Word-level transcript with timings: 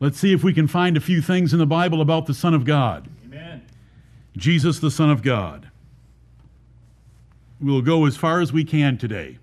Let's 0.00 0.18
see 0.18 0.32
if 0.32 0.44
we 0.44 0.52
can 0.52 0.68
find 0.68 0.96
a 0.96 1.00
few 1.00 1.20
things 1.20 1.52
in 1.52 1.58
the 1.58 1.66
Bible 1.66 2.00
about 2.00 2.26
the 2.26 2.34
Son 2.34 2.54
of 2.54 2.64
God. 2.64 3.08
Amen. 3.24 3.62
Jesus, 4.36 4.78
the 4.78 4.90
Son 4.90 5.10
of 5.10 5.22
God. 5.22 5.70
We'll 7.60 7.82
go 7.82 8.06
as 8.06 8.16
far 8.16 8.40
as 8.40 8.52
we 8.52 8.64
can 8.64 8.96
today. 8.98 9.38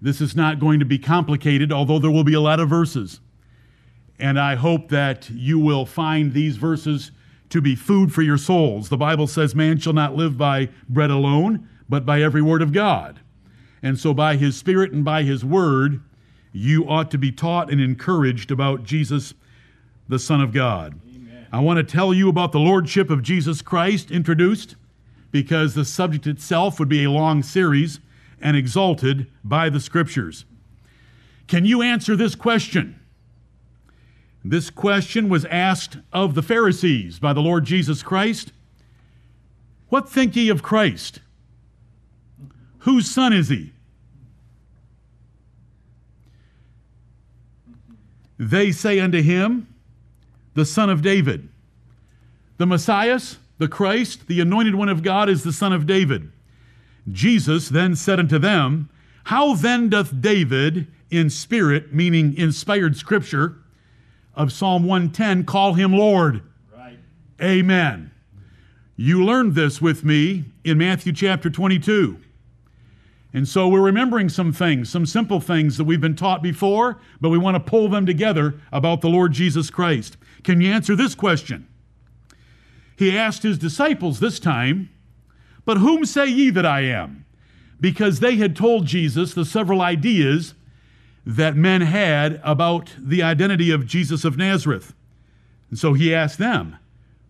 This 0.00 0.20
is 0.20 0.36
not 0.36 0.60
going 0.60 0.78
to 0.78 0.84
be 0.84 0.98
complicated, 0.98 1.72
although 1.72 1.98
there 1.98 2.10
will 2.10 2.24
be 2.24 2.34
a 2.34 2.40
lot 2.40 2.60
of 2.60 2.68
verses. 2.68 3.20
And 4.18 4.38
I 4.38 4.54
hope 4.54 4.90
that 4.90 5.28
you 5.30 5.58
will 5.58 5.86
find 5.86 6.32
these 6.32 6.56
verses 6.56 7.10
to 7.50 7.60
be 7.60 7.74
food 7.74 8.12
for 8.12 8.22
your 8.22 8.38
souls. 8.38 8.88
The 8.88 8.96
Bible 8.96 9.26
says, 9.26 9.54
Man 9.54 9.78
shall 9.78 9.92
not 9.92 10.14
live 10.14 10.38
by 10.38 10.68
bread 10.88 11.10
alone, 11.10 11.68
but 11.88 12.06
by 12.06 12.22
every 12.22 12.42
word 12.42 12.62
of 12.62 12.72
God. 12.72 13.20
And 13.82 13.98
so, 13.98 14.14
by 14.14 14.36
His 14.36 14.56
Spirit 14.56 14.92
and 14.92 15.04
by 15.04 15.24
His 15.24 15.44
Word, 15.44 16.00
you 16.54 16.88
ought 16.88 17.10
to 17.10 17.18
be 17.18 17.32
taught 17.32 17.70
and 17.70 17.80
encouraged 17.80 18.52
about 18.52 18.84
Jesus, 18.84 19.34
the 20.08 20.20
Son 20.20 20.40
of 20.40 20.52
God. 20.52 20.98
Amen. 21.12 21.46
I 21.52 21.58
want 21.58 21.78
to 21.78 21.82
tell 21.82 22.14
you 22.14 22.28
about 22.28 22.52
the 22.52 22.60
Lordship 22.60 23.10
of 23.10 23.22
Jesus 23.22 23.60
Christ 23.60 24.12
introduced 24.12 24.76
because 25.32 25.74
the 25.74 25.84
subject 25.84 26.28
itself 26.28 26.78
would 26.78 26.88
be 26.88 27.02
a 27.02 27.10
long 27.10 27.42
series 27.42 27.98
and 28.40 28.56
exalted 28.56 29.26
by 29.42 29.68
the 29.68 29.80
Scriptures. 29.80 30.44
Can 31.48 31.64
you 31.64 31.82
answer 31.82 32.14
this 32.14 32.36
question? 32.36 33.00
This 34.44 34.70
question 34.70 35.28
was 35.28 35.44
asked 35.46 35.98
of 36.12 36.36
the 36.36 36.42
Pharisees 36.42 37.18
by 37.18 37.32
the 37.32 37.40
Lord 37.40 37.64
Jesus 37.64 38.04
Christ. 38.04 38.52
What 39.88 40.08
think 40.08 40.36
ye 40.36 40.48
of 40.50 40.62
Christ? 40.62 41.18
Whose 42.80 43.10
son 43.10 43.32
is 43.32 43.48
he? 43.48 43.73
They 48.38 48.72
say 48.72 49.00
unto 49.00 49.22
him, 49.22 49.68
The 50.54 50.64
son 50.64 50.90
of 50.90 51.02
David. 51.02 51.48
The 52.56 52.66
Messiah, 52.66 53.20
the 53.58 53.68
Christ, 53.68 54.26
the 54.26 54.40
anointed 54.40 54.74
one 54.74 54.88
of 54.88 55.02
God, 55.02 55.28
is 55.28 55.42
the 55.42 55.52
son 55.52 55.72
of 55.72 55.86
David. 55.86 56.30
Jesus 57.10 57.68
then 57.68 57.96
said 57.96 58.18
unto 58.18 58.38
them, 58.38 58.88
How 59.24 59.54
then 59.54 59.88
doth 59.88 60.20
David, 60.20 60.86
in 61.10 61.30
spirit, 61.30 61.92
meaning 61.92 62.36
inspired 62.36 62.96
scripture, 62.96 63.56
of 64.34 64.52
Psalm 64.52 64.84
110, 64.84 65.44
call 65.44 65.74
him 65.74 65.92
Lord? 65.92 66.42
Right. 66.76 66.98
Amen. 67.40 68.10
You 68.96 69.24
learned 69.24 69.54
this 69.54 69.80
with 69.80 70.04
me 70.04 70.44
in 70.64 70.78
Matthew 70.78 71.12
chapter 71.12 71.50
22. 71.50 72.18
And 73.34 73.48
so 73.48 73.66
we're 73.66 73.80
remembering 73.80 74.28
some 74.28 74.52
things, 74.52 74.88
some 74.88 75.04
simple 75.04 75.40
things 75.40 75.76
that 75.76 75.84
we've 75.84 76.00
been 76.00 76.14
taught 76.14 76.40
before, 76.40 77.00
but 77.20 77.30
we 77.30 77.38
want 77.38 77.56
to 77.56 77.70
pull 77.70 77.88
them 77.88 78.06
together 78.06 78.60
about 78.72 79.00
the 79.00 79.08
Lord 79.08 79.32
Jesus 79.32 79.70
Christ. 79.70 80.16
Can 80.44 80.60
you 80.60 80.72
answer 80.72 80.94
this 80.94 81.16
question? 81.16 81.66
He 82.96 83.18
asked 83.18 83.42
his 83.42 83.58
disciples 83.58 84.20
this 84.20 84.38
time, 84.38 84.88
But 85.64 85.78
whom 85.78 86.04
say 86.04 86.28
ye 86.28 86.50
that 86.50 86.64
I 86.64 86.82
am? 86.82 87.26
Because 87.80 88.20
they 88.20 88.36
had 88.36 88.54
told 88.54 88.86
Jesus 88.86 89.34
the 89.34 89.44
several 89.44 89.82
ideas 89.82 90.54
that 91.26 91.56
men 91.56 91.80
had 91.80 92.40
about 92.44 92.94
the 92.96 93.22
identity 93.24 93.72
of 93.72 93.84
Jesus 93.84 94.24
of 94.24 94.36
Nazareth. 94.36 94.94
And 95.70 95.78
so 95.78 95.92
he 95.94 96.14
asked 96.14 96.38
them, 96.38 96.76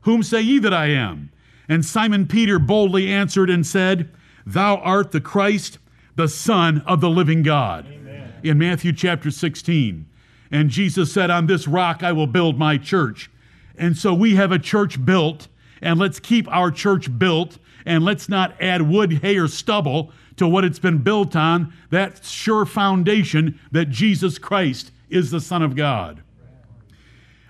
Whom 0.03 0.23
say 0.23 0.43
ye 0.43 0.59
that 0.59 0.75
I 0.75 0.89
am? 0.89 1.31
And 1.67 1.83
Simon 1.83 2.27
Peter 2.27 2.59
boldly 2.59 3.11
answered 3.11 3.49
and 3.49 3.67
said, 3.67 4.11
Thou 4.45 4.77
art 4.77 5.13
the 5.13 5.21
Christ, 5.23 5.79
the 6.17 6.29
Son 6.29 6.83
of 6.87 7.01
the 7.01 7.11
living 7.11 7.43
God. 7.43 7.87
Amen. 7.87 8.33
In 8.43 8.59
Matthew 8.59 8.93
chapter 8.93 9.31
16. 9.31 10.07
And 10.51 10.71
Jesus 10.71 11.13
said, 11.13 11.31
On 11.31 11.47
this 11.47 11.67
rock 11.67 12.03
I 12.03 12.13
will 12.13 12.27
build 12.27 12.59
my 12.59 12.79
church. 12.79 13.31
And 13.77 13.97
so 13.97 14.15
we 14.15 14.37
have 14.37 14.53
a 14.53 14.59
church 14.59 15.05
built, 15.05 15.49
and 15.83 15.99
let's 15.99 16.21
keep 16.21 16.47
our 16.49 16.71
church 16.71 17.19
built, 17.19 17.59
and 17.85 18.05
let's 18.05 18.29
not 18.29 18.55
add 18.61 18.83
wood, 18.83 19.15
hay, 19.15 19.37
or 19.37 19.49
stubble 19.49 20.13
to 20.37 20.47
what 20.47 20.65
it's 20.65 20.79
been 20.79 20.99
built 20.99 21.35
on, 21.35 21.73
that 21.91 22.25
sure 22.25 22.65
foundation 22.65 23.59
that 23.73 23.91
Jesus 23.91 24.39
Christ 24.39 24.93
is 25.09 25.31
the 25.31 25.41
Son 25.41 25.63
of 25.63 25.77
God. 25.77 26.23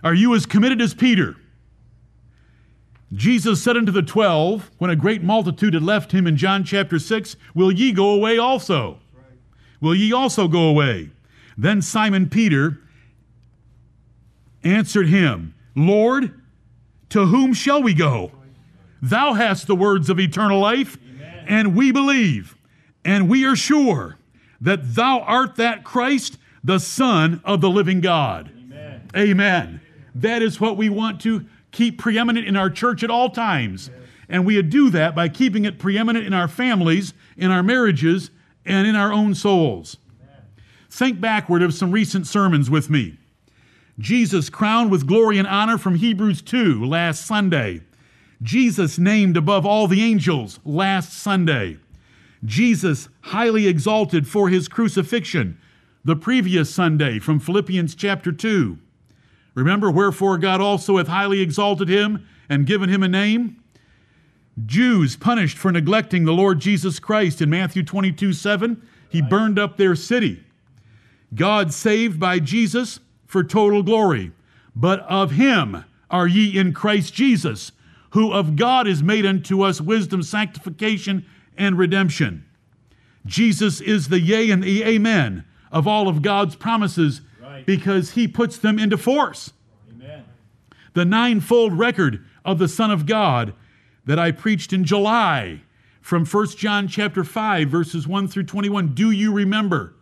Are 0.02 0.14
you 0.14 0.34
as 0.34 0.44
committed 0.46 0.80
as 0.80 0.94
Peter? 0.94 1.36
Jesus 3.14 3.62
said 3.62 3.76
unto 3.76 3.92
the 3.92 4.02
twelve, 4.02 4.70
when 4.78 4.90
a 4.90 4.96
great 4.96 5.22
multitude 5.22 5.74
had 5.74 5.82
left 5.82 6.12
him 6.12 6.26
in 6.26 6.36
John 6.36 6.64
chapter 6.64 6.98
6, 6.98 7.36
Will 7.54 7.70
ye 7.70 7.92
go 7.92 8.10
away 8.10 8.38
also? 8.38 8.98
Will 9.80 9.94
ye 9.94 10.12
also 10.12 10.48
go 10.48 10.68
away? 10.68 11.10
Then 11.56 11.82
Simon 11.82 12.28
Peter 12.28 12.80
answered 14.62 15.08
him, 15.08 15.54
Lord, 15.76 16.40
to 17.10 17.26
whom 17.26 17.52
shall 17.52 17.82
we 17.82 17.94
go? 17.94 18.32
Thou 19.02 19.34
hast 19.34 19.66
the 19.66 19.76
words 19.76 20.08
of 20.08 20.18
eternal 20.18 20.58
life, 20.58 20.96
Amen. 20.96 21.44
and 21.46 21.76
we 21.76 21.92
believe, 21.92 22.56
and 23.04 23.28
we 23.28 23.44
are 23.44 23.54
sure 23.54 24.16
that 24.60 24.94
thou 24.94 25.20
art 25.20 25.56
that 25.56 25.84
Christ, 25.84 26.38
the 26.64 26.78
Son 26.78 27.42
of 27.44 27.60
the 27.60 27.68
living 27.68 28.00
God. 28.00 28.50
Amen. 28.56 29.08
Amen. 29.14 29.80
That 30.14 30.40
is 30.40 30.60
what 30.60 30.76
we 30.76 30.88
want 30.88 31.20
to 31.22 31.44
keep 31.74 31.98
preeminent 31.98 32.46
in 32.46 32.56
our 32.56 32.70
church 32.70 33.02
at 33.02 33.10
all 33.10 33.28
times. 33.28 33.90
And 34.28 34.46
we 34.46 34.60
do 34.62 34.88
that 34.90 35.14
by 35.14 35.28
keeping 35.28 35.66
it 35.66 35.78
preeminent 35.78 36.26
in 36.26 36.32
our 36.32 36.48
families, 36.48 37.12
in 37.36 37.50
our 37.50 37.62
marriages, 37.62 38.30
and 38.64 38.86
in 38.86 38.96
our 38.96 39.12
own 39.12 39.34
souls. 39.34 39.98
Think 40.88 41.20
backward 41.20 41.62
of 41.62 41.74
some 41.74 41.92
recent 41.92 42.26
sermons 42.26 42.70
with 42.70 42.88
me. 42.88 43.18
Jesus 43.98 44.48
crowned 44.48 44.90
with 44.90 45.06
glory 45.06 45.38
and 45.38 45.46
honor 45.46 45.76
from 45.76 45.96
Hebrews 45.96 46.40
2 46.42 46.84
last 46.84 47.26
Sunday. 47.26 47.82
Jesus 48.42 48.98
named 48.98 49.36
above 49.36 49.66
all 49.66 49.86
the 49.86 50.02
angels 50.02 50.60
last 50.64 51.12
Sunday. 51.12 51.78
Jesus 52.44 53.08
highly 53.22 53.66
exalted 53.66 54.26
for 54.26 54.48
his 54.48 54.68
crucifixion 54.68 55.58
the 56.04 56.16
previous 56.16 56.72
Sunday 56.72 57.18
from 57.18 57.40
Philippians 57.40 57.94
chapter 57.94 58.32
2. 58.32 58.78
Remember, 59.54 59.90
wherefore 59.90 60.38
God 60.38 60.60
also 60.60 60.98
hath 60.98 61.08
highly 61.08 61.40
exalted 61.40 61.88
him 61.88 62.26
and 62.48 62.66
given 62.66 62.88
him 62.88 63.02
a 63.02 63.08
name? 63.08 63.62
Jews 64.66 65.16
punished 65.16 65.58
for 65.58 65.72
neglecting 65.72 66.24
the 66.24 66.32
Lord 66.32 66.60
Jesus 66.60 66.98
Christ 66.98 67.40
in 67.40 67.50
Matthew 67.50 67.82
22 67.82 68.32
7. 68.32 68.86
He 69.08 69.22
burned 69.22 69.58
up 69.58 69.76
their 69.76 69.94
city. 69.94 70.44
God 71.34 71.72
saved 71.72 72.20
by 72.20 72.38
Jesus 72.38 73.00
for 73.26 73.42
total 73.42 73.82
glory. 73.82 74.32
But 74.76 75.00
of 75.00 75.32
him 75.32 75.84
are 76.10 76.26
ye 76.26 76.56
in 76.56 76.72
Christ 76.72 77.14
Jesus, 77.14 77.72
who 78.10 78.32
of 78.32 78.56
God 78.56 78.86
is 78.86 79.02
made 79.02 79.26
unto 79.26 79.62
us 79.62 79.80
wisdom, 79.80 80.22
sanctification, 80.22 81.24
and 81.56 81.78
redemption. 81.78 82.44
Jesus 83.26 83.80
is 83.80 84.08
the 84.08 84.20
yea 84.20 84.50
and 84.50 84.62
the 84.62 84.82
amen 84.82 85.44
of 85.72 85.88
all 85.88 86.08
of 86.08 86.22
God's 86.22 86.54
promises 86.54 87.20
Right. 87.54 87.66
because 87.66 88.10
he 88.12 88.26
puts 88.26 88.58
them 88.58 88.80
into 88.80 88.98
force 88.98 89.52
Amen. 89.88 90.24
the 90.94 91.04
ninefold 91.04 91.72
record 91.78 92.24
of 92.44 92.58
the 92.58 92.66
Son 92.66 92.90
of 92.90 93.06
God 93.06 93.54
that 94.04 94.18
I 94.18 94.32
preached 94.32 94.72
in 94.72 94.84
July 94.84 95.62
from 96.00 96.26
1 96.26 96.46
John 96.48 96.88
chapter 96.88 97.22
5 97.22 97.68
verses 97.68 98.08
1 98.08 98.26
through 98.26 98.44
21. 98.44 98.88
Do 98.94 99.12
you 99.12 99.32
remember? 99.32 99.94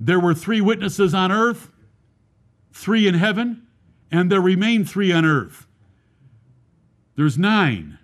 There 0.00 0.18
were 0.18 0.34
three 0.34 0.60
witnesses 0.60 1.14
on 1.14 1.30
earth, 1.30 1.70
three 2.72 3.06
in 3.06 3.14
heaven, 3.14 3.66
and 4.10 4.32
there 4.32 4.40
remain 4.40 4.84
three 4.84 5.12
on 5.12 5.24
earth. 5.24 5.68
There's 7.14 7.38
nine. 7.38 7.98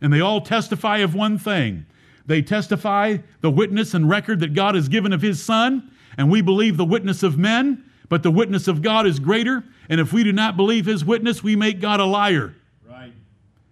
And 0.00 0.12
they 0.12 0.20
all 0.20 0.40
testify 0.40 0.98
of 0.98 1.14
one 1.14 1.36
thing. 1.36 1.84
They 2.24 2.40
testify 2.40 3.18
the 3.42 3.50
witness 3.50 3.92
and 3.92 4.08
record 4.08 4.40
that 4.40 4.54
God 4.54 4.74
has 4.74 4.88
given 4.88 5.12
of 5.12 5.22
his 5.22 5.42
Son, 5.42 5.90
and 6.16 6.30
we 6.30 6.40
believe 6.40 6.76
the 6.76 6.84
witness 6.84 7.22
of 7.22 7.38
men, 7.38 7.84
but 8.08 8.22
the 8.22 8.30
witness 8.30 8.68
of 8.68 8.82
God 8.82 9.06
is 9.06 9.18
greater. 9.18 9.64
And 9.88 10.00
if 10.00 10.12
we 10.12 10.24
do 10.24 10.32
not 10.32 10.56
believe 10.56 10.86
his 10.86 11.04
witness, 11.04 11.42
we 11.42 11.56
make 11.56 11.80
God 11.80 12.00
a 12.00 12.04
liar. 12.04 12.54
Right. 12.88 13.12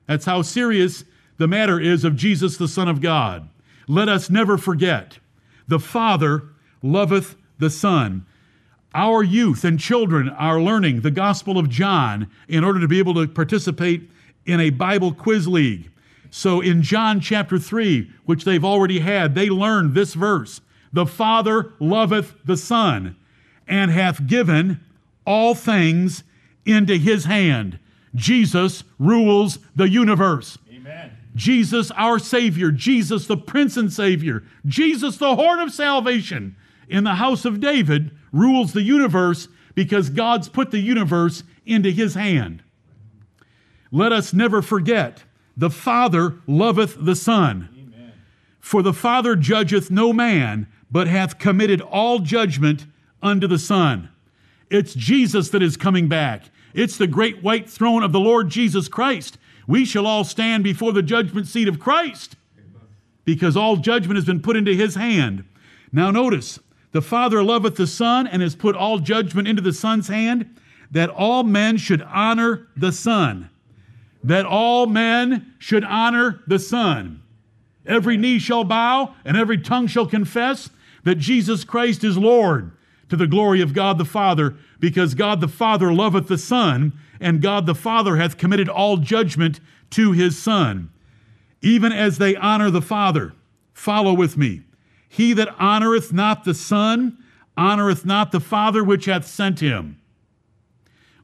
That's 0.06 0.25
how 0.25 0.43
serious 0.43 1.05
the 1.38 1.49
matter 1.49 1.81
is 1.81 2.05
of 2.05 2.17
Jesus, 2.17 2.56
the 2.56 2.69
Son 2.69 2.88
of 2.88 3.00
God. 3.00 3.49
Let 3.88 4.08
us 4.08 4.31
never 4.31 4.56
forget 4.56 5.19
the 5.67 5.79
Father 5.79 6.43
loveth 6.82 7.37
the 7.58 7.70
Son. 7.70 8.26
Our 8.94 9.23
youth 9.23 9.64
and 9.64 9.81
children 9.81 10.29
are 10.29 10.61
learning 10.61 11.00
the 11.00 11.11
Gospel 11.11 11.58
of 11.58 11.69
John 11.69 12.31
in 12.49 12.62
order 12.62 12.81
to 12.81 12.88
be 12.88 12.99
able 12.99 13.14
to 13.14 13.26
participate 13.26 14.08
in 14.46 14.61
a 14.61 14.70
Bible 14.70 15.12
quiz 15.12 15.49
league. 15.49 15.91
So 16.31 16.61
in 16.61 16.82
John 16.82 17.20
chapter 17.20 17.58
3, 17.58 18.11
which 18.25 18.44
they've 18.44 18.64
already 18.64 19.00
had, 19.00 19.35
they 19.35 19.49
learned 19.49 19.94
this 19.94 20.14
verse 20.14 20.61
The 20.94 21.06
Father 21.06 21.73
loveth 21.81 22.37
the 22.44 22.56
Son 22.56 23.17
and 23.67 23.91
hath 23.91 24.29
given 24.29 24.81
all 25.26 25.56
things 25.56 26.23
into 26.64 26.96
his 26.96 27.25
hand. 27.25 27.81
Jesus 28.14 28.85
rules 29.00 29.58
the 29.75 29.88
universe. 29.88 30.56
Amen. 30.73 31.11
Jesus, 31.35 31.91
our 31.96 32.20
Savior, 32.20 32.70
Jesus, 32.70 33.26
the 33.26 33.37
Prince 33.37 33.76
and 33.76 33.93
Savior, 33.93 34.44
Jesus, 34.67 35.17
the 35.17 35.35
horn 35.35 35.58
of 35.58 35.73
salvation 35.73 36.55
in 36.88 37.02
the 37.02 37.17
house 37.17 37.44
of 37.44 37.58
David, 37.58 38.12
rules 38.31 38.73
the 38.73 38.82
universe 38.82 39.49
because 39.75 40.11
God's 40.11 40.49
put 40.49 40.70
the 40.70 40.79
universe 40.79 41.43
into 41.67 41.91
his 41.91 42.14
hand. 42.14 42.62
Let 43.91 44.12
us 44.12 44.32
never 44.32 44.62
forget 44.62 45.25
the 45.56 45.70
Father 45.70 46.37
loveth 46.46 47.05
the 47.05 47.17
Son. 47.17 47.69
Amen. 47.73 48.12
For 48.61 48.81
the 48.81 48.93
Father 48.93 49.35
judgeth 49.35 49.91
no 49.91 50.12
man, 50.12 50.69
but 50.94 51.08
hath 51.08 51.41
committed 51.41 51.81
all 51.81 52.20
judgment 52.20 52.87
unto 53.20 53.49
the 53.49 53.58
Son. 53.58 54.08
It's 54.70 54.94
Jesus 54.94 55.49
that 55.49 55.61
is 55.61 55.76
coming 55.76 56.06
back. 56.06 56.44
It's 56.73 56.96
the 56.96 57.08
great 57.08 57.43
white 57.43 57.69
throne 57.69 58.05
of 58.05 58.12
the 58.12 58.20
Lord 58.20 58.49
Jesus 58.49 58.87
Christ. 58.87 59.37
We 59.67 59.85
shall 59.85 60.06
all 60.06 60.23
stand 60.23 60.62
before 60.62 60.93
the 60.93 61.02
judgment 61.02 61.49
seat 61.49 61.67
of 61.67 61.81
Christ 61.81 62.37
because 63.25 63.56
all 63.56 63.75
judgment 63.75 64.14
has 64.14 64.25
been 64.25 64.41
put 64.41 64.55
into 64.55 64.73
his 64.73 64.94
hand. 64.94 65.43
Now, 65.91 66.12
notice 66.12 66.61
the 66.93 67.02
Father 67.02 67.43
loveth 67.43 67.75
the 67.75 67.88
Son 67.88 68.29
and 68.29 68.41
has 68.41 68.55
put 68.55 68.76
all 68.76 69.00
judgment 69.00 69.49
into 69.49 69.62
the 69.62 69.73
Son's 69.73 70.06
hand, 70.06 70.49
that 70.93 71.11
all 71.11 71.43
men 71.43 71.76
should 71.76 72.02
honor 72.02 72.69
the 72.76 72.93
Son. 72.93 73.50
That 74.23 74.46
all 74.46 74.87
men 74.87 75.55
should 75.58 75.82
honor 75.82 76.44
the 76.46 76.61
Son. 76.61 77.20
Every 77.85 78.17
knee 78.17 78.38
shall 78.38 78.62
bow 78.62 79.17
and 79.25 79.37
every 79.37 79.58
tongue 79.58 79.88
shall 79.88 80.06
confess 80.06 80.70
that 81.05 81.17
Jesus 81.17 81.65
Christ 81.65 82.03
is 82.05 82.19
Lord 82.19 82.73
to 83.09 83.17
the 83.17 83.27
glory 83.27 83.61
of 83.61 83.75
God 83.75 83.99
the 83.99 84.05
Father, 84.05 84.56
because 84.81 85.15
God 85.15 85.41
the 85.41 85.49
Father 85.49 85.93
loveth 85.93 86.29
the 86.29 86.39
Son, 86.39 86.93
and 87.21 87.43
God 87.43 87.67
the 87.67 87.75
Father 87.75 88.17
hath 88.17 88.39
committed 88.39 88.69
all 88.69 88.97
judgment 88.97 89.61
to 89.91 90.12
his 90.12 90.41
Son. 90.41 90.91
Even 91.62 91.93
as 91.93 92.19
they 92.19 92.37
honor 92.37 92.71
the 92.71 92.83
Father, 92.83 93.33
follow 93.73 94.12
with 94.12 94.37
me. 94.37 94.62
He 95.09 95.33
that 95.35 95.56
honoreth 95.59 96.12
not 96.12 96.45
the 96.45 96.55
Son 96.55 97.19
honoreth 97.56 98.05
not 98.05 98.33
the 98.33 98.41
Father 98.41 98.83
which 98.83 99.05
hath 99.05 99.27
sent 99.27 99.61
him. 99.61 100.01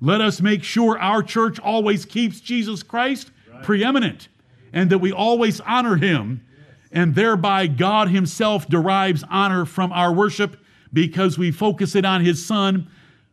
Let 0.00 0.20
us 0.20 0.40
make 0.40 0.62
sure 0.62 0.98
our 0.98 1.22
church 1.22 1.58
always 1.58 2.04
keeps 2.04 2.40
Jesus 2.40 2.82
Christ 2.82 3.30
right. 3.52 3.62
preeminent 3.62 4.28
and 4.72 4.88
that 4.90 4.98
we 4.98 5.12
always 5.12 5.60
honor 5.60 5.96
him, 5.96 6.42
and 6.92 7.14
thereby 7.14 7.66
God 7.66 8.08
himself 8.08 8.68
derives 8.68 9.24
honor 9.30 9.64
from 9.64 9.92
our 9.92 10.12
worship 10.12 10.56
because 10.92 11.38
we 11.38 11.50
focus 11.50 11.94
it 11.94 12.04
on 12.04 12.24
his 12.24 12.44
Son, 12.44 12.88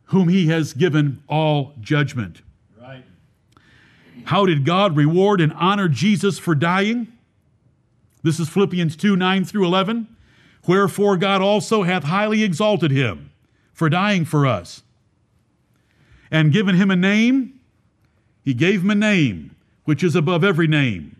whom 0.05 0.29
he 0.29 0.47
has 0.47 0.73
given 0.73 1.23
all 1.27 1.73
judgment. 1.79 2.41
Right. 2.79 3.03
How 4.25 4.45
did 4.45 4.65
God 4.65 4.95
reward 4.95 5.41
and 5.41 5.53
honor 5.53 5.87
Jesus 5.87 6.37
for 6.37 6.53
dying? 6.53 7.11
This 8.23 8.39
is 8.39 8.49
Philippians 8.49 8.95
2 8.95 9.15
9 9.15 9.45
through 9.45 9.65
11. 9.65 10.07
Wherefore 10.67 11.17
God 11.17 11.41
also 11.41 11.83
hath 11.83 12.03
highly 12.03 12.43
exalted 12.43 12.91
him 12.91 13.31
for 13.73 13.89
dying 13.89 14.25
for 14.25 14.45
us, 14.45 14.83
and 16.29 16.51
given 16.51 16.75
him 16.75 16.91
a 16.91 16.95
name. 16.95 17.53
He 18.43 18.53
gave 18.53 18.81
him 18.81 18.89
a 18.89 18.95
name 18.95 19.55
which 19.83 20.03
is 20.03 20.15
above 20.15 20.43
every 20.43 20.67
name, 20.67 21.16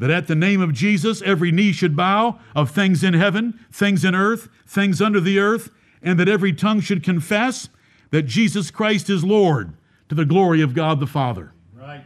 that 0.00 0.10
at 0.10 0.26
the 0.26 0.34
name 0.34 0.62
of 0.62 0.72
Jesus 0.72 1.22
every 1.22 1.52
knee 1.52 1.72
should 1.72 1.94
bow 1.94 2.40
of 2.56 2.70
things 2.70 3.04
in 3.04 3.14
heaven, 3.14 3.60
things 3.70 4.02
in 4.04 4.14
earth, 4.14 4.48
things 4.66 5.00
under 5.00 5.20
the 5.20 5.38
earth, 5.38 5.70
and 6.02 6.18
that 6.18 6.28
every 6.28 6.54
tongue 6.54 6.80
should 6.80 7.04
confess 7.04 7.68
that 8.10 8.22
Jesus 8.22 8.70
Christ 8.70 9.10
is 9.10 9.22
Lord 9.22 9.74
to 10.08 10.14
the 10.14 10.24
glory 10.24 10.62
of 10.62 10.74
God 10.74 11.00
the 11.00 11.06
Father. 11.06 11.52
Right. 11.74 12.02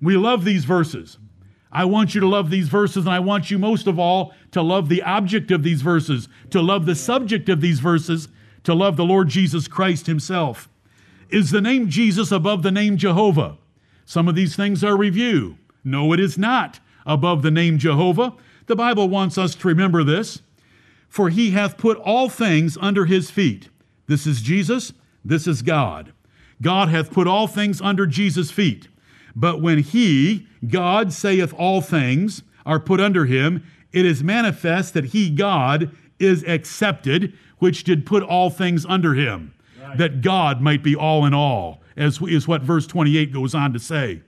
We 0.00 0.16
love 0.16 0.44
these 0.44 0.64
verses. 0.64 1.18
I 1.70 1.84
want 1.84 2.14
you 2.14 2.20
to 2.22 2.26
love 2.26 2.48
these 2.48 2.68
verses, 2.68 3.04
and 3.04 3.14
I 3.14 3.20
want 3.20 3.50
you 3.50 3.58
most 3.58 3.86
of 3.86 3.98
all 3.98 4.32
to 4.52 4.62
love 4.62 4.88
the 4.88 5.02
object 5.02 5.50
of 5.50 5.62
these 5.62 5.82
verses, 5.82 6.28
to 6.50 6.62
love 6.62 6.86
the 6.86 6.94
subject 6.94 7.50
of 7.50 7.60
these 7.60 7.80
verses, 7.80 8.28
to 8.62 8.74
love 8.74 8.96
the 8.96 9.04
Lord 9.04 9.28
Jesus 9.28 9.68
Christ 9.68 10.06
Himself. 10.06 10.70
Is 11.28 11.50
the 11.50 11.60
name 11.60 11.90
Jesus 11.90 12.32
above 12.32 12.62
the 12.62 12.70
name 12.70 12.96
Jehovah? 12.96 13.58
Some 14.06 14.28
of 14.28 14.34
these 14.34 14.56
things 14.56 14.82
are 14.82 14.96
review. 14.96 15.58
No, 15.82 16.12
it 16.14 16.20
is 16.20 16.38
not 16.38 16.80
above 17.06 17.42
the 17.42 17.50
name 17.50 17.78
Jehovah. 17.78 18.34
The 18.66 18.76
Bible 18.76 19.08
wants 19.08 19.38
us 19.38 19.54
to 19.56 19.68
remember 19.68 20.04
this. 20.04 20.40
For 21.08 21.28
he 21.28 21.52
hath 21.52 21.78
put 21.78 21.96
all 21.98 22.28
things 22.28 22.76
under 22.80 23.04
his 23.04 23.30
feet. 23.30 23.68
This 24.08 24.26
is 24.26 24.42
Jesus, 24.42 24.92
this 25.24 25.46
is 25.46 25.62
God. 25.62 26.12
God 26.60 26.88
hath 26.88 27.12
put 27.12 27.26
all 27.26 27.46
things 27.46 27.80
under 27.80 28.06
Jesus' 28.06 28.50
feet. 28.50 28.88
But 29.36 29.60
when 29.60 29.78
he, 29.78 30.46
God, 30.66 31.12
saith 31.12 31.54
all 31.56 31.80
things 31.80 32.42
are 32.66 32.80
put 32.80 33.00
under 33.00 33.26
him, 33.26 33.64
it 33.92 34.04
is 34.04 34.24
manifest 34.24 34.94
that 34.94 35.06
he, 35.06 35.30
God, 35.30 35.94
is 36.18 36.44
accepted, 36.44 37.32
which 37.58 37.84
did 37.84 38.06
put 38.06 38.22
all 38.22 38.50
things 38.50 38.84
under 38.86 39.14
him, 39.14 39.54
right. 39.80 39.98
that 39.98 40.20
God 40.20 40.60
might 40.60 40.82
be 40.82 40.96
all 40.96 41.24
in 41.24 41.34
all, 41.34 41.80
as 41.96 42.20
is 42.22 42.48
what 42.48 42.62
verse 42.62 42.86
28 42.86 43.32
goes 43.32 43.54
on 43.54 43.72
to 43.72 43.78
say. 43.78 44.22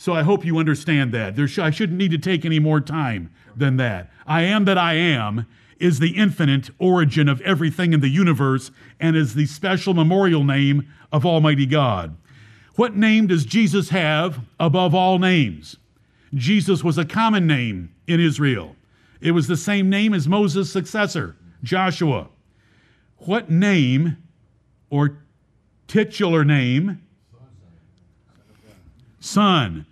So 0.00 0.14
I 0.14 0.22
hope 0.22 0.46
you 0.46 0.56
understand 0.56 1.12
that. 1.12 1.36
There 1.36 1.46
sh- 1.46 1.58
I 1.58 1.68
shouldn't 1.68 1.98
need 1.98 2.10
to 2.12 2.16
take 2.16 2.46
any 2.46 2.58
more 2.58 2.80
time 2.80 3.30
than 3.54 3.76
that. 3.76 4.10
I 4.26 4.44
am 4.44 4.64
that 4.64 4.78
I 4.78 4.94
am 4.94 5.44
is 5.78 5.98
the 5.98 6.16
infinite 6.16 6.70
origin 6.78 7.28
of 7.28 7.42
everything 7.42 7.92
in 7.92 8.00
the 8.00 8.08
universe 8.08 8.70
and 8.98 9.14
is 9.14 9.34
the 9.34 9.44
special 9.44 9.92
memorial 9.92 10.42
name 10.42 10.90
of 11.12 11.26
Almighty 11.26 11.66
God. 11.66 12.16
What 12.76 12.96
name 12.96 13.26
does 13.26 13.44
Jesus 13.44 13.90
have 13.90 14.40
above 14.58 14.94
all 14.94 15.18
names? 15.18 15.76
Jesus 16.32 16.82
was 16.82 16.96
a 16.96 17.04
common 17.04 17.46
name 17.46 17.94
in 18.06 18.20
Israel. 18.20 18.76
It 19.20 19.32
was 19.32 19.48
the 19.48 19.56
same 19.56 19.90
name 19.90 20.14
as 20.14 20.26
Moses' 20.26 20.72
successor, 20.72 21.36
Joshua. 21.62 22.28
What 23.18 23.50
name 23.50 24.16
or 24.88 25.18
titular 25.88 26.42
name? 26.42 27.02
Son. 29.20 29.84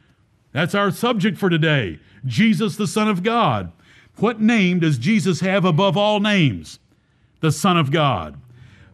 That's 0.58 0.75
our 0.75 0.90
subject 0.90 1.38
for 1.38 1.49
today. 1.49 2.00
Jesus, 2.26 2.75
the 2.75 2.88
Son 2.88 3.06
of 3.06 3.22
God. 3.22 3.70
What 4.16 4.40
name 4.40 4.81
does 4.81 4.99
Jesus 4.99 5.38
have 5.38 5.64
above 5.64 5.96
all 5.96 6.19
names? 6.19 6.81
The 7.38 7.52
Son 7.52 7.76
of 7.76 7.93
God. 7.93 8.40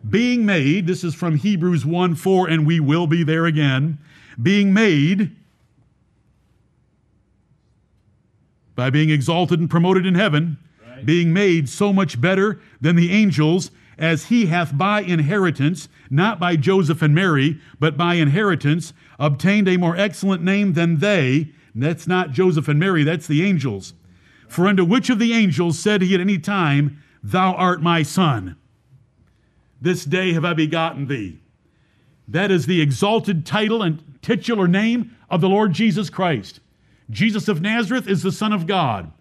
Being 0.06 0.44
made, 0.44 0.86
this 0.86 1.02
is 1.02 1.14
from 1.14 1.36
Hebrews 1.36 1.86
1 1.86 2.16
4, 2.16 2.48
and 2.48 2.66
we 2.66 2.80
will 2.80 3.06
be 3.06 3.24
there 3.24 3.46
again. 3.46 3.96
Being 4.42 4.74
made 4.74 5.34
by 8.74 8.90
being 8.90 9.08
exalted 9.08 9.58
and 9.58 9.70
promoted 9.70 10.04
in 10.04 10.16
heaven, 10.16 10.58
right. 10.86 11.06
being 11.06 11.32
made 11.32 11.70
so 11.70 11.94
much 11.94 12.20
better 12.20 12.60
than 12.78 12.94
the 12.94 13.10
angels, 13.10 13.70
as 13.96 14.26
he 14.26 14.46
hath 14.46 14.76
by 14.76 15.00
inheritance, 15.00 15.88
not 16.10 16.38
by 16.38 16.56
Joseph 16.56 17.00
and 17.00 17.14
Mary, 17.14 17.58
but 17.78 17.96
by 17.96 18.16
inheritance, 18.16 18.92
obtained 19.18 19.68
a 19.68 19.76
more 19.76 19.96
excellent 19.96 20.42
name 20.42 20.74
than 20.74 20.98
they. 20.98 21.50
That's 21.74 22.06
not 22.06 22.30
Joseph 22.30 22.68
and 22.68 22.78
Mary, 22.78 23.02
that's 23.04 23.26
the 23.26 23.44
angels. 23.44 23.94
For 24.48 24.66
unto 24.66 24.84
which 24.84 25.10
of 25.10 25.18
the 25.18 25.32
angels 25.32 25.78
said 25.78 26.02
he 26.02 26.14
at 26.14 26.20
any 26.20 26.38
time, 26.38 27.02
Thou 27.22 27.54
art 27.54 27.82
my 27.82 28.02
son? 28.02 28.56
This 29.80 30.04
day 30.04 30.32
have 30.32 30.44
I 30.44 30.54
begotten 30.54 31.06
thee. 31.06 31.40
That 32.28 32.50
is 32.50 32.66
the 32.66 32.80
exalted 32.80 33.44
title 33.44 33.82
and 33.82 34.02
titular 34.22 34.68
name 34.68 35.16
of 35.28 35.40
the 35.40 35.48
Lord 35.48 35.72
Jesus 35.72 36.08
Christ. 36.10 36.60
Jesus 37.10 37.48
of 37.48 37.60
Nazareth 37.60 38.08
is 38.08 38.22
the 38.22 38.32
Son 38.32 38.52
of 38.52 38.66
God. 38.66 39.12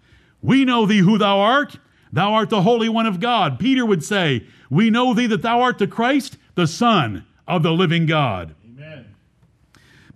We 0.41 0.65
know 0.65 0.85
thee 0.85 0.99
who 0.99 1.17
thou 1.17 1.39
art. 1.39 1.77
Thou 2.11 2.33
art 2.33 2.49
the 2.49 2.61
Holy 2.61 2.87
One 2.87 3.05
of 3.05 3.19
God. 3.19 3.59
Peter 3.59 3.85
would 3.85 4.03
say, 4.03 4.45
We 4.69 4.89
know 4.89 5.13
thee 5.13 5.27
that 5.27 5.41
thou 5.41 5.61
art 5.61 5.79
the 5.79 5.87
Christ, 5.87 6.37
the 6.55 6.67
Son 6.67 7.25
of 7.47 7.63
the 7.63 7.71
living 7.71 8.05
God. 8.05 8.55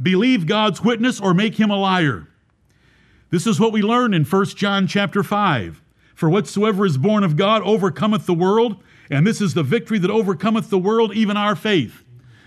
Believe 0.01 0.46
God's 0.46 0.84
witness 0.84 1.20
or 1.20 1.34
make 1.34 1.56
him 1.56 1.70
a 1.70 1.77
liar. 1.77 2.27
This 3.30 3.48
is 3.48 3.60
what 3.60 3.74
we 3.74 3.82
learn 3.82 4.13
in 4.13 4.24
1 4.24 4.46
John 4.48 4.88
chapter 4.88 5.24
5. 5.24 5.82
For 6.16 6.30
whatsoever 6.30 6.86
is 6.86 6.98
born 6.98 7.24
of 7.24 7.36
God 7.36 7.62
overcometh 7.63 8.25
the 8.25 8.34
world, 8.34 8.77
and 9.10 9.25
this 9.25 9.42
is 9.42 9.54
the 9.54 9.63
victory 9.63 10.00
that 10.00 10.12
overcometh 10.12 10.70
the 10.70 10.80
world, 10.80 11.16
even 11.16 11.38
our 11.38 11.56
faith. 11.56 12.04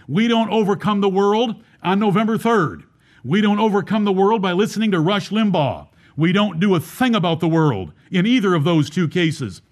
We 0.09 0.26
don't 0.26 0.50
overcome 0.50 1.00
the 1.00 1.09
world 1.09 1.62
on 1.83 1.99
November 1.99 2.37
3rd. 2.37 2.85
We 3.25 3.40
don't 3.40 3.61
overcome 3.61 4.04
the 4.04 4.12
world 4.12 4.42
by 4.42 4.52
listening 4.52 4.90
to 4.92 5.00
Rush 5.00 5.30
Limbaugh. 5.30 5.88
We 6.16 6.33
don't 6.33 6.59
do 6.59 6.75
a 6.75 6.80
thing 6.80 7.14
about 7.14 7.40
the 7.40 7.49
world 7.49 7.92
in 8.11 8.26
either 8.26 8.54
of 8.54 8.64
those 8.64 8.90
two 8.90 9.09
cases. 9.09 9.62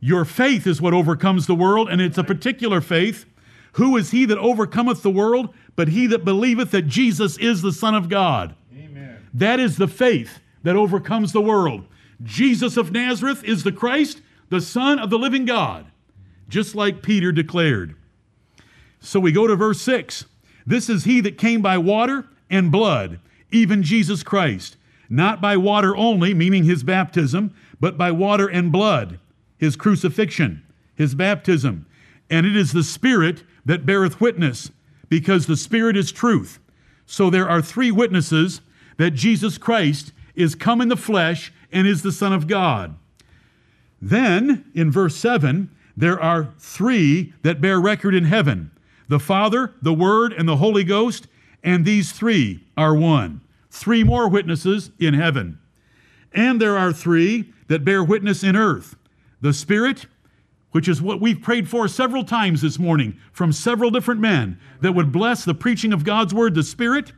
Your 0.00 0.24
faith 0.24 0.66
is 0.66 0.80
what 0.80 0.94
overcomes 0.94 1.46
the 1.46 1.54
world, 1.54 1.88
and 1.88 2.00
it's 2.00 2.18
a 2.18 2.24
particular 2.24 2.80
faith. 2.80 3.26
Who 3.74 3.96
is 3.96 4.10
he 4.10 4.24
that 4.26 4.38
overcometh 4.38 5.02
the 5.02 5.10
world? 5.10 5.52
But 5.76 5.88
he 5.88 6.06
that 6.08 6.24
believeth 6.24 6.70
that 6.70 6.86
Jesus 6.86 7.36
is 7.38 7.62
the 7.62 7.72
Son 7.72 7.94
of 7.94 8.08
God. 8.08 8.54
Amen. 8.76 9.26
That 9.34 9.58
is 9.58 9.76
the 9.76 9.88
faith 9.88 10.40
that 10.62 10.76
overcomes 10.76 11.32
the 11.32 11.40
world. 11.40 11.84
Jesus 12.22 12.76
of 12.76 12.92
Nazareth 12.92 13.42
is 13.42 13.64
the 13.64 13.72
Christ, 13.72 14.22
the 14.48 14.60
Son 14.60 14.98
of 14.98 15.10
the 15.10 15.18
living 15.18 15.44
God, 15.44 15.86
just 16.48 16.74
like 16.74 17.02
Peter 17.02 17.32
declared. 17.32 17.96
So 19.00 19.18
we 19.18 19.32
go 19.32 19.46
to 19.46 19.56
verse 19.56 19.80
6. 19.82 20.26
This 20.64 20.88
is 20.88 21.04
he 21.04 21.20
that 21.22 21.36
came 21.36 21.60
by 21.60 21.76
water 21.76 22.26
and 22.48 22.70
blood, 22.70 23.18
even 23.50 23.82
Jesus 23.82 24.22
Christ, 24.22 24.76
not 25.08 25.40
by 25.40 25.56
water 25.56 25.96
only, 25.96 26.32
meaning 26.32 26.64
his 26.64 26.84
baptism, 26.84 27.52
but 27.80 27.98
by 27.98 28.12
water 28.12 28.46
and 28.46 28.70
blood, 28.70 29.18
his 29.58 29.74
crucifixion, 29.74 30.62
his 30.94 31.14
baptism. 31.16 31.86
And 32.34 32.46
it 32.46 32.56
is 32.56 32.72
the 32.72 32.82
Spirit 32.82 33.44
that 33.64 33.86
beareth 33.86 34.20
witness, 34.20 34.72
because 35.08 35.46
the 35.46 35.56
Spirit 35.56 35.96
is 35.96 36.10
truth. 36.10 36.58
So 37.06 37.30
there 37.30 37.48
are 37.48 37.62
three 37.62 37.92
witnesses 37.92 38.60
that 38.96 39.12
Jesus 39.12 39.56
Christ 39.56 40.10
is 40.34 40.56
come 40.56 40.80
in 40.80 40.88
the 40.88 40.96
flesh 40.96 41.52
and 41.70 41.86
is 41.86 42.02
the 42.02 42.10
Son 42.10 42.32
of 42.32 42.48
God. 42.48 42.96
Then, 44.02 44.64
in 44.74 44.90
verse 44.90 45.14
7, 45.14 45.70
there 45.96 46.20
are 46.20 46.52
three 46.58 47.32
that 47.42 47.60
bear 47.60 47.80
record 47.80 48.16
in 48.16 48.24
heaven 48.24 48.72
the 49.06 49.20
Father, 49.20 49.72
the 49.80 49.94
Word, 49.94 50.32
and 50.32 50.48
the 50.48 50.56
Holy 50.56 50.82
Ghost, 50.82 51.28
and 51.62 51.84
these 51.84 52.10
three 52.10 52.64
are 52.76 52.96
one. 52.96 53.42
Three 53.70 54.02
more 54.02 54.28
witnesses 54.28 54.90
in 54.98 55.14
heaven. 55.14 55.60
And 56.32 56.60
there 56.60 56.76
are 56.76 56.92
three 56.92 57.52
that 57.68 57.84
bear 57.84 58.02
witness 58.02 58.42
in 58.42 58.56
earth 58.56 58.96
the 59.40 59.52
Spirit, 59.52 60.06
which 60.74 60.88
is 60.88 61.00
what 61.00 61.20
we've 61.20 61.40
prayed 61.40 61.68
for 61.68 61.86
several 61.86 62.24
times 62.24 62.60
this 62.60 62.80
morning 62.80 63.16
from 63.30 63.52
several 63.52 63.92
different 63.92 64.20
men 64.20 64.58
that 64.80 64.90
would 64.90 65.12
bless 65.12 65.44
the 65.44 65.54
preaching 65.54 65.92
of 65.92 66.02
God's 66.02 66.34
Word, 66.34 66.56
the 66.56 66.64
Spirit, 66.64 67.12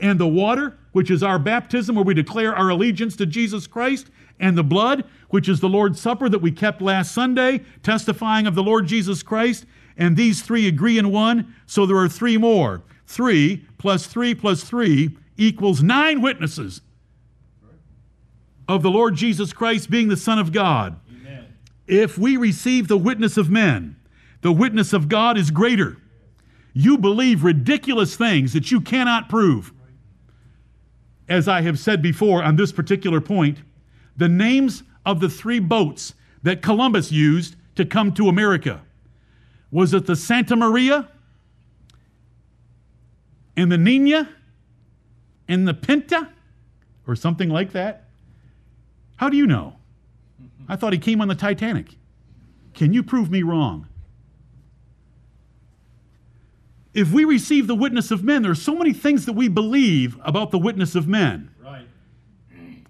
and 0.00 0.20
the 0.20 0.28
water, 0.28 0.78
which 0.92 1.10
is 1.10 1.20
our 1.20 1.36
baptism, 1.36 1.96
where 1.96 2.04
we 2.04 2.14
declare 2.14 2.54
our 2.54 2.68
allegiance 2.68 3.16
to 3.16 3.26
Jesus 3.26 3.66
Christ, 3.66 4.10
and 4.38 4.56
the 4.56 4.62
blood, 4.62 5.02
which 5.30 5.48
is 5.48 5.58
the 5.58 5.68
Lord's 5.68 6.00
Supper 6.00 6.28
that 6.28 6.38
we 6.38 6.52
kept 6.52 6.80
last 6.80 7.10
Sunday, 7.10 7.64
testifying 7.82 8.46
of 8.46 8.54
the 8.54 8.62
Lord 8.62 8.86
Jesus 8.86 9.24
Christ. 9.24 9.66
And 9.96 10.16
these 10.16 10.42
three 10.42 10.68
agree 10.68 10.96
in 10.96 11.10
one, 11.10 11.52
so 11.66 11.86
there 11.86 11.96
are 11.96 12.08
three 12.08 12.36
more. 12.36 12.84
Three 13.08 13.66
plus 13.76 14.06
three 14.06 14.36
plus 14.36 14.62
three 14.62 15.16
equals 15.36 15.82
nine 15.82 16.22
witnesses 16.22 16.80
of 18.68 18.84
the 18.84 18.90
Lord 18.90 19.16
Jesus 19.16 19.52
Christ 19.52 19.90
being 19.90 20.06
the 20.06 20.16
Son 20.16 20.38
of 20.38 20.52
God. 20.52 21.00
If 21.90 22.16
we 22.16 22.36
receive 22.36 22.86
the 22.86 22.96
witness 22.96 23.36
of 23.36 23.50
men, 23.50 23.96
the 24.42 24.52
witness 24.52 24.92
of 24.92 25.08
God 25.08 25.36
is 25.36 25.50
greater. 25.50 25.96
You 26.72 26.96
believe 26.96 27.42
ridiculous 27.42 28.14
things 28.14 28.52
that 28.52 28.70
you 28.70 28.80
cannot 28.80 29.28
prove. 29.28 29.72
As 31.28 31.48
I 31.48 31.62
have 31.62 31.80
said 31.80 32.00
before 32.00 32.44
on 32.44 32.54
this 32.54 32.70
particular 32.70 33.20
point, 33.20 33.58
the 34.16 34.28
names 34.28 34.84
of 35.04 35.18
the 35.18 35.28
three 35.28 35.58
boats 35.58 36.14
that 36.44 36.62
Columbus 36.62 37.10
used 37.10 37.56
to 37.74 37.84
come 37.84 38.12
to 38.14 38.28
America 38.28 38.82
was 39.72 39.92
it 39.92 40.06
the 40.06 40.14
Santa 40.14 40.54
Maria 40.54 41.08
and 43.56 43.70
the 43.70 43.78
Nina 43.78 44.28
and 45.48 45.66
the 45.66 45.74
Pinta 45.74 46.30
or 47.04 47.16
something 47.16 47.48
like 47.48 47.72
that? 47.72 48.04
How 49.16 49.28
do 49.28 49.36
you 49.36 49.48
know? 49.48 49.79
I 50.70 50.76
thought 50.76 50.92
he 50.92 51.00
came 51.00 51.20
on 51.20 51.26
the 51.26 51.34
Titanic. 51.34 51.96
Can 52.74 52.92
you 52.92 53.02
prove 53.02 53.28
me 53.28 53.42
wrong? 53.42 53.88
If 56.94 57.10
we 57.10 57.24
receive 57.24 57.66
the 57.66 57.74
witness 57.74 58.12
of 58.12 58.22
men, 58.22 58.42
there 58.42 58.52
are 58.52 58.54
so 58.54 58.76
many 58.76 58.92
things 58.92 59.26
that 59.26 59.32
we 59.32 59.48
believe 59.48 60.16
about 60.24 60.52
the 60.52 60.58
witness 60.58 60.94
of 60.94 61.08
men. 61.08 61.50
Right. 61.60 61.86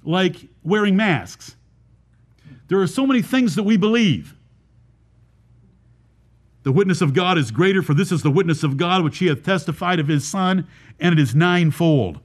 Like 0.04 0.36
wearing 0.62 0.94
masks. 0.94 1.56
There 2.68 2.78
are 2.80 2.86
so 2.86 3.06
many 3.06 3.22
things 3.22 3.54
that 3.54 3.62
we 3.62 3.78
believe. 3.78 4.34
The 6.64 6.72
witness 6.72 7.00
of 7.00 7.14
God 7.14 7.38
is 7.38 7.50
greater, 7.50 7.80
for 7.80 7.94
this 7.94 8.12
is 8.12 8.20
the 8.20 8.30
witness 8.30 8.62
of 8.62 8.76
God 8.76 9.02
which 9.02 9.16
he 9.18 9.28
hath 9.28 9.42
testified 9.42 9.98
of 9.98 10.08
his 10.08 10.28
Son, 10.28 10.68
and 11.00 11.14
it 11.14 11.18
is 11.18 11.34
ninefold. 11.34 12.20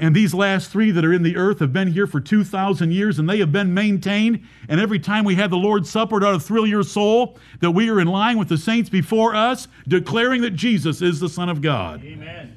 And 0.00 0.16
these 0.16 0.32
last 0.32 0.70
three 0.70 0.90
that 0.92 1.04
are 1.04 1.12
in 1.12 1.22
the 1.22 1.36
earth 1.36 1.58
have 1.58 1.74
been 1.74 1.92
here 1.92 2.06
for 2.06 2.20
2,000 2.20 2.90
years 2.90 3.18
and 3.18 3.28
they 3.28 3.38
have 3.38 3.52
been 3.52 3.74
maintained. 3.74 4.42
And 4.66 4.80
every 4.80 4.98
time 4.98 5.26
we 5.26 5.34
have 5.34 5.50
the 5.50 5.58
Lord's 5.58 5.90
Supper, 5.90 6.16
it 6.16 6.24
ought 6.24 6.32
to 6.32 6.40
thrill 6.40 6.66
your 6.66 6.82
soul 6.82 7.38
that 7.60 7.72
we 7.72 7.90
are 7.90 8.00
in 8.00 8.08
line 8.08 8.38
with 8.38 8.48
the 8.48 8.56
saints 8.56 8.88
before 8.88 9.34
us, 9.34 9.68
declaring 9.86 10.40
that 10.40 10.52
Jesus 10.52 11.02
is 11.02 11.20
the 11.20 11.28
Son 11.28 11.50
of 11.50 11.60
God. 11.60 12.02
Amen. 12.02 12.56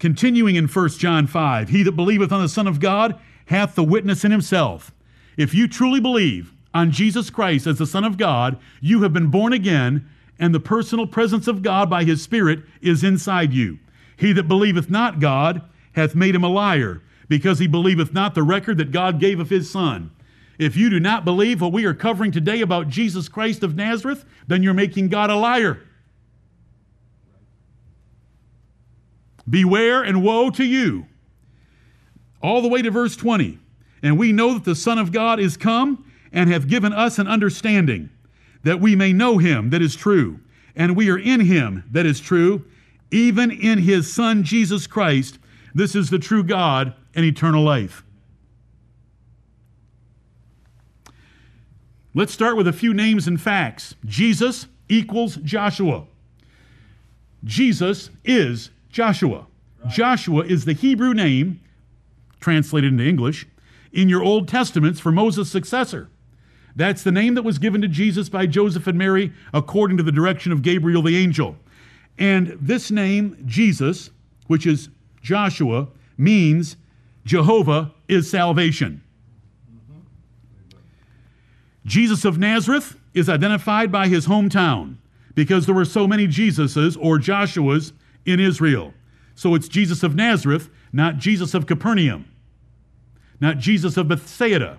Continuing 0.00 0.56
in 0.56 0.66
1 0.66 0.88
John 0.90 1.28
5 1.28 1.68
He 1.68 1.84
that 1.84 1.92
believeth 1.92 2.32
on 2.32 2.42
the 2.42 2.48
Son 2.48 2.66
of 2.66 2.80
God 2.80 3.18
hath 3.46 3.76
the 3.76 3.84
witness 3.84 4.24
in 4.24 4.32
himself. 4.32 4.92
If 5.36 5.54
you 5.54 5.68
truly 5.68 6.00
believe 6.00 6.52
on 6.74 6.90
Jesus 6.90 7.30
Christ 7.30 7.68
as 7.68 7.78
the 7.78 7.86
Son 7.86 8.04
of 8.04 8.18
God, 8.18 8.58
you 8.80 9.02
have 9.02 9.12
been 9.12 9.28
born 9.28 9.52
again, 9.52 10.08
and 10.38 10.54
the 10.54 10.60
personal 10.60 11.06
presence 11.06 11.46
of 11.46 11.62
God 11.62 11.88
by 11.88 12.04
his 12.04 12.20
Spirit 12.20 12.64
is 12.82 13.04
inside 13.04 13.54
you. 13.54 13.78
He 14.16 14.32
that 14.32 14.48
believeth 14.48 14.90
not 14.90 15.20
God, 15.20 15.62
hath 15.96 16.14
made 16.14 16.34
him 16.34 16.44
a 16.44 16.48
liar, 16.48 17.02
because 17.28 17.58
he 17.58 17.66
believeth 17.66 18.12
not 18.12 18.34
the 18.34 18.42
record 18.42 18.78
that 18.78 18.92
God 18.92 19.18
gave 19.18 19.40
of 19.40 19.50
his 19.50 19.68
Son. 19.68 20.10
If 20.58 20.76
you 20.76 20.88
do 20.88 21.00
not 21.00 21.24
believe 21.24 21.60
what 21.60 21.72
we 21.72 21.84
are 21.84 21.94
covering 21.94 22.30
today 22.30 22.60
about 22.60 22.88
Jesus 22.88 23.28
Christ 23.28 23.62
of 23.62 23.74
Nazareth, 23.74 24.24
then 24.46 24.62
you're 24.62 24.74
making 24.74 25.08
God 25.08 25.30
a 25.30 25.36
liar. 25.36 25.82
Beware 29.48 30.02
and 30.02 30.22
woe 30.22 30.50
to 30.50 30.64
you. 30.64 31.06
All 32.42 32.62
the 32.62 32.68
way 32.68 32.82
to 32.82 32.90
verse 32.90 33.16
20. 33.16 33.58
And 34.02 34.18
we 34.18 34.32
know 34.32 34.54
that 34.54 34.64
the 34.64 34.74
Son 34.74 34.98
of 34.98 35.12
God 35.12 35.40
is 35.40 35.56
come 35.56 36.10
and 36.32 36.50
hath 36.50 36.68
given 36.68 36.92
us 36.92 37.18
an 37.18 37.26
understanding, 37.26 38.10
that 38.62 38.80
we 38.80 38.94
may 38.94 39.12
know 39.12 39.38
him 39.38 39.70
that 39.70 39.82
is 39.82 39.94
true. 39.94 40.40
And 40.74 40.96
we 40.96 41.10
are 41.10 41.18
in 41.18 41.40
him 41.40 41.84
that 41.90 42.06
is 42.06 42.20
true, 42.20 42.64
even 43.10 43.50
in 43.50 43.78
his 43.78 44.12
Son 44.12 44.42
Jesus 44.42 44.86
Christ, 44.86 45.38
this 45.76 45.94
is 45.94 46.08
the 46.08 46.18
true 46.18 46.42
God 46.42 46.94
and 47.14 47.24
eternal 47.24 47.62
life. 47.62 48.02
Let's 52.14 52.32
start 52.32 52.56
with 52.56 52.66
a 52.66 52.72
few 52.72 52.94
names 52.94 53.28
and 53.28 53.38
facts. 53.38 53.94
Jesus 54.06 54.68
equals 54.88 55.36
Joshua. 55.36 56.04
Jesus 57.44 58.08
is 58.24 58.70
Joshua. 58.88 59.46
Right. 59.84 59.92
Joshua 59.92 60.44
is 60.44 60.64
the 60.64 60.72
Hebrew 60.72 61.12
name, 61.12 61.60
translated 62.40 62.92
into 62.92 63.04
English, 63.04 63.46
in 63.92 64.08
your 64.08 64.22
Old 64.22 64.48
Testaments 64.48 64.98
for 64.98 65.12
Moses' 65.12 65.50
successor. 65.50 66.08
That's 66.74 67.02
the 67.02 67.12
name 67.12 67.34
that 67.34 67.42
was 67.42 67.58
given 67.58 67.82
to 67.82 67.88
Jesus 67.88 68.30
by 68.30 68.46
Joseph 68.46 68.86
and 68.86 68.96
Mary 68.96 69.30
according 69.52 69.98
to 69.98 70.02
the 70.02 70.10
direction 70.10 70.52
of 70.52 70.62
Gabriel 70.62 71.02
the 71.02 71.18
angel. 71.18 71.56
And 72.16 72.56
this 72.62 72.90
name, 72.90 73.36
Jesus, 73.44 74.08
which 74.46 74.66
is 74.66 74.88
Joshua 75.26 75.88
means 76.16 76.76
Jehovah 77.24 77.92
is 78.06 78.30
salvation. 78.30 79.02
Jesus 81.84 82.24
of 82.24 82.38
Nazareth 82.38 82.96
is 83.12 83.28
identified 83.28 83.90
by 83.90 84.06
his 84.06 84.28
hometown 84.28 84.98
because 85.34 85.66
there 85.66 85.74
were 85.74 85.84
so 85.84 86.06
many 86.06 86.28
Jesuses 86.28 86.96
or 87.00 87.18
Joshuas 87.18 87.92
in 88.24 88.38
Israel. 88.38 88.94
So 89.34 89.56
it's 89.56 89.66
Jesus 89.66 90.04
of 90.04 90.14
Nazareth, 90.14 90.70
not 90.92 91.18
Jesus 91.18 91.54
of 91.54 91.66
Capernaum, 91.66 92.26
not 93.40 93.58
Jesus 93.58 93.96
of 93.96 94.06
Bethsaida, 94.06 94.78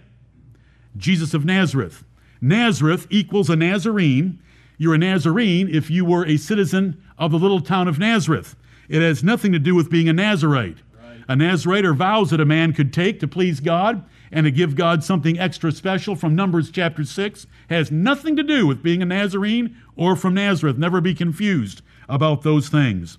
Jesus 0.96 1.34
of 1.34 1.44
Nazareth. 1.44 2.06
Nazareth 2.40 3.06
equals 3.10 3.50
a 3.50 3.58
Nazarene. 3.58 4.40
You're 4.78 4.96
a 4.96 4.98
Nazarene 4.98 5.68
if 5.70 5.90
you 5.90 6.06
were 6.06 6.26
a 6.26 6.38
citizen 6.38 7.04
of 7.18 7.32
the 7.32 7.40
little 7.40 7.60
town 7.60 7.90
of 7.90 8.00
Nazareth. 8.00 8.56
It 8.90 9.02
has 9.02 9.24
nothing 9.24 9.52
to 9.52 9.60
do 9.60 9.76
with 9.76 9.90
being 9.90 10.08
a 10.10 10.14
Nazarite. 10.14 10.78
Right. 10.96 11.24
A 11.28 11.36
Nazarite 11.36 11.86
are 11.86 11.94
vows 11.94 12.30
that 12.30 12.40
a 12.40 12.46
man 12.46 12.74
could 12.74 12.94
take 12.94 13.20
to 13.20 13.28
please 13.28 13.60
God 13.60 14.08
and 14.32 14.46
to 14.46 14.52
give 14.52 14.76
God 14.76 15.04
something 15.04 15.40
extra 15.40 15.72
special 15.72 16.16
from 16.16 16.36
Numbers 16.36 16.72
chapter 16.72 17.04
6 17.04 17.48
has 17.70 17.92
nothing 17.92 18.36
to 18.36 18.44
do 18.44 18.68
with 18.68 18.84
being 18.84 19.02
a 19.02 19.06
Nazarene 19.06 19.78
or 19.96 20.16
from 20.16 20.34
Nazareth. 20.34 20.78
Never 20.78 21.02
be 21.02 21.14
confused 21.14 21.82
about 22.10 22.42
those 22.42 22.70
things. 22.70 23.18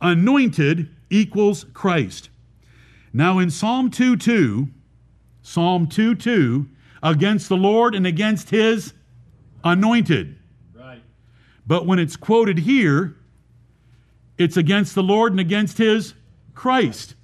Anointed 0.00 0.90
equals 1.10 1.64
Christ. 1.72 2.30
Now 3.12 3.38
in 3.38 3.50
Psalm 3.50 3.90
2 3.90 4.16
2, 4.16 4.68
Psalm 5.42 5.86
2 5.86 6.14
2, 6.14 6.66
against 7.02 7.48
the 7.48 7.56
Lord 7.56 7.94
and 7.94 8.06
against 8.06 8.50
his 8.50 8.92
anointed. 9.64 10.38
Right. 10.74 11.02
But 11.66 11.86
when 11.86 11.98
it's 11.98 12.16
quoted 12.16 12.58
here, 12.58 13.16
it's 14.38 14.56
against 14.56 14.94
the 14.94 15.02
Lord 15.02 15.32
and 15.32 15.40
against 15.40 15.78
His 15.78 16.14
Christ. 16.54 17.14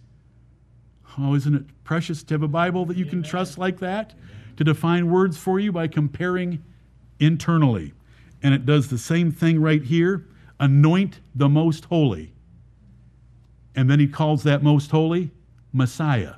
Oh, 1.19 1.35
isn't 1.35 1.54
it 1.54 1.85
precious 1.85 2.23
to 2.25 2.35
have 2.35 2.42
a 2.42 2.49
Bible 2.49 2.87
that 2.87 2.97
you 2.97 3.04
can 3.04 3.23
trust 3.23 3.59
like 3.59 3.81
that? 3.81 4.14
To 4.57 4.64
define 4.64 5.11
words 5.11 5.37
for 5.37 5.61
you 5.61 5.73
by 5.73 5.88
comparing 5.88 6.62
internally. 7.19 7.92
And 8.42 8.54
it 8.54 8.66
does 8.66 8.88
the 8.88 8.99
same 8.99 9.31
thing 9.31 9.61
right 9.61 9.83
here 9.83 10.26
anoint 10.59 11.21
the 11.35 11.49
most 11.49 11.87
holy. 11.87 12.33
And 13.75 13.90
then 13.90 13.99
he 13.99 14.07
calls 14.07 14.42
that 14.42 14.62
most 14.62 14.90
holy 14.90 15.31
Messiah. 15.73 16.35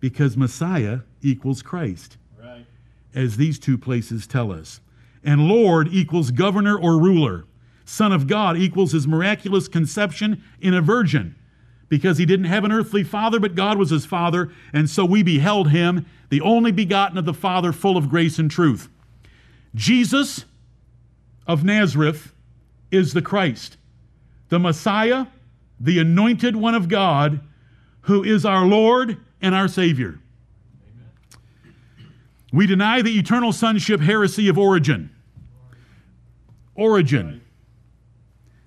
Because 0.00 0.36
Messiah 0.36 1.00
equals 1.22 1.62
Christ. 1.62 2.16
Right. 2.40 2.66
As 3.14 3.36
these 3.36 3.58
two 3.58 3.78
places 3.78 4.26
tell 4.26 4.52
us. 4.52 4.80
And 5.24 5.48
Lord 5.48 5.88
equals 5.90 6.30
governor 6.30 6.78
or 6.78 7.00
ruler. 7.00 7.46
Son 7.84 8.12
of 8.12 8.26
God 8.26 8.56
equals 8.56 8.92
his 8.92 9.06
miraculous 9.06 9.68
conception 9.68 10.42
in 10.60 10.74
a 10.74 10.80
virgin 10.80 11.34
because 11.88 12.18
he 12.18 12.26
didn't 12.26 12.46
have 12.46 12.64
an 12.64 12.72
earthly 12.72 13.04
father, 13.04 13.38
but 13.38 13.54
God 13.54 13.78
was 13.78 13.90
his 13.90 14.06
father, 14.06 14.50
and 14.72 14.88
so 14.88 15.04
we 15.04 15.22
beheld 15.22 15.70
him, 15.70 16.06
the 16.30 16.40
only 16.40 16.72
begotten 16.72 17.18
of 17.18 17.24
the 17.24 17.34
Father, 17.34 17.72
full 17.72 17.96
of 17.96 18.08
grace 18.08 18.38
and 18.38 18.50
truth. 18.50 18.88
Jesus 19.74 20.44
of 21.46 21.62
Nazareth 21.62 22.32
is 22.90 23.12
the 23.12 23.22
Christ, 23.22 23.76
the 24.48 24.58
Messiah, 24.58 25.26
the 25.78 25.98
anointed 25.98 26.56
one 26.56 26.74
of 26.74 26.88
God, 26.88 27.40
who 28.02 28.24
is 28.24 28.44
our 28.44 28.66
Lord 28.66 29.18
and 29.40 29.54
our 29.54 29.68
Savior. 29.68 30.18
We 32.52 32.66
deny 32.66 33.02
the 33.02 33.18
eternal 33.18 33.52
sonship 33.52 34.00
heresy 34.00 34.48
of 34.48 34.56
Origin. 34.56 35.10
Origen, 36.76 37.40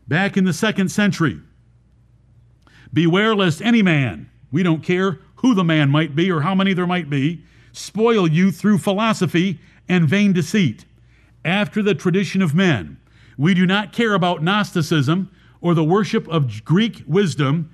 back 0.07 0.37
in 0.37 0.43
the 0.43 0.53
second 0.53 0.89
century. 0.89 1.39
Beware 2.93 3.35
lest 3.35 3.61
any 3.61 3.81
man, 3.81 4.29
we 4.51 4.63
don't 4.63 4.83
care 4.83 5.19
who 5.37 5.53
the 5.53 5.63
man 5.63 5.89
might 5.89 6.15
be 6.15 6.31
or 6.31 6.41
how 6.41 6.55
many 6.55 6.73
there 6.73 6.87
might 6.87 7.09
be, 7.09 7.43
spoil 7.71 8.27
you 8.27 8.51
through 8.51 8.77
philosophy 8.77 9.59
and 9.87 10.07
vain 10.07 10.33
deceit, 10.33 10.85
after 11.45 11.81
the 11.81 11.93
tradition 11.93 12.41
of 12.41 12.55
men. 12.55 12.99
We 13.37 13.53
do 13.53 13.65
not 13.65 13.93
care 13.93 14.13
about 14.13 14.41
Gnosticism 14.41 15.29
or 15.61 15.73
the 15.73 15.83
worship 15.83 16.27
of 16.27 16.63
Greek 16.65 17.03
wisdom 17.05 17.71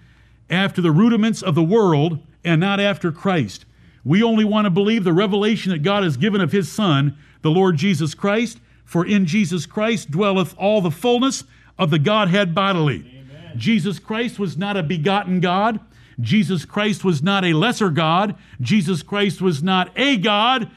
after 0.50 0.82
the 0.82 0.92
rudiments 0.92 1.42
of 1.42 1.56
the 1.56 1.64
world 1.64 2.20
and 2.44 2.60
not 2.60 2.80
after 2.80 3.12
Christ. 3.12 3.66
We 4.04 4.22
only 4.22 4.44
want 4.44 4.66
to 4.66 4.70
believe 4.70 5.04
the 5.04 5.14
revelation 5.14 5.72
that 5.72 5.84
God 5.84 6.04
has 6.04 6.18
given 6.18 6.42
of 6.42 6.52
his 6.52 6.70
Son, 6.72 7.18
the 7.42 7.52
Lord 7.52 7.78
Jesus 7.78 8.14
Christ, 8.14 8.60
for 8.84 9.06
in 9.06 9.26
Jesus 9.26 9.66
Christ 9.66 10.12
dwelleth 10.12 10.54
all 10.58 10.82
the 10.82 10.92
fullness 10.92 11.46
of 11.78 11.90
the 11.90 12.00
Godhead 12.00 12.54
bodily. 12.54 13.00
Amen. 13.00 13.58
Jesus 13.58 14.00
Christ 14.00 14.40
was 14.40 14.58
not 14.58 14.78
a 14.78 14.84
begotten 14.84 15.40
God. 15.40 15.80
Jesus 16.20 16.66
Christ 16.66 17.04
was 17.04 17.24
not 17.24 17.44
a 17.44 17.54
lesser 17.54 17.90
God. 17.90 18.36
Jesus 18.62 19.02
Christ 19.02 19.42
was 19.42 19.64
not 19.64 19.92
a 19.96 20.18
God. 20.18 20.70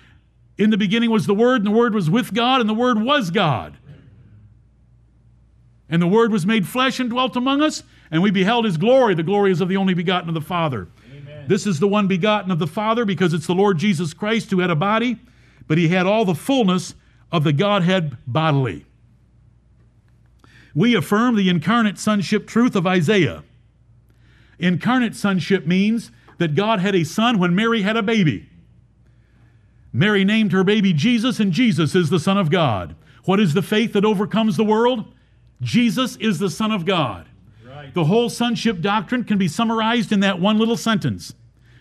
In 0.58 0.70
the 0.70 0.78
beginning 0.78 1.10
was 1.10 1.26
the 1.26 1.34
Word, 1.34 1.56
and 1.56 1.66
the 1.66 1.76
Word 1.76 1.94
was 1.94 2.08
with 2.08 2.32
God, 2.32 2.60
and 2.60 2.68
the 2.68 2.74
Word 2.74 3.00
was 3.02 3.30
God. 3.30 3.76
And 5.88 6.00
the 6.00 6.06
Word 6.06 6.32
was 6.32 6.46
made 6.46 6.66
flesh 6.66 6.98
and 6.98 7.10
dwelt 7.10 7.36
among 7.36 7.62
us, 7.62 7.82
and 8.10 8.22
we 8.22 8.30
beheld 8.30 8.64
His 8.64 8.76
glory. 8.76 9.14
The 9.14 9.22
glory 9.22 9.52
is 9.52 9.60
of 9.60 9.68
the 9.68 9.76
only 9.76 9.94
begotten 9.94 10.28
of 10.28 10.34
the 10.34 10.40
Father. 10.40 10.88
Amen. 11.14 11.44
This 11.46 11.66
is 11.66 11.78
the 11.78 11.88
one 11.88 12.08
begotten 12.08 12.50
of 12.50 12.58
the 12.58 12.66
Father 12.66 13.04
because 13.04 13.34
it's 13.34 13.46
the 13.46 13.54
Lord 13.54 13.78
Jesus 13.78 14.14
Christ 14.14 14.50
who 14.50 14.60
had 14.60 14.70
a 14.70 14.76
body, 14.76 15.18
but 15.68 15.78
He 15.78 15.88
had 15.88 16.06
all 16.06 16.24
the 16.24 16.34
fullness 16.34 16.94
of 17.30 17.44
the 17.44 17.52
Godhead 17.52 18.16
bodily. 18.26 18.86
We 20.76 20.94
affirm 20.94 21.34
the 21.36 21.48
incarnate 21.48 21.98
sonship 21.98 22.46
truth 22.46 22.76
of 22.76 22.86
Isaiah. 22.86 23.42
Incarnate 24.58 25.16
sonship 25.16 25.66
means 25.66 26.10
that 26.36 26.54
God 26.54 26.80
had 26.80 26.94
a 26.94 27.02
son 27.02 27.38
when 27.38 27.54
Mary 27.54 27.80
had 27.80 27.96
a 27.96 28.02
baby. 28.02 28.50
Mary 29.90 30.22
named 30.22 30.52
her 30.52 30.62
baby 30.62 30.92
Jesus, 30.92 31.40
and 31.40 31.50
Jesus 31.50 31.94
is 31.94 32.10
the 32.10 32.20
Son 32.20 32.36
of 32.36 32.50
God. 32.50 32.94
What 33.24 33.40
is 33.40 33.54
the 33.54 33.62
faith 33.62 33.94
that 33.94 34.04
overcomes 34.04 34.58
the 34.58 34.64
world? 34.64 35.06
Jesus 35.62 36.16
is 36.16 36.38
the 36.38 36.50
Son 36.50 36.70
of 36.70 36.84
God. 36.84 37.26
Right. 37.66 37.94
The 37.94 38.04
whole 38.04 38.28
sonship 38.28 38.82
doctrine 38.82 39.24
can 39.24 39.38
be 39.38 39.48
summarized 39.48 40.12
in 40.12 40.20
that 40.20 40.38
one 40.38 40.58
little 40.58 40.76
sentence 40.76 41.32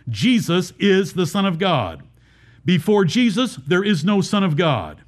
Jesus 0.07 0.71
is 0.79 1.13
the 1.13 1.25
Son 1.25 1.45
of 1.45 1.59
God. 1.59 2.01
Before 2.63 3.03
Jesus, 3.03 3.57
there 3.67 3.83
is 3.83 4.05
no 4.05 4.21
Son 4.21 4.43
of 4.43 4.55
God. 4.55 5.01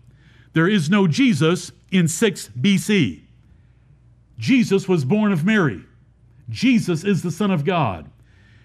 There 0.51 0.67
is 0.67 0.89
no 0.89 1.08
Jesus 1.08 1.72
in 1.89 2.10
6 2.10 2.50
BC. 2.60 3.22
Jesus 4.38 4.88
was 4.88 5.06
born 5.06 5.32
of 5.32 5.46
Mary. 5.46 5.84
Jesus 6.50 7.03
is 7.03 7.24
the 7.24 7.32
Son 7.32 7.51
of 7.51 7.65
God. 7.65 8.10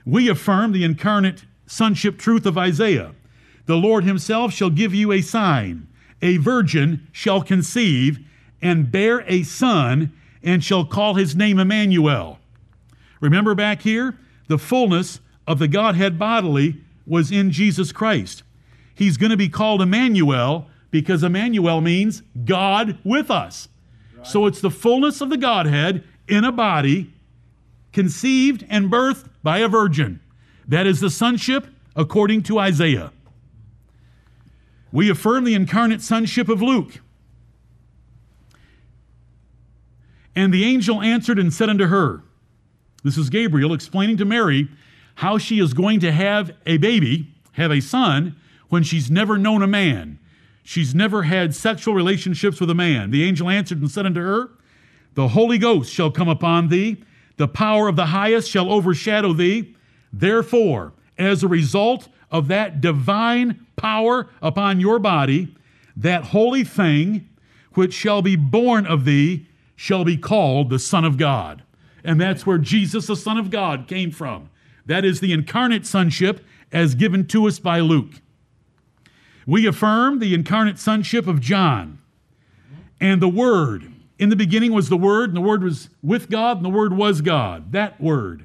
We 0.05 0.29
affirm 0.29 0.73
the 0.73 0.85
incarnate 0.85 1.45
sonship 1.67 2.19
truth 2.19 2.47
of 2.47 2.59
Isaiah. 2.59 3.15
The 3.67 3.77
Lord 3.77 4.05
himself 4.05 4.53
shall 4.53 4.71
give 4.71 4.95
you 4.95 5.13
a 5.13 5.23
sign. 5.23 5.89
A 6.21 6.37
virgin 6.37 7.09
shall 7.13 7.43
conceive 7.43 8.21
and 8.61 8.91
bear 8.91 9.25
a 9.27 9.43
son 9.43 10.13
and 10.43 10.63
shall 10.63 10.85
call 10.85 11.15
his 11.15 11.35
name 11.35 11.59
Emmanuel. 11.59 12.39
Remember 13.21 13.55
back 13.55 13.83
here? 13.83 14.19
The 14.49 14.59
fullness 14.59 15.21
of 15.47 15.59
the 15.59 15.69
Godhead 15.69 16.19
bodily 16.19 16.81
was 17.07 17.31
in 17.31 17.51
Jesus 17.51 17.93
Christ. 17.93 18.43
He's 18.95 19.17
going 19.17 19.31
to 19.31 19.37
be 19.37 19.49
called 19.49 19.83
Emmanuel 19.83 20.69
because 20.91 21.23
Emmanuel 21.23 21.81
means 21.81 22.23
God 22.45 22.99
with 23.05 23.31
us. 23.31 23.69
So 24.23 24.47
it's 24.47 24.61
the 24.61 24.71
fullness 24.71 25.21
of 25.21 25.31
the 25.31 25.37
Godhead 25.37 26.05
in 26.29 26.45
a 26.45 26.53
body 26.53 27.13
conceived 27.93 28.65
and 28.69 28.91
birthed 28.91 29.27
by 29.43 29.59
a 29.59 29.69
virgin. 29.69 30.21
That 30.67 30.87
is 30.87 31.01
the 31.01 31.11
sonship 31.11 31.67
according 31.95 32.45
to 32.45 32.59
Isaiah. 32.59 33.13
We 34.93 35.11
affirm 35.11 35.45
the 35.45 35.55
incarnate 35.55 36.03
sonship 36.03 36.49
of 36.49 36.63
Luke. 36.63 37.01
And 40.35 40.53
the 40.53 40.65
angel 40.65 41.03
answered 41.03 41.39
and 41.39 41.53
said 41.53 41.69
unto 41.69 41.87
her, 41.87 42.23
This 43.03 43.19
is 43.19 43.29
Gabriel 43.29 43.75
explaining 43.75 44.17
to 44.19 44.25
Mary 44.25 44.69
how 45.17 45.37
she 45.39 45.59
is 45.59 45.75
going 45.75 46.01
to 46.01 46.13
have 46.13 46.53
a 46.65 46.79
baby, 46.79 47.29
have 47.53 47.71
a 47.71 47.81
son, 47.81 48.37
when 48.69 48.83
she's 48.83 49.11
never 49.11 49.37
known 49.37 49.63
a 49.63 49.67
man. 49.67 50.19
She's 50.63 50.95
never 50.95 51.25
had 51.25 51.55
sexual 51.55 51.95
relationships 51.95 52.61
with 52.61 52.71
a 52.71 52.75
man. 52.75 53.11
The 53.11 53.25
angel 53.25 53.49
answered 53.49 53.81
and 53.81 53.91
said 53.91 54.07
unto 54.07 54.21
her, 54.21 54.51
The 55.15 55.29
Holy 55.29 55.59
Ghost 55.59 55.93
shall 55.93 56.11
come 56.11 56.29
upon 56.29 56.69
thee 56.69 57.03
the 57.37 57.49
power 57.49 57.89
of 57.89 57.97
the 57.97 58.07
highest 58.07 58.51
shall 58.51 58.71
overshadow 58.71 59.33
thee. 59.33 59.75
Therefore, 60.13 60.93
as 61.19 61.43
a 61.43 61.49
result 61.49 62.09
of 62.31 62.49
that 62.49 62.81
divine 62.81 63.67
power 63.77 64.29
upon 64.41 64.81
your 64.81 64.99
body, 64.99 65.55
that 65.97 66.27
holy 66.27 66.65
thing 66.65 67.29
which 67.73 67.95
shall 67.95 68.23
be 68.23 68.37
born 68.37 68.87
of 68.87 69.05
thee 69.05 69.47
shall 69.77 70.05
be 70.05 70.17
called 70.17 70.71
the 70.71 70.79
Son 70.79 71.05
of 71.05 71.17
God. 71.17 71.63
And 72.05 72.21
that's 72.21 72.47
where 72.47 72.59
Jesus, 72.59 73.07
the 73.07 73.17
Son 73.17 73.39
of 73.39 73.51
God, 73.51 73.89
came 73.89 74.11
from. 74.11 74.51
That 74.87 75.05
is 75.05 75.21
the 75.21 75.33
incarnate 75.33 75.87
sonship 75.87 76.45
as 76.71 76.95
given 76.95 77.27
to 77.29 77.47
us 77.47 77.59
by 77.59 77.81
Luke. 77.81 78.21
We 79.47 79.67
affirm 79.67 80.19
the 80.19 80.35
incarnate 80.35 80.79
sonship 80.79 81.27
of 81.27 81.41
John 81.41 81.99
and 83.03 83.21
the 83.21 83.29
Word 83.29 83.93
in 84.23 84.29
the 84.29 84.37
beginning 84.37 84.73
was 84.73 84.89
the 84.89 84.97
Word, 84.97 85.31
and 85.31 85.37
the 85.37 85.41
Word 85.41 85.65
was 85.65 85.89
with 86.01 86.31
God, 86.31 86.59
and 86.59 86.65
the 86.65 86.71
Word 86.71 86.93
was 86.93 87.21
God. 87.21 87.73
That 87.73 88.01
Word. 88.01 88.45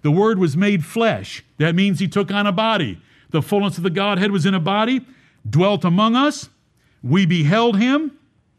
The 0.00 0.10
Word 0.10 0.38
was 0.38 0.56
made 0.56 0.86
flesh. 0.86 1.44
That 1.58 1.74
means 1.74 2.00
He 2.00 2.08
took 2.08 2.30
on 2.30 2.46
a 2.46 2.52
body. 2.52 2.98
The 3.28 3.42
fullness 3.42 3.76
of 3.76 3.82
the 3.82 3.90
Godhead 3.90 4.30
was 4.30 4.46
in 4.46 4.54
a 4.54 4.60
body, 4.60 5.04
dwelt 5.48 5.84
among 5.84 6.16
us. 6.16 6.48
We 7.02 7.26
beheld 7.26 7.76
Him. 7.76 8.12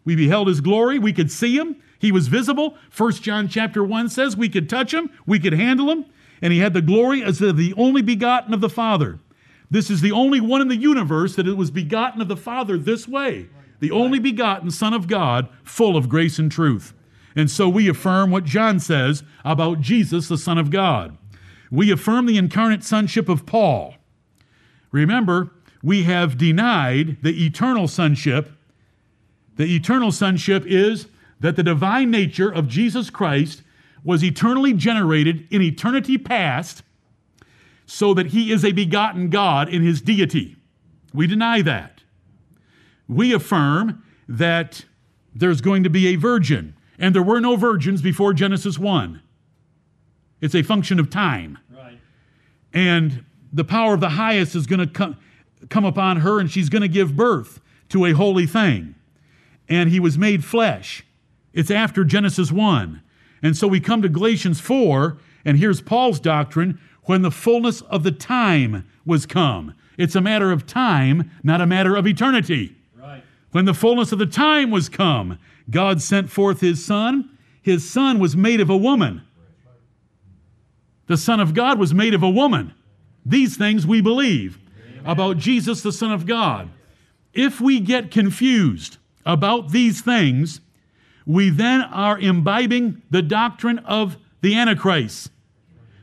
We 0.05 0.15
beheld 0.15 0.47
His 0.47 0.61
glory. 0.61 0.99
We 0.99 1.11
could 1.11 1.31
see 1.31 1.57
Him. 1.57 1.77
He 1.97 2.11
was 2.11 2.27
visible. 2.27 2.77
First 2.91 3.23
John 3.23 3.47
chapter 3.47 3.83
1 3.83 4.09
says 4.09 4.37
we 4.37 4.49
could 4.49 4.69
touch 4.69 4.93
Him, 4.93 5.09
we 5.25 5.39
could 5.39 5.53
handle 5.53 5.89
Him, 5.89 6.05
and 6.39 6.53
He 6.53 6.59
had 6.59 6.73
the 6.73 6.83
glory 6.83 7.23
as 7.23 7.39
the 7.39 7.73
only 7.75 8.03
begotten 8.03 8.53
of 8.53 8.61
the 8.61 8.69
Father. 8.69 9.17
This 9.69 9.89
is 9.89 10.01
the 10.01 10.11
only 10.11 10.41
one 10.41 10.61
in 10.61 10.67
the 10.67 10.75
universe 10.75 11.35
that 11.35 11.47
it 11.47 11.57
was 11.57 11.71
begotten 11.71 12.21
of 12.21 12.27
the 12.27 12.37
Father 12.37 12.77
this 12.77 13.07
way 13.07 13.49
the 13.79 13.91
only 13.91 14.19
begotten 14.19 14.69
Son 14.69 14.93
of 14.93 15.07
God, 15.07 15.47
full 15.63 15.95
of 15.95 16.09
grace 16.09 16.37
and 16.37 16.51
truth. 16.51 16.93
And 17.35 17.49
so 17.49 17.69
we 17.69 17.87
affirm 17.87 18.29
what 18.29 18.43
John 18.43 18.79
says 18.79 19.23
about 19.45 19.79
Jesus, 19.79 20.27
the 20.27 20.37
Son 20.37 20.57
of 20.57 20.69
God. 20.69 21.17
We 21.71 21.89
affirm 21.91 22.25
the 22.25 22.37
incarnate 22.37 22.83
sonship 22.83 23.29
of 23.29 23.45
Paul. 23.45 23.95
Remember, 24.91 25.51
we 25.81 26.03
have 26.03 26.37
denied 26.37 27.17
the 27.21 27.45
eternal 27.45 27.87
sonship. 27.87 28.51
The 29.55 29.73
eternal 29.75 30.11
sonship 30.11 30.65
is 30.65 31.07
that 31.39 31.55
the 31.55 31.63
divine 31.63 32.11
nature 32.11 32.49
of 32.49 32.67
Jesus 32.67 33.09
Christ 33.09 33.63
was 34.03 34.23
eternally 34.23 34.73
generated 34.73 35.47
in 35.51 35.61
eternity 35.61 36.17
past 36.17 36.83
so 37.89 38.13
that 38.13 38.27
he 38.27 38.51
is 38.51 38.63
a 38.63 38.71
begotten 38.71 39.29
God 39.29 39.69
in 39.69 39.81
his 39.81 40.01
deity. 40.01 40.55
We 41.13 41.27
deny 41.27 41.61
that 41.63 41.99
we 43.09 43.33
affirm 43.33 44.03
that 44.29 44.85
there's 45.33 45.59
going 45.59 45.83
to 45.83 45.89
be 45.89 46.07
a 46.07 46.15
virgin, 46.15 46.75
and 46.97 47.13
there 47.13 47.23
were 47.23 47.41
no 47.41 47.55
virgins 47.57 48.01
before 48.01 48.33
Genesis 48.33 48.77
1. 48.77 49.21
It's 50.39 50.55
a 50.55 50.61
function 50.61 50.99
of 50.99 51.09
time. 51.09 51.57
Right. 51.75 51.97
And 52.71 53.25
the 53.51 53.65
power 53.65 53.95
of 53.95 53.99
the 53.99 54.09
highest 54.09 54.55
is 54.55 54.67
going 54.67 54.79
to 54.79 54.87
come, 54.87 55.17
come 55.69 55.83
upon 55.83 56.17
her, 56.17 56.39
and 56.39 56.49
she's 56.49 56.69
going 56.69 56.83
to 56.83 56.87
give 56.87 57.17
birth 57.17 57.59
to 57.89 58.05
a 58.05 58.11
holy 58.11 58.45
thing. 58.45 58.95
And 59.67 59.89
he 59.89 59.99
was 59.99 60.17
made 60.17 60.45
flesh. 60.45 61.03
It's 61.51 61.71
after 61.71 62.03
Genesis 62.03 62.51
1. 62.51 63.01
And 63.41 63.57
so 63.57 63.67
we 63.67 63.79
come 63.79 64.01
to 64.03 64.09
Galatians 64.09 64.59
4, 64.59 65.17
and 65.45 65.57
here's 65.57 65.81
Paul's 65.81 66.19
doctrine 66.19 66.79
when 67.09 67.23
the 67.23 67.31
fullness 67.31 67.81
of 67.81 68.03
the 68.03 68.11
time 68.11 68.87
was 69.03 69.25
come. 69.25 69.73
It's 69.97 70.13
a 70.13 70.21
matter 70.21 70.51
of 70.51 70.67
time, 70.67 71.31
not 71.41 71.59
a 71.59 71.65
matter 71.65 71.95
of 71.95 72.05
eternity. 72.05 72.75
When 73.49 73.65
the 73.65 73.73
fullness 73.73 74.11
of 74.11 74.19
the 74.19 74.27
time 74.27 74.69
was 74.69 74.89
come, 74.89 75.39
God 75.71 76.03
sent 76.03 76.29
forth 76.29 76.61
his 76.61 76.85
Son. 76.85 77.35
His 77.63 77.89
Son 77.89 78.19
was 78.19 78.37
made 78.37 78.61
of 78.61 78.69
a 78.69 78.77
woman. 78.77 79.23
The 81.07 81.17
Son 81.17 81.39
of 81.39 81.55
God 81.55 81.79
was 81.79 81.95
made 81.95 82.13
of 82.13 82.21
a 82.21 82.29
woman. 82.29 82.75
These 83.25 83.57
things 83.57 83.87
we 83.87 84.01
believe 84.01 84.59
Amen. 84.87 85.01
about 85.07 85.37
Jesus, 85.37 85.81
the 85.81 85.91
Son 85.91 86.11
of 86.11 86.27
God. 86.27 86.69
If 87.33 87.59
we 87.59 87.79
get 87.79 88.11
confused 88.11 88.97
about 89.25 89.71
these 89.71 90.01
things, 90.01 90.61
we 91.25 91.49
then 91.49 91.81
are 91.81 92.19
imbibing 92.19 93.01
the 93.09 93.23
doctrine 93.23 93.79
of 93.79 94.17
the 94.41 94.53
Antichrist. 94.53 95.31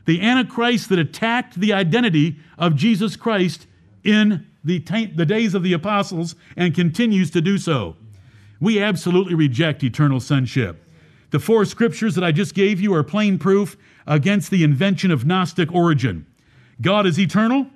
The 0.07 0.21
Antichrist 0.21 0.87
that 0.87 0.99
attacked 0.99 1.59
the 1.59 1.73
identity 1.73 2.37
of 2.57 2.77
Jesus 2.77 3.17
Christ 3.17 3.67
in 4.05 4.47
the, 4.63 4.79
t- 4.79 5.07
the 5.07 5.25
days 5.25 5.53
of 5.53 5.63
the 5.63 5.73
apostles 5.73 6.33
and 6.55 6.73
continues 6.73 7.29
to 7.31 7.41
do 7.41 7.57
so. 7.57 7.97
We 8.61 8.81
absolutely 8.81 9.35
reject 9.35 9.83
eternal 9.83 10.21
sonship. 10.21 10.81
The 11.31 11.39
four 11.39 11.65
scriptures 11.65 12.15
that 12.15 12.23
I 12.23 12.31
just 12.31 12.55
gave 12.55 12.79
you 12.79 12.93
are 12.93 13.03
plain 13.03 13.37
proof 13.37 13.75
against 14.07 14.49
the 14.49 14.63
invention 14.63 15.11
of 15.11 15.25
Gnostic 15.25 15.73
origin. 15.73 16.25
God 16.79 17.05
is 17.05 17.19
eternal, 17.19 17.67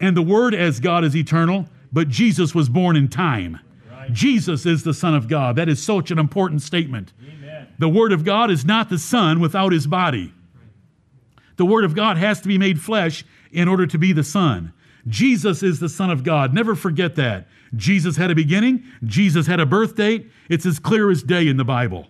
and 0.00 0.16
the 0.16 0.22
Word 0.22 0.56
as 0.56 0.80
God 0.80 1.04
is 1.04 1.14
eternal, 1.14 1.68
but 1.92 2.08
Jesus 2.08 2.52
was 2.52 2.68
born 2.68 2.96
in 2.96 3.06
time. 3.06 3.60
Right. 3.88 4.12
Jesus 4.12 4.66
is 4.66 4.82
the 4.82 4.92
Son 4.92 5.14
of 5.14 5.28
God. 5.28 5.54
That 5.54 5.68
is 5.68 5.80
such 5.80 6.10
an 6.10 6.18
important 6.18 6.62
statement. 6.62 7.12
Amen. 7.22 7.68
The 7.78 7.88
Word 7.88 8.10
of 8.10 8.24
God 8.24 8.50
is 8.50 8.64
not 8.64 8.90
the 8.90 8.98
Son 8.98 9.38
without 9.38 9.70
his 9.70 9.86
body. 9.86 10.32
The 11.56 11.66
Word 11.66 11.84
of 11.84 11.94
God 11.94 12.16
has 12.16 12.40
to 12.40 12.48
be 12.48 12.58
made 12.58 12.80
flesh 12.80 13.24
in 13.52 13.68
order 13.68 13.86
to 13.86 13.98
be 13.98 14.12
the 14.12 14.24
Son. 14.24 14.72
Jesus 15.06 15.62
is 15.62 15.80
the 15.80 15.88
Son 15.88 16.10
of 16.10 16.24
God. 16.24 16.52
Never 16.52 16.74
forget 16.74 17.16
that. 17.16 17.46
Jesus 17.74 18.16
had 18.16 18.30
a 18.30 18.34
beginning, 18.34 18.84
Jesus 19.04 19.46
had 19.46 19.60
a 19.60 19.66
birth 19.66 19.94
date. 19.94 20.30
It's 20.48 20.66
as 20.66 20.78
clear 20.78 21.10
as 21.10 21.22
day 21.22 21.46
in 21.46 21.56
the 21.56 21.64
Bible. 21.64 22.08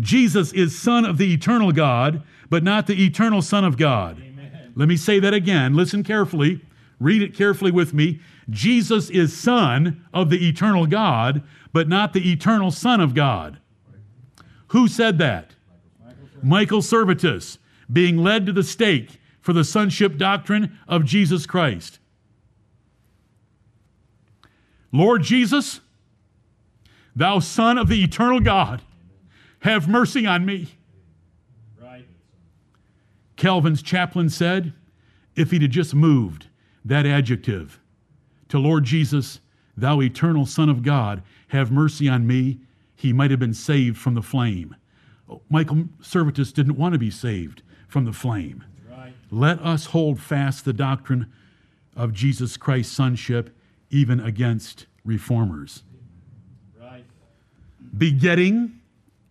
Jesus 0.00 0.52
is 0.52 0.78
Son 0.78 1.04
of 1.04 1.18
the 1.18 1.32
eternal 1.32 1.72
God, 1.72 2.22
but 2.50 2.62
not 2.62 2.86
the 2.86 3.04
eternal 3.04 3.40
Son 3.42 3.64
of 3.64 3.76
God. 3.76 4.18
Amen. 4.18 4.72
Let 4.74 4.88
me 4.88 4.96
say 4.96 5.18
that 5.20 5.32
again. 5.32 5.74
Listen 5.74 6.02
carefully. 6.02 6.60
Read 6.98 7.22
it 7.22 7.34
carefully 7.34 7.70
with 7.70 7.94
me. 7.94 8.20
Jesus 8.50 9.10
is 9.10 9.36
Son 9.36 10.04
of 10.12 10.30
the 10.30 10.48
eternal 10.48 10.86
God, 10.86 11.42
but 11.72 11.88
not 11.88 12.12
the 12.12 12.30
eternal 12.30 12.70
Son 12.70 13.00
of 13.00 13.14
God. 13.14 13.58
Who 14.68 14.88
said 14.88 15.18
that? 15.18 15.52
Michael 16.42 16.80
Servetus, 16.82 17.58
being 17.92 18.18
led 18.18 18.46
to 18.46 18.52
the 18.52 18.62
stake 18.62 19.20
for 19.40 19.52
the 19.52 19.64
sonship 19.64 20.16
doctrine 20.16 20.78
of 20.88 21.04
Jesus 21.04 21.46
Christ. 21.46 21.98
Lord 24.92 25.22
Jesus, 25.22 25.80
thou 27.14 27.38
Son 27.38 27.78
of 27.78 27.88
the 27.88 28.02
eternal 28.02 28.40
God, 28.40 28.82
have 29.60 29.88
mercy 29.88 30.26
on 30.26 30.44
me. 30.44 30.68
Right. 31.80 32.06
Calvin's 33.36 33.82
chaplain 33.82 34.30
said, 34.30 34.72
if 35.34 35.50
he'd 35.50 35.70
just 35.70 35.94
moved 35.94 36.46
that 36.84 37.04
adjective 37.06 37.78
to 38.48 38.58
Lord 38.58 38.84
Jesus, 38.84 39.40
thou 39.76 40.00
eternal 40.00 40.46
Son 40.46 40.68
of 40.68 40.82
God, 40.82 41.22
have 41.48 41.70
mercy 41.70 42.08
on 42.08 42.26
me, 42.26 42.60
he 42.94 43.12
might 43.12 43.30
have 43.30 43.40
been 43.40 43.54
saved 43.54 43.98
from 43.98 44.14
the 44.14 44.22
flame. 44.22 44.74
Oh, 45.28 45.42
Michael 45.50 45.84
Servetus 46.00 46.52
didn't 46.52 46.76
want 46.76 46.94
to 46.94 46.98
be 46.98 47.10
saved 47.10 47.62
from 47.86 48.04
the 48.04 48.12
flame. 48.12 48.64
Right. 48.90 49.12
Let 49.30 49.60
us 49.60 49.86
hold 49.86 50.20
fast 50.20 50.64
the 50.64 50.72
doctrine 50.72 51.32
of 51.96 52.12
Jesus 52.12 52.56
Christ's 52.56 52.94
sonship 52.94 53.56
even 53.90 54.20
against 54.20 54.86
reformers. 55.04 55.82
Right. 56.80 57.04
Begetting 57.96 58.80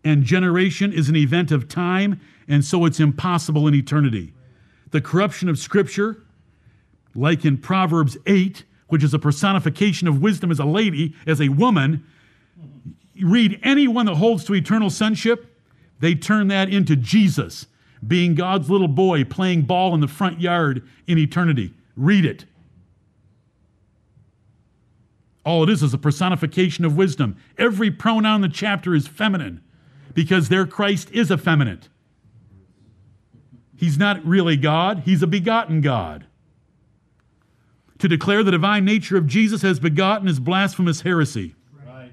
and 0.03 0.23
generation 0.23 0.93
is 0.93 1.09
an 1.09 1.15
event 1.15 1.51
of 1.51 1.67
time, 1.67 2.21
and 2.47 2.63
so 2.63 2.85
it's 2.85 2.99
impossible 2.99 3.67
in 3.67 3.73
eternity. 3.73 4.33
The 4.91 5.01
corruption 5.01 5.49
of 5.49 5.57
Scripture, 5.57 6.23
like 7.15 7.43
in 7.43 7.57
Proverbs 7.57 8.17
8, 8.25 8.63
which 8.87 9.03
is 9.03 9.13
a 9.13 9.19
personification 9.19 10.07
of 10.07 10.21
wisdom 10.21 10.51
as 10.51 10.59
a 10.59 10.65
lady, 10.65 11.15
as 11.25 11.41
a 11.41 11.49
woman, 11.49 12.05
read 13.21 13.59
anyone 13.63 14.05
that 14.05 14.15
holds 14.15 14.45
to 14.45 14.53
eternal 14.53 14.89
sonship, 14.89 15.59
they 15.99 16.13
turn 16.13 16.47
that 16.49 16.69
into 16.69 16.95
Jesus 16.95 17.65
being 18.07 18.35
God's 18.35 18.69
little 18.69 18.87
boy 18.87 19.23
playing 19.23 19.63
ball 19.63 19.93
in 19.93 20.01
the 20.01 20.07
front 20.07 20.41
yard 20.41 20.87
in 21.07 21.17
eternity. 21.17 21.73
Read 21.95 22.25
it. 22.25 22.45
All 25.45 25.63
it 25.63 25.69
is 25.69 25.83
is 25.83 25.93
a 25.93 25.97
personification 25.97 26.85
of 26.85 26.97
wisdom. 26.97 27.37
Every 27.57 27.91
pronoun 27.91 28.37
in 28.43 28.49
the 28.49 28.49
chapter 28.49 28.95
is 28.95 29.07
feminine 29.07 29.61
because 30.13 30.49
their 30.49 30.65
Christ 30.65 31.11
is 31.11 31.29
effeminate. 31.29 31.87
He's 33.77 33.97
not 33.97 34.25
really 34.25 34.57
God, 34.57 35.03
he's 35.05 35.21
a 35.21 35.27
begotten 35.27 35.81
God. 35.81 36.25
To 37.99 38.07
declare 38.07 38.43
the 38.43 38.51
divine 38.51 38.83
nature 38.85 39.17
of 39.17 39.27
Jesus 39.27 39.63
as 39.63 39.79
begotten 39.79 40.27
is 40.27 40.39
blasphemous 40.39 41.01
heresy. 41.01 41.55
Right. 41.85 42.11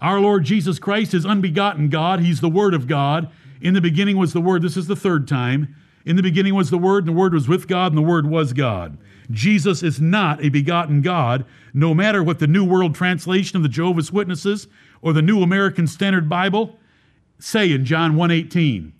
Our 0.00 0.20
Lord 0.20 0.44
Jesus 0.44 0.78
Christ 0.78 1.14
is 1.14 1.26
unbegotten 1.26 1.88
God. 1.88 2.20
He's 2.20 2.40
the 2.40 2.48
Word 2.48 2.74
of 2.74 2.86
God. 2.86 3.30
In 3.60 3.74
the 3.74 3.80
beginning 3.80 4.16
was 4.16 4.32
the 4.32 4.40
Word. 4.40 4.62
This 4.62 4.76
is 4.76 4.86
the 4.86 4.96
third 4.96 5.26
time. 5.26 5.74
In 6.04 6.16
the 6.16 6.22
beginning 6.22 6.54
was 6.54 6.70
the 6.70 6.78
Word, 6.78 7.06
and 7.06 7.08
the 7.08 7.18
Word 7.18 7.34
was 7.34 7.48
with 7.48 7.66
God, 7.66 7.92
and 7.92 7.98
the 7.98 8.08
Word 8.08 8.26
was 8.26 8.52
God. 8.52 8.96
Jesus 9.30 9.82
is 9.82 10.00
not 10.00 10.42
a 10.44 10.48
begotten 10.48 11.02
God, 11.02 11.44
no 11.74 11.94
matter 11.94 12.22
what 12.22 12.38
the 12.38 12.46
New 12.46 12.64
World 12.64 12.94
Translation 12.94 13.56
of 13.56 13.62
the 13.62 13.68
Jehovah's 13.68 14.12
Witnesses 14.12 14.68
or 15.02 15.12
the 15.12 15.22
New 15.22 15.42
American 15.42 15.86
Standard 15.86 16.28
Bible 16.28 16.78
say 17.38 17.72
in 17.72 17.84
John 17.84 18.14
1:18. 18.14 18.92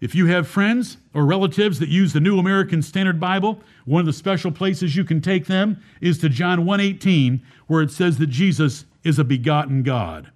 If 0.00 0.14
you 0.14 0.26
have 0.26 0.48
friends 0.48 0.98
or 1.14 1.24
relatives 1.24 1.78
that 1.78 1.88
use 1.88 2.12
the 2.12 2.20
New 2.20 2.38
American 2.38 2.82
Standard 2.82 3.20
Bible, 3.20 3.62
one 3.84 4.00
of 4.00 4.06
the 4.06 4.12
special 4.12 4.50
places 4.50 4.96
you 4.96 5.04
can 5.04 5.20
take 5.20 5.46
them 5.46 5.78
is 6.00 6.18
to 6.18 6.28
John 6.28 6.64
1:18 6.64 7.42
where 7.66 7.82
it 7.82 7.90
says 7.90 8.18
that 8.18 8.26
Jesus 8.26 8.86
is 9.02 9.18
a 9.18 9.24
begotten 9.24 9.82
God. 9.82 10.30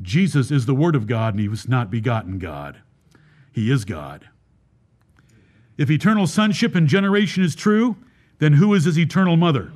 Jesus 0.00 0.50
is 0.50 0.66
the 0.66 0.74
word 0.74 0.94
of 0.94 1.06
God 1.06 1.34
and 1.34 1.40
he 1.40 1.48
was 1.48 1.68
not 1.68 1.90
begotten 1.90 2.38
God. 2.38 2.80
He 3.52 3.70
is 3.70 3.84
God. 3.84 4.28
If 5.76 5.90
eternal 5.90 6.26
sonship 6.26 6.74
and 6.74 6.86
generation 6.86 7.42
is 7.42 7.54
true, 7.54 7.96
then 8.38 8.54
who 8.54 8.74
is 8.74 8.84
his 8.84 8.98
eternal 8.98 9.36
mother? 9.36 9.72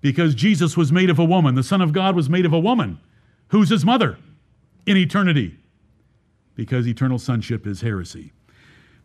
Because 0.00 0.34
Jesus 0.34 0.76
was 0.76 0.92
made 0.92 1.10
of 1.10 1.18
a 1.18 1.24
woman. 1.24 1.54
The 1.54 1.62
Son 1.62 1.80
of 1.80 1.92
God 1.92 2.14
was 2.14 2.30
made 2.30 2.46
of 2.46 2.52
a 2.52 2.58
woman. 2.58 3.00
Who's 3.48 3.70
his 3.70 3.84
mother 3.84 4.18
in 4.86 4.96
eternity? 4.96 5.56
Because 6.54 6.86
eternal 6.86 7.18
sonship 7.18 7.66
is 7.66 7.80
heresy. 7.80 8.32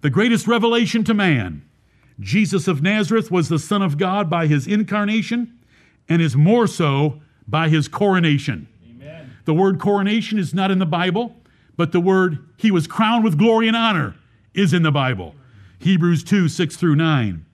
The 0.01 0.09
greatest 0.09 0.47
revelation 0.47 1.03
to 1.05 1.13
man 1.13 1.63
Jesus 2.19 2.67
of 2.67 2.81
Nazareth 2.81 3.31
was 3.31 3.49
the 3.49 3.59
Son 3.59 3.81
of 3.81 3.97
God 3.97 4.29
by 4.29 4.47
his 4.47 4.67
incarnation 4.67 5.57
and 6.07 6.21
is 6.21 6.35
more 6.35 6.67
so 6.67 7.21
by 7.47 7.69
his 7.69 7.87
coronation. 7.87 8.67
The 9.45 9.53
word 9.53 9.79
coronation 9.79 10.39
is 10.39 10.53
not 10.53 10.71
in 10.71 10.79
the 10.79 10.85
Bible, 10.85 11.35
but 11.75 11.91
the 11.91 11.99
word 11.99 12.39
he 12.57 12.71
was 12.71 12.87
crowned 12.87 13.23
with 13.23 13.37
glory 13.37 13.67
and 13.67 13.75
honor 13.75 14.15
is 14.53 14.73
in 14.73 14.83
the 14.83 14.91
Bible. 14.91 15.35
Hebrews 15.79 16.23
2 16.23 16.47
6 16.47 16.77
through 16.77 16.95
9. 16.95 17.45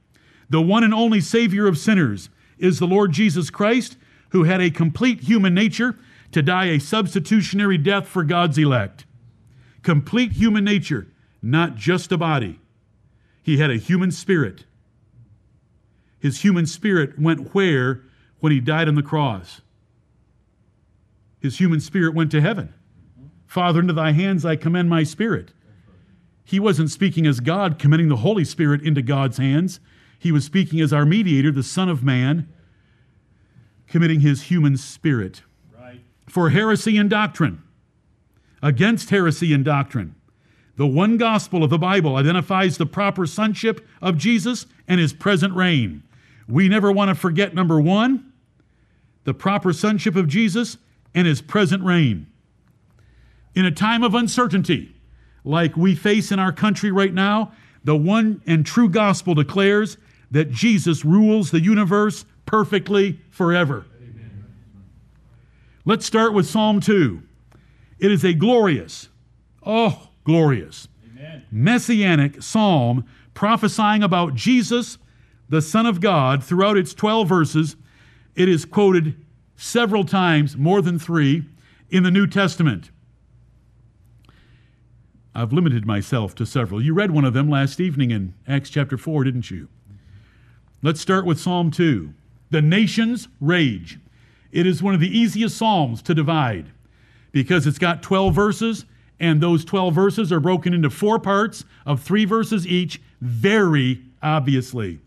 The 0.50 0.62
one 0.62 0.84
and 0.84 0.94
only 0.94 1.22
Savior 1.22 1.68
of 1.68 1.78
sinners 1.78 2.30
is 2.58 2.80
the 2.80 2.88
Lord 2.88 3.12
Jesus 3.12 3.50
Christ, 3.50 3.98
who 4.30 4.44
had 4.44 4.62
a 4.62 4.70
complete 4.70 5.22
human 5.22 5.54
nature 5.54 5.98
to 6.32 6.42
die 6.42 6.66
a 6.66 6.80
substitutionary 6.80 7.78
death 7.78 8.08
for 8.08 8.24
God's 8.24 8.58
elect. 8.58 9.06
Complete 9.82 10.34
human 10.34 10.64
nature, 10.64 11.08
not 11.42 11.76
just 11.76 12.12
a 12.12 12.18
body. 12.18 12.60
He 13.42 13.58
had 13.58 13.72
a 13.72 13.78
human 13.78 14.12
spirit. 14.12 14.66
His 16.20 16.42
human 16.42 16.66
spirit 16.66 17.18
went 17.18 17.56
where 17.56 18.02
when 18.40 18.52
he 18.52 18.60
died 18.60 18.88
on 18.88 18.96
the 18.96 19.04
cross? 19.04 19.62
His 21.40 21.60
human 21.60 21.80
spirit 21.80 22.14
went 22.14 22.32
to 22.32 22.42
heaven. 22.42 22.74
Father, 23.48 23.80
into 23.80 23.94
thy 23.94 24.12
hands 24.12 24.46
I 24.46 24.56
commend 24.56 24.90
my 24.90 25.04
spirit. 25.04 25.54
He 26.44 26.60
wasn't 26.60 26.92
speaking 26.92 27.26
as 27.28 27.40
God, 27.40 27.80
commending 27.80 28.10
the 28.10 28.18
Holy 28.18 28.44
Spirit 28.44 28.82
into 28.82 29.02
God's 29.02 29.38
hands. 29.38 29.80
He 30.18 30.32
was 30.32 30.46
speaking 30.46 30.82
as 30.82 30.92
our 30.92 31.06
mediator, 31.06 31.52
the 31.52 31.64
Son 31.64 31.90
of 31.90 32.04
Man, 32.04 32.52
committing 33.88 34.20
his 34.20 34.44
human 34.44 34.76
spirit. 34.76 35.44
Right. 35.80 36.02
For 36.28 36.50
heresy 36.50 36.98
and 36.98 37.10
doctrine, 37.10 37.64
against 38.62 39.10
heresy 39.10 39.54
and 39.54 39.64
doctrine. 39.64 40.16
The 40.76 40.88
one 40.88 41.18
gospel 41.18 41.64
of 41.64 41.70
the 41.70 41.78
Bible 41.78 42.16
identifies 42.16 42.78
the 42.78 42.86
proper 42.86 43.26
sonship 43.26 43.86
of 44.02 44.18
Jesus 44.18 44.66
and 44.88 45.00
his 45.00 45.14
present 45.14 45.54
reign. 45.54 46.04
We 46.48 46.68
never 46.68 46.92
want 46.92 47.10
to 47.10 47.16
forget 47.16 47.54
number 47.54 47.80
one, 47.80 48.32
the 49.24 49.34
proper 49.34 49.74
sonship 49.74 50.16
of 50.16 50.28
Jesus 50.28 50.78
and 51.14 51.28
his 51.28 51.42
present 51.42 51.84
reign. 51.84 52.28
In 53.56 53.66
a 53.66 53.72
time 53.72 54.04
of 54.04 54.14
uncertainty, 54.14 54.96
like 55.44 55.76
we 55.76 55.96
face 55.96 56.32
in 56.32 56.40
our 56.40 56.52
country 56.52 56.92
right 56.92 57.14
now, 57.14 57.52
the 57.84 57.96
one 57.96 58.42
and 58.46 58.66
true 58.66 58.90
gospel 58.90 59.34
declares 59.34 59.98
that 60.32 60.52
Jesus 60.52 61.04
rules 61.04 61.52
the 61.52 61.62
universe 61.62 62.26
perfectly 62.46 63.20
forever. 63.30 63.86
Amen. 63.98 64.46
Let's 65.86 66.06
start 66.06 66.34
with 66.34 66.48
Psalm 66.48 66.80
2. 66.80 67.24
It 68.00 68.12
is 68.12 68.24
a 68.24 68.34
glorious, 68.34 69.10
oh, 69.66 70.10
glorious, 70.24 70.88
Amen. 71.12 71.46
messianic 71.52 72.42
psalm 72.42 73.06
prophesying 73.34 74.04
about 74.04 74.36
Jesus, 74.36 74.98
the 75.48 75.62
Son 75.62 75.86
of 75.86 76.02
God, 76.02 76.44
throughout 76.44 76.78
its 76.78 76.94
12 76.94 77.28
verses. 77.28 77.76
It 78.36 78.48
is 78.48 78.66
quoted 78.66 79.16
several 79.60 80.06
times, 80.06 80.56
more 80.56 80.82
than 80.82 80.98
three, 80.98 81.44
in 81.90 82.04
the 82.04 82.12
New 82.12 82.26
Testament. 82.26 82.92
I've 85.36 85.52
limited 85.52 85.86
myself 85.86 86.34
to 86.36 86.46
several. 86.46 86.82
You 86.82 86.94
read 86.94 87.12
one 87.12 87.26
of 87.26 87.34
them 87.34 87.50
last 87.50 87.80
evening 87.80 88.12
in 88.12 88.34
Acts 88.48 88.70
chapter 88.70 88.98
4, 88.98 89.26
didn't 89.26 89.52
you? 89.52 89.68
Let's 90.82 91.02
start 91.02 91.26
with 91.26 91.42
Psalm 91.42 91.72
2. 91.72 92.14
The 92.52 92.62
nations 92.62 93.28
rage. 93.42 94.00
It 94.52 94.66
is 94.66 94.82
one 94.82 94.94
of 94.94 95.02
the 95.02 95.18
easiest 95.18 95.58
psalms 95.58 96.02
to 96.04 96.16
divide 96.16 96.68
because 97.34 97.68
it's 97.68 97.78
got 97.78 98.02
12 98.02 98.34
verses, 98.34 98.86
and 99.20 99.42
those 99.42 99.66
12 99.66 99.94
verses 99.94 100.32
are 100.32 100.40
broken 100.40 100.74
into 100.74 100.90
four 100.90 101.20
parts 101.20 101.66
of 101.86 102.02
three 102.02 102.24
verses 102.24 102.66
each, 102.66 103.02
very 103.20 104.02
obviously. 104.24 105.00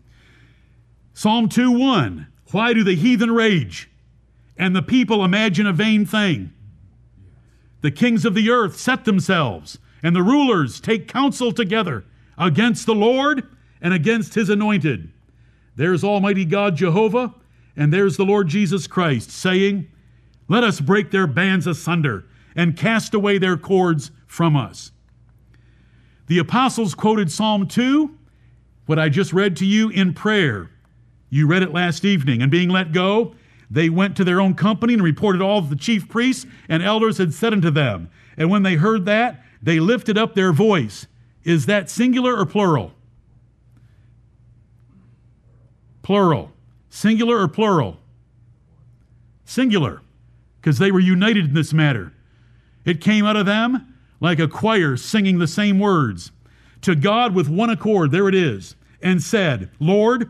Psalm 1.15 1.49
2 1.49 1.71
1 1.71 2.27
Why 2.51 2.73
do 2.73 2.83
the 2.83 2.95
heathen 2.95 3.31
rage 3.31 3.89
and 4.57 4.75
the 4.75 4.81
people 4.81 5.23
imagine 5.23 5.67
a 5.67 5.73
vain 5.73 6.05
thing? 6.05 6.51
The 7.81 7.91
kings 7.91 8.25
of 8.25 8.33
the 8.33 8.49
earth 8.49 8.77
set 8.77 9.05
themselves, 9.05 9.77
and 10.01 10.15
the 10.15 10.23
rulers 10.23 10.79
take 10.79 11.07
counsel 11.07 11.51
together 11.51 12.05
against 12.37 12.85
the 12.85 12.95
Lord 12.95 13.43
and 13.81 13.93
against 13.93 14.35
his 14.35 14.49
anointed. 14.49 15.11
There's 15.75 16.03
Almighty 16.03 16.45
God 16.45 16.75
Jehovah, 16.75 17.33
and 17.75 17.91
there's 17.91 18.17
the 18.17 18.25
Lord 18.25 18.47
Jesus 18.47 18.87
Christ, 18.87 19.31
saying, 19.31 19.87
Let 20.47 20.63
us 20.63 20.79
break 20.79 21.11
their 21.11 21.27
bands 21.27 21.67
asunder 21.67 22.25
and 22.55 22.77
cast 22.77 23.13
away 23.13 23.37
their 23.37 23.57
cords 23.57 24.11
from 24.27 24.55
us. 24.55 24.91
The 26.27 26.39
apostles 26.39 26.95
quoted 26.95 27.31
Psalm 27.31 27.67
2, 27.67 28.17
what 28.85 28.99
I 28.99 29.09
just 29.09 29.33
read 29.33 29.57
to 29.57 29.65
you, 29.65 29.89
in 29.89 30.13
prayer. 30.13 30.69
You 31.29 31.47
read 31.47 31.63
it 31.63 31.73
last 31.73 32.05
evening. 32.05 32.41
And 32.41 32.51
being 32.51 32.69
let 32.69 32.91
go, 32.91 33.35
they 33.73 33.89
went 33.89 34.15
to 34.15 34.23
their 34.23 34.39
own 34.39 34.53
company 34.53 34.93
and 34.93 35.01
reported 35.01 35.41
all 35.41 35.59
that 35.59 35.69
the 35.71 35.75
chief 35.75 36.07
priests 36.07 36.45
and 36.69 36.83
elders 36.83 37.17
had 37.17 37.33
said 37.33 37.53
unto 37.53 37.71
them. 37.71 38.07
And 38.37 38.51
when 38.51 38.61
they 38.61 38.75
heard 38.75 39.05
that, 39.05 39.43
they 39.63 39.79
lifted 39.79 40.15
up 40.15 40.35
their 40.35 40.53
voice. 40.53 41.07
Is 41.43 41.65
that 41.65 41.89
singular 41.89 42.37
or 42.37 42.45
plural? 42.45 42.93
Plural. 46.03 46.51
Singular 46.91 47.39
or 47.39 47.47
plural? 47.47 47.97
Singular, 49.43 50.01
because 50.61 50.77
they 50.77 50.91
were 50.91 50.99
united 50.99 51.45
in 51.45 51.53
this 51.55 51.73
matter. 51.73 52.13
It 52.85 53.01
came 53.01 53.25
out 53.25 53.37
of 53.37 53.47
them 53.47 53.95
like 54.19 54.37
a 54.37 54.47
choir 54.47 54.97
singing 54.97 55.39
the 55.39 55.47
same 55.47 55.79
words 55.79 56.31
to 56.81 56.93
God 56.93 57.33
with 57.33 57.49
one 57.49 57.71
accord. 57.71 58.11
There 58.11 58.29
it 58.29 58.35
is. 58.35 58.75
And 59.01 59.19
said, 59.19 59.71
Lord, 59.79 60.29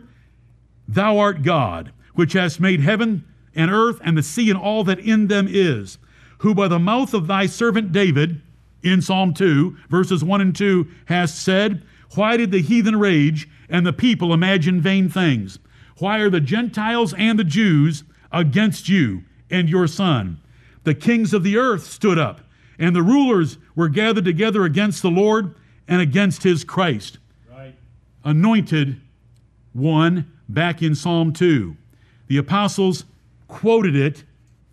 thou 0.87 1.17
art 1.17 1.43
God, 1.43 1.91
which 2.15 2.33
hast 2.33 2.61
made 2.61 2.79
heaven 2.79 3.25
and 3.55 3.71
earth 3.71 3.99
and 4.03 4.17
the 4.17 4.23
sea 4.23 4.49
and 4.49 4.59
all 4.59 4.83
that 4.83 4.99
in 4.99 5.27
them 5.27 5.47
is, 5.49 5.97
who 6.39 6.53
by 6.53 6.67
the 6.67 6.79
mouth 6.79 7.13
of 7.13 7.27
thy 7.27 7.45
servant 7.45 7.91
David, 7.91 8.41
in 8.83 9.01
Psalm 9.01 9.33
2, 9.33 9.77
verses 9.89 10.23
1 10.23 10.41
and 10.41 10.55
2, 10.55 10.87
hast 11.05 11.41
said, 11.41 11.83
Why 12.15 12.37
did 12.37 12.51
the 12.51 12.61
heathen 12.61 12.99
rage 12.99 13.47
and 13.69 13.85
the 13.85 13.93
people 13.93 14.33
imagine 14.33 14.81
vain 14.81 15.09
things? 15.09 15.57
Why 15.97 16.19
are 16.19 16.29
the 16.29 16.41
Gentiles 16.41 17.13
and 17.17 17.39
the 17.39 17.45
Jews 17.45 18.03
against 18.31 18.89
you 18.89 19.23
and 19.49 19.69
your 19.69 19.87
Son? 19.87 20.39
The 20.83 20.93
kings 20.93 21.33
of 21.33 21.43
the 21.43 21.57
earth 21.57 21.85
stood 21.85 22.19
up, 22.19 22.41
and 22.77 22.95
the 22.95 23.01
rulers 23.01 23.57
were 23.73 23.87
gathered 23.87 24.25
together 24.25 24.65
against 24.65 25.01
the 25.01 25.11
Lord 25.11 25.55
and 25.87 26.01
against 26.01 26.43
his 26.43 26.65
Christ. 26.65 27.19
Right. 27.49 27.75
Anointed 28.25 28.99
one 29.71 30.29
back 30.49 30.81
in 30.81 30.93
Psalm 30.93 31.31
2. 31.31 31.77
The 32.27 32.37
apostles 32.37 33.05
quoted 33.53 33.95
it 33.95 34.23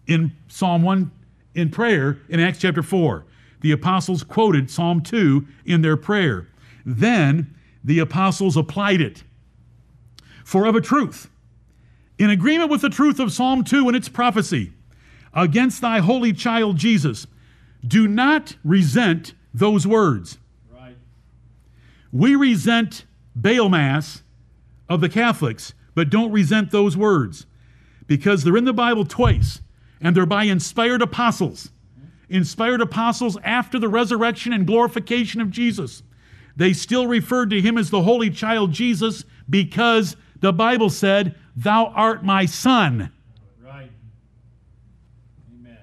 in 0.07 0.33
Psalm 0.49 0.83
1 0.83 1.11
in 1.55 1.69
prayer 1.69 2.19
in 2.31 2.41
Acts 2.41 2.59
chapter 2.59 2.83
4. 2.83 3.27
The 3.61 3.73
apostles 3.73 4.25
quoted 4.25 4.71
Psalm 4.71 5.03
2 5.03 5.47
in 5.67 5.83
their 5.83 5.99
prayer. 5.99 6.49
Then 6.87 7.55
the 7.85 7.99
apostles 7.99 8.57
applied 8.57 9.03
it. 9.03 9.23
For 10.45 10.65
of 10.65 10.75
a 10.75 10.81
truth, 10.81 11.29
in 12.19 12.31
agreement 12.31 12.71
with 12.71 12.81
the 12.81 12.89
truth 12.89 13.21
of 13.21 13.33
Psalm 13.33 13.65
2 13.65 13.87
and 13.87 13.97
its 13.97 14.09
prophecy, 14.09 14.73
against 15.35 15.83
thy 15.83 15.99
holy 15.99 16.33
child 16.33 16.79
Jesus, 16.79 17.27
do 17.87 18.09
not 18.09 18.57
resent 18.65 19.35
those 19.53 19.87
words. 19.87 20.39
Right. 20.75 20.97
We 22.11 22.35
resent 22.35 23.05
Baal 23.37 23.69
Mass 23.69 24.23
of 24.89 25.03
the 25.03 25.09
Catholics, 25.11 25.75
but 25.95 26.09
don't 26.09 26.33
resent 26.33 26.71
those 26.71 26.97
words 26.97 27.45
because 28.11 28.43
they're 28.43 28.57
in 28.57 28.65
the 28.65 28.73
Bible 28.73 29.05
twice 29.05 29.61
and 30.01 30.17
they're 30.17 30.27
by 30.27 30.43
inspired 30.43 31.01
apostles. 31.01 31.71
Inspired 32.29 32.81
apostles 32.81 33.39
after 33.45 33.79
the 33.79 33.89
resurrection 33.89 34.53
and 34.53 34.67
glorification 34.67 35.41
of 35.41 35.53
Jesus. 35.53 36.03
They 36.57 36.73
still 36.73 37.07
referred 37.07 37.51
to 37.51 37.61
him 37.61 37.79
as 37.79 37.89
the 37.89 38.03
Holy 38.03 38.29
Child 38.29 38.73
Jesus 38.73 39.25
because 39.49 40.17
the 40.41 40.53
Bible 40.53 40.91
said, 40.91 41.37
Thou 41.55 41.87
art 41.95 42.25
my 42.25 42.47
son. 42.47 43.13
Right. 43.65 43.93
Amen. 45.55 45.79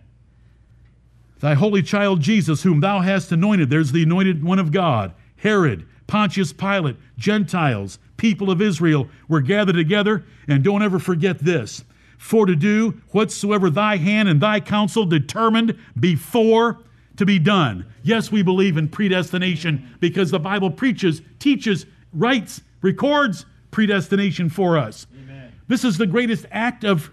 Thy 1.40 1.54
holy 1.54 1.82
child 1.82 2.20
Jesus, 2.20 2.62
whom 2.62 2.82
thou 2.82 3.00
hast 3.00 3.32
anointed. 3.32 3.70
There's 3.70 3.94
the 3.94 4.04
anointed 4.04 4.44
one 4.44 4.60
of 4.60 4.74
God. 4.74 5.14
Herod, 5.38 5.86
Pontius 6.08 6.52
Pilate, 6.52 6.98
Gentiles, 7.18 8.00
people 8.18 8.52
of 8.52 8.62
Israel 8.62 9.08
were 9.30 9.40
gathered 9.40 9.76
together. 9.76 10.26
And 10.50 10.62
don't 10.62 10.84
ever 10.84 11.00
forget 11.00 11.40
this 11.40 11.86
for 12.18 12.46
to 12.46 12.56
do 12.56 13.02
whatsoever 13.12 13.70
thy 13.70 13.98
hand 13.98 14.28
and 14.28 14.42
thy 14.42 14.60
counsel 14.60 15.06
determined 15.06 15.78
before 16.00 16.80
to 17.16 17.26
be 17.26 17.40
done. 17.40 17.86
Yes, 18.04 18.32
we 18.32 18.42
believe 18.44 18.78
in 18.78 18.90
predestination 18.90 19.96
because 20.00 20.32
the 20.32 20.40
Bible 20.40 20.72
preaches, 20.72 21.22
teaches, 21.40 21.86
writes, 22.14 22.62
records 22.82 23.46
predestination 23.72 24.50
for 24.50 24.78
us. 24.78 25.08
Amen. 25.24 25.52
This 25.68 25.84
is 25.84 25.98
the 25.98 26.08
greatest 26.08 26.46
act 26.52 26.84
of 26.84 27.12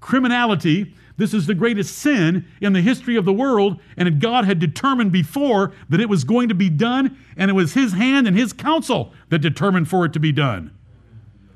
criminality. 0.00 0.94
This 1.16 1.32
is 1.32 1.46
the 1.46 1.54
greatest 1.54 1.96
sin 1.96 2.44
in 2.60 2.72
the 2.72 2.82
history 2.82 3.16
of 3.16 3.24
the 3.24 3.32
world, 3.32 3.80
and 3.96 4.20
God 4.20 4.44
had 4.44 4.58
determined 4.58 5.12
before 5.12 5.72
that 5.88 6.00
it 6.00 6.08
was 6.08 6.24
going 6.24 6.48
to 6.48 6.54
be 6.54 6.68
done, 6.68 7.16
and 7.36 7.50
it 7.50 7.54
was 7.54 7.74
His 7.74 7.92
hand 7.92 8.26
and 8.26 8.36
His 8.36 8.52
counsel 8.52 9.12
that 9.28 9.38
determined 9.38 9.88
for 9.88 10.04
it 10.04 10.12
to 10.12 10.20
be 10.20 10.32
done. 10.32 10.76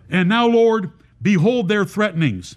And 0.08 0.28
now, 0.28 0.46
Lord, 0.46 0.92
behold 1.20 1.68
their 1.68 1.84
threatenings 1.84 2.56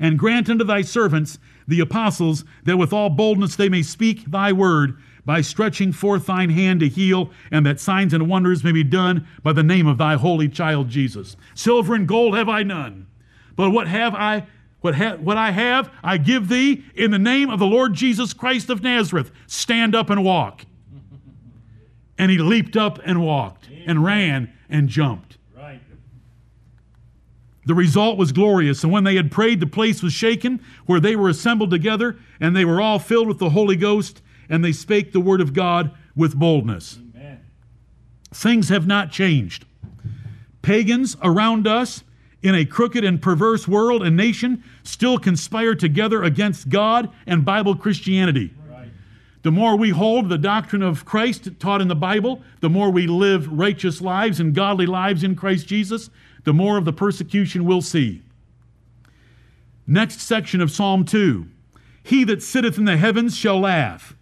and 0.00 0.18
grant 0.18 0.48
unto 0.48 0.64
thy 0.64 0.82
servants, 0.82 1.38
the 1.68 1.78
apostles, 1.78 2.44
that 2.64 2.78
with 2.78 2.92
all 2.92 3.10
boldness 3.10 3.54
they 3.54 3.68
may 3.68 3.82
speak 3.82 4.28
thy 4.30 4.50
word 4.50 5.00
by 5.24 5.42
stretching 5.42 5.92
forth 5.92 6.26
thine 6.26 6.50
hand 6.50 6.80
to 6.80 6.88
heal, 6.88 7.30
and 7.52 7.64
that 7.66 7.78
signs 7.78 8.14
and 8.14 8.28
wonders 8.28 8.64
may 8.64 8.72
be 8.72 8.82
done 8.82 9.28
by 9.42 9.52
the 9.52 9.62
name 9.62 9.86
of 9.86 9.98
thy 9.98 10.16
holy 10.16 10.48
child 10.48 10.88
Jesus. 10.88 11.36
Silver 11.54 11.94
and 11.94 12.08
gold 12.08 12.34
have 12.34 12.48
I 12.48 12.62
none, 12.62 13.06
but 13.54 13.70
what 13.70 13.86
have 13.86 14.14
I? 14.14 14.46
What, 14.80 14.94
ha- 14.94 15.16
what 15.16 15.36
I 15.36 15.50
have, 15.50 15.92
I 16.02 16.16
give 16.16 16.48
thee 16.48 16.82
in 16.94 17.10
the 17.10 17.18
name 17.18 17.50
of 17.50 17.58
the 17.58 17.66
Lord 17.66 17.92
Jesus 17.92 18.32
Christ 18.32 18.70
of 18.70 18.82
Nazareth. 18.82 19.30
Stand 19.46 19.94
up 19.94 20.08
and 20.08 20.24
walk. 20.24 20.64
And 22.16 22.30
he 22.30 22.38
leaped 22.38 22.78
up 22.78 22.98
and 23.04 23.22
walked, 23.22 23.68
and 23.86 24.02
ran 24.02 24.50
and 24.70 24.88
jumped. 24.88 25.36
The 27.70 27.76
result 27.76 28.18
was 28.18 28.32
glorious. 28.32 28.82
And 28.82 28.92
when 28.92 29.04
they 29.04 29.14
had 29.14 29.30
prayed, 29.30 29.60
the 29.60 29.64
place 29.64 30.02
was 30.02 30.12
shaken 30.12 30.60
where 30.86 30.98
they 30.98 31.14
were 31.14 31.28
assembled 31.28 31.70
together, 31.70 32.18
and 32.40 32.56
they 32.56 32.64
were 32.64 32.80
all 32.80 32.98
filled 32.98 33.28
with 33.28 33.38
the 33.38 33.50
Holy 33.50 33.76
Ghost, 33.76 34.22
and 34.48 34.64
they 34.64 34.72
spake 34.72 35.12
the 35.12 35.20
word 35.20 35.40
of 35.40 35.52
God 35.52 35.92
with 36.16 36.34
boldness. 36.34 36.98
Amen. 37.14 37.38
Things 38.34 38.70
have 38.70 38.88
not 38.88 39.12
changed. 39.12 39.66
Pagans 40.62 41.16
around 41.22 41.68
us 41.68 42.02
in 42.42 42.56
a 42.56 42.64
crooked 42.64 43.04
and 43.04 43.22
perverse 43.22 43.68
world 43.68 44.02
and 44.02 44.16
nation 44.16 44.64
still 44.82 45.16
conspire 45.16 45.76
together 45.76 46.24
against 46.24 46.70
God 46.70 47.08
and 47.24 47.44
Bible 47.44 47.76
Christianity. 47.76 48.52
The 49.42 49.52
more 49.52 49.76
we 49.76 49.90
hold 49.90 50.28
the 50.28 50.38
doctrine 50.38 50.82
of 50.82 51.04
Christ 51.04 51.48
taught 51.60 51.80
in 51.80 51.86
the 51.86 51.94
Bible, 51.94 52.42
the 52.58 52.68
more 52.68 52.90
we 52.90 53.06
live 53.06 53.46
righteous 53.48 54.00
lives 54.00 54.40
and 54.40 54.56
godly 54.56 54.86
lives 54.86 55.22
in 55.22 55.36
Christ 55.36 55.68
Jesus, 55.68 56.10
the 56.44 56.52
more 56.52 56.78
of 56.78 56.84
the 56.84 56.92
persecution 56.92 57.64
we'll 57.64 57.82
see. 57.82 58.22
Next 59.86 60.20
section 60.20 60.60
of 60.60 60.70
Psalm 60.70 61.04
2 61.04 61.46
He 62.02 62.24
that 62.24 62.42
sitteth 62.42 62.78
in 62.78 62.84
the 62.84 62.96
heavens 62.96 63.36
shall 63.36 63.60
laugh. 63.60 64.14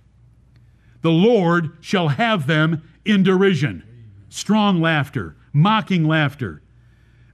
The 1.02 1.10
Lord 1.10 1.76
shall 1.80 2.08
have 2.08 2.46
them 2.46 2.82
in 3.04 3.22
derision. 3.22 3.84
Strong 4.28 4.80
laughter, 4.80 5.36
mocking 5.52 6.04
laughter. 6.04 6.62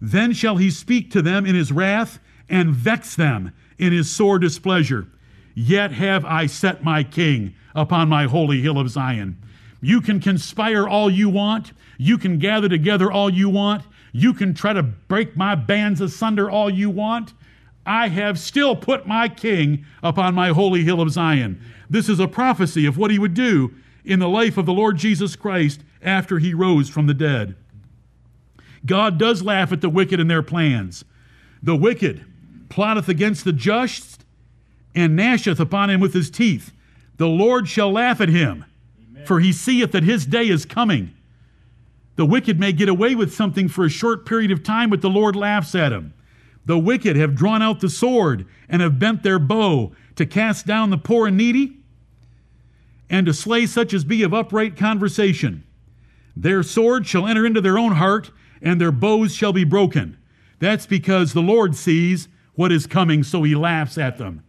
Then 0.01 0.33
shall 0.33 0.57
he 0.57 0.70
speak 0.70 1.11
to 1.12 1.23
them 1.23 1.47
in 1.47 1.55
his 1.55 1.73
wrath 1.73 2.18
and 2.49 2.75
vex 2.75 3.14
them 3.16 3.53
in 3.79 3.92
his 3.92 4.11
sore 4.11 4.38
displeasure. 4.38 5.09
Yet 5.55 5.92
have 5.92 6.25
I 6.25 6.47
set 6.47 6.85
my 6.85 7.03
king 7.05 7.55
upon 7.75 8.09
my 8.09 8.25
holy 8.25 8.61
hill 8.61 8.79
of 8.79 8.90
Zion. 8.90 9.38
You 9.81 10.01
can 10.01 10.20
conspire 10.20 10.88
all 10.88 11.11
you 11.11 11.29
want. 11.29 11.73
You 11.99 12.18
can 12.18 12.38
gather 12.38 12.68
together 12.68 13.11
all 13.11 13.31
you 13.31 13.49
want. 13.49 13.85
You 14.16 14.33
can 14.33 14.55
try 14.55 14.72
to 14.72 14.85
break 14.85 15.37
my 15.37 15.57
bands 15.57 16.00
asunder 16.00 16.48
all 16.48 16.70
you 16.70 16.88
want. 16.88 17.35
I 17.85 18.07
have 18.09 18.38
still 18.38 18.77
put 18.77 19.09
my 19.09 19.29
king 19.29 19.85
upon 20.05 20.37
my 20.37 20.50
holy 20.50 20.85
hill 20.85 21.00
of 21.00 21.11
Zion. 21.11 21.61
This 21.90 22.09
is 22.09 22.20
a 22.20 22.29
prophecy 22.29 22.87
of 22.87 22.96
what 22.96 23.11
he 23.11 23.18
would 23.18 23.35
do 23.35 23.74
in 24.05 24.20
the 24.20 24.29
life 24.29 24.57
of 24.57 24.66
the 24.66 24.72
Lord 24.72 24.98
Jesus 24.98 25.35
Christ 25.35 25.81
after 26.00 26.38
he 26.38 26.55
rose 26.55 26.88
from 26.88 27.09
the 27.09 27.12
dead. 27.12 27.57
God 28.87 29.18
does 29.18 29.42
laugh 29.42 29.72
at 29.72 29.81
the 29.81 29.88
wicked 29.88 30.20
and 30.20 30.31
their 30.31 30.44
plans. 30.44 31.05
The 31.61 31.74
wicked 31.74 32.24
plotteth 32.68 33.09
against 33.09 33.44
the 33.44 33.53
just 33.53 34.24
and 34.94 35.18
gnasheth 35.18 35.59
upon 35.59 35.90
him 35.90 36.00
with 36.00 36.14
his 36.14 36.31
teeth. 36.31 36.72
The 37.16 37.27
Lord 37.27 37.66
shall 37.66 37.90
laugh 37.90 38.20
at 38.20 38.29
him, 38.29 38.64
Amen. 39.11 39.27
for 39.27 39.40
he 39.40 39.53
seeth 39.53 39.90
that 39.90 40.05
his 40.05 40.24
day 40.24 40.48
is 40.48 40.64
coming. 40.64 41.13
The 42.16 42.27
wicked 42.27 42.61
may 42.61 42.72
get 42.72 42.88
away 42.88 43.14
with 43.14 43.35
something 43.35 43.68
for 43.68 43.85
a 43.85 43.90
short 43.90 44.24
period 44.24 44.50
of 44.50 44.62
time, 44.62 44.90
but 44.90 45.00
the 45.00 45.11
Lord 45.11 45.35
laughs 45.35 45.74
at 45.74 45.92
him. 45.92 46.14
The 46.66 46.79
wicked 46.79 47.16
have 47.16 47.35
drawn 47.35 47.62
out 47.62 47.81
the 47.81 47.90
sword 47.90 48.46
and 48.68 48.81
have 48.81 48.98
bent 48.98 49.22
their 49.22 49.38
bow 49.38 49.92
to 50.16 50.27
cast 50.27 50.66
down 50.66 50.90
the 50.90 50.98
poor 50.98 51.27
and 51.27 51.37
needy 51.37 51.79
and 53.11 53.27
to 53.27 53.35
slay 53.35 53.66
such 53.66 53.92
as 53.92 54.05
be 54.05 54.22
of 54.22 54.33
upright 54.33 54.77
conversation. 54.77 55.64
Their 56.37 56.62
sword 56.62 57.07
shall 57.07 57.27
enter 57.27 57.44
into 57.44 57.61
their 57.61 57.79
own 57.79 57.92
heart, 57.92 58.31
and 58.62 58.81
their 58.81 58.92
bows 58.92 59.35
shall 59.35 59.53
be 59.53 59.64
broken. 59.64 60.16
That's 60.59 60.87
because 60.87 61.33
the 61.33 61.42
Lord 61.42 61.77
sees 61.77 62.29
what 62.55 62.72
is 62.72 62.87
coming, 62.87 63.22
so 63.22 63.42
he 63.42 63.55
laughs 63.55 63.98
at 63.98 64.18
them. 64.18 64.42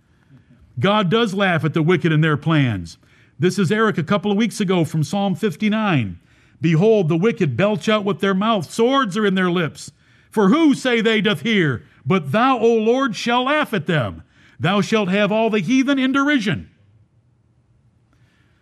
God 0.80 1.10
does 1.10 1.34
laugh 1.34 1.65
at 1.65 1.73
the 1.73 1.82
wicked 1.82 2.12
and 2.12 2.23
their 2.23 2.38
plans. 2.38 2.97
This 3.38 3.60
is 3.60 3.71
Eric 3.71 3.97
a 3.97 4.04
couple 4.04 4.32
of 4.32 4.38
weeks 4.38 4.60
ago 4.60 4.86
from 4.86 5.04
Psalm 5.04 5.36
59. 5.36 6.19
Behold, 6.62 7.10
the 7.10 7.18
wicked 7.18 7.58
belch 7.58 7.89
out 7.89 8.06
with 8.06 8.20
their 8.20 8.34
mouth, 8.34 8.72
swords 8.72 9.18
are 9.18 9.26
in 9.26 9.36
their 9.36 9.52
lips. 9.52 9.91
For 10.32 10.50
who, 10.50 10.74
say 10.74 11.02
they, 11.02 11.22
doth 11.22 11.41
hear? 11.41 11.84
But 12.06 12.32
thou, 12.32 12.60
O 12.60 12.74
Lord, 12.76 13.15
shall 13.15 13.44
laugh 13.44 13.74
at 13.74 13.88
them. 13.88 14.24
Thou 14.60 14.82
shalt 14.82 15.10
have 15.10 15.32
all 15.32 15.50
the 15.50 15.60
heathen 15.60 16.00
in 16.00 16.12
derision. 16.12 16.70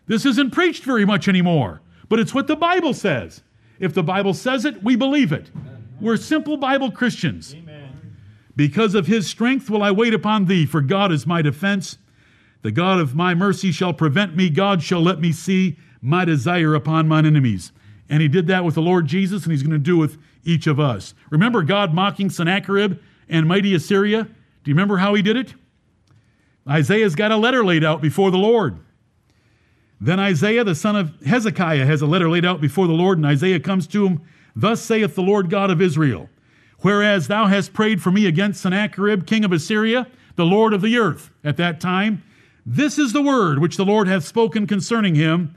This 0.06 0.26
isn't 0.26 0.52
preached 0.52 0.84
very 0.84 1.06
much 1.06 1.28
anymore, 1.28 1.82
but 2.10 2.20
it's 2.20 2.34
what 2.34 2.48
the 2.48 2.56
Bible 2.56 2.94
says. 2.94 3.42
If 3.80 3.94
the 3.94 4.04
Bible 4.04 4.34
says 4.34 4.66
it, 4.66 4.84
we 4.84 4.96
believe 4.96 5.32
it. 5.32 5.52
We're 6.00 6.18
simple 6.18 6.58
Bible 6.58 6.92
Christians. 6.92 7.54
Amen. 7.56 8.18
Because 8.56 8.96
of 8.96 9.08
his 9.08 9.28
strength 9.28 9.70
will 9.70 9.82
I 9.82 9.92
wait 9.92 10.14
upon 10.14 10.46
thee, 10.46 10.66
for 10.66 10.82
God 10.82 11.12
is 11.12 11.26
my 11.26 11.42
defense. 11.42 11.98
The 12.62 12.72
God 12.72 13.00
of 13.00 13.16
my 13.16 13.34
mercy 13.34 13.72
shall 13.72 13.94
prevent 13.94 14.36
me. 14.36 14.50
God 14.50 14.84
shall 14.84 15.02
let 15.02 15.20
me 15.20 15.32
see 15.32 15.78
my 16.02 16.26
desire 16.26 16.76
upon 16.76 17.08
mine 17.08 17.26
enemies. 17.26 17.72
And 18.10 18.22
he 18.22 18.28
did 18.28 18.48
that 18.48 18.64
with 18.64 18.76
the 18.76 18.82
Lord 18.82 19.08
Jesus, 19.08 19.44
and 19.44 19.52
he's 19.52 19.64
going 19.64 19.72
to 19.72 19.80
do 19.80 19.98
with 19.98 20.18
each 20.44 20.68
of 20.68 20.80
us. 20.80 21.14
Remember 21.30 21.64
God 21.64 21.94
mocking 21.94 22.30
Sennacherib 22.30 23.00
and 23.30 23.48
mighty 23.48 23.74
Assyria? 23.74 24.24
Do 24.24 24.72
you 24.72 24.76
remember 24.76 24.98
how 24.98 25.14
he 25.14 25.22
did 25.22 25.38
it? 25.38 25.54
Isaiah's 26.68 27.16
got 27.16 27.32
a 27.32 27.38
letter 27.38 27.64
laid 27.64 27.84
out 27.84 28.02
before 28.02 28.32
the 28.32 28.38
Lord. 28.38 28.80
Then 30.00 30.20
Isaiah, 30.20 30.64
the 30.64 30.76
son 30.76 30.96
of 30.96 31.14
Hezekiah, 31.26 31.86
has 31.86 32.02
a 32.02 32.06
letter 32.06 32.30
laid 32.30 32.46
out 32.46 32.60
before 32.60 32.88
the 32.88 32.94
Lord, 32.94 33.18
and 33.18 33.26
Isaiah 33.26 33.60
comes 33.60 33.88
to 33.88 34.06
him 34.06 34.22
Thus 34.56 34.82
saith 34.82 35.16
the 35.16 35.22
Lord 35.22 35.50
God 35.50 35.72
of 35.72 35.82
Israel 35.82 36.30
Whereas 36.80 37.28
thou 37.28 37.48
hast 37.48 37.74
prayed 37.74 38.02
for 38.02 38.12
me 38.12 38.26
against 38.26 38.62
Sennacherib, 38.62 39.26
king 39.26 39.46
of 39.46 39.54
Assyria, 39.54 40.08
the 40.36 40.46
Lord 40.46 40.74
of 40.74 40.82
the 40.82 40.98
earth, 40.98 41.32
at 41.44 41.56
that 41.58 41.80
time, 41.80 42.22
this 42.66 42.98
is 42.98 43.14
the 43.14 43.22
word 43.22 43.60
which 43.60 43.78
the 43.78 43.86
Lord 43.86 44.08
hath 44.08 44.26
spoken 44.26 44.68
concerning 44.68 45.16
him. 45.16 45.56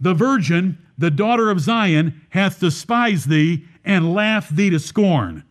The 0.00 0.14
virgin, 0.14 0.78
the 0.96 1.10
daughter 1.10 1.50
of 1.50 1.60
Zion, 1.60 2.20
hath 2.30 2.60
despised 2.60 3.28
thee 3.28 3.64
and 3.84 4.12
laughed 4.12 4.54
thee 4.54 4.70
to 4.70 4.78
scorn. 4.78 5.44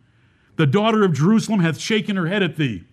The 0.56 0.66
daughter 0.66 1.04
of 1.04 1.12
Jerusalem 1.12 1.60
hath 1.60 1.78
shaken 1.78 2.16
her 2.16 2.26
head 2.26 2.42
at 2.42 2.56
thee. 2.56 2.84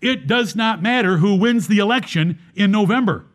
It 0.00 0.26
does 0.26 0.56
not 0.56 0.82
matter 0.82 1.18
who 1.18 1.36
wins 1.36 1.68
the 1.68 1.78
election 1.78 2.38
in 2.54 2.70
November. 2.70 3.26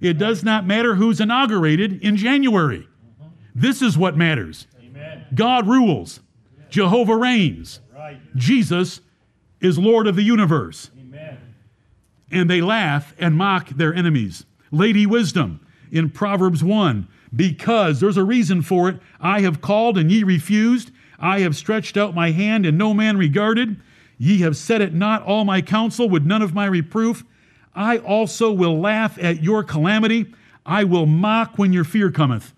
It 0.00 0.18
does 0.18 0.42
not 0.42 0.66
matter 0.66 0.94
who's 0.94 1.20
inaugurated 1.20 2.02
in 2.02 2.16
January. 2.16 2.88
This 3.54 3.80
is 3.82 3.96
what 3.96 4.16
matters. 4.16 4.66
God 5.34 5.66
rules. 5.66 6.20
Jehovah 6.68 7.16
reigns. 7.16 7.80
Jesus 8.34 9.00
is 9.60 9.78
Lord 9.78 10.06
of 10.06 10.16
the 10.16 10.22
universe. 10.22 10.90
And 12.30 12.50
they 12.50 12.60
laugh 12.60 13.14
and 13.18 13.36
mock 13.36 13.68
their 13.70 13.94
enemies. 13.94 14.44
Lady 14.70 15.06
Wisdom 15.06 15.60
in 15.90 16.10
Proverbs 16.10 16.62
1 16.62 17.08
because 17.34 18.00
there's 18.00 18.16
a 18.16 18.24
reason 18.24 18.62
for 18.62 18.88
it. 18.88 18.98
I 19.20 19.40
have 19.40 19.60
called 19.60 19.98
and 19.98 20.10
ye 20.10 20.22
refused. 20.22 20.90
I 21.18 21.40
have 21.40 21.56
stretched 21.56 21.96
out 21.96 22.14
my 22.14 22.30
hand 22.30 22.66
and 22.66 22.78
no 22.78 22.94
man 22.94 23.16
regarded. 23.16 23.80
Ye 24.18 24.38
have 24.38 24.56
set 24.56 24.80
it 24.80 24.94
not 24.94 25.22
all 25.22 25.44
my 25.44 25.60
counsel 25.60 26.08
with 26.08 26.24
none 26.24 26.42
of 26.42 26.54
my 26.54 26.66
reproof. 26.66 27.24
I 27.74 27.98
also 27.98 28.50
will 28.50 28.80
laugh 28.80 29.18
at 29.20 29.42
your 29.42 29.62
calamity. 29.62 30.32
I 30.64 30.84
will 30.84 31.06
mock 31.06 31.58
when 31.58 31.72
your 31.72 31.84
fear 31.84 32.10
cometh. 32.10 32.54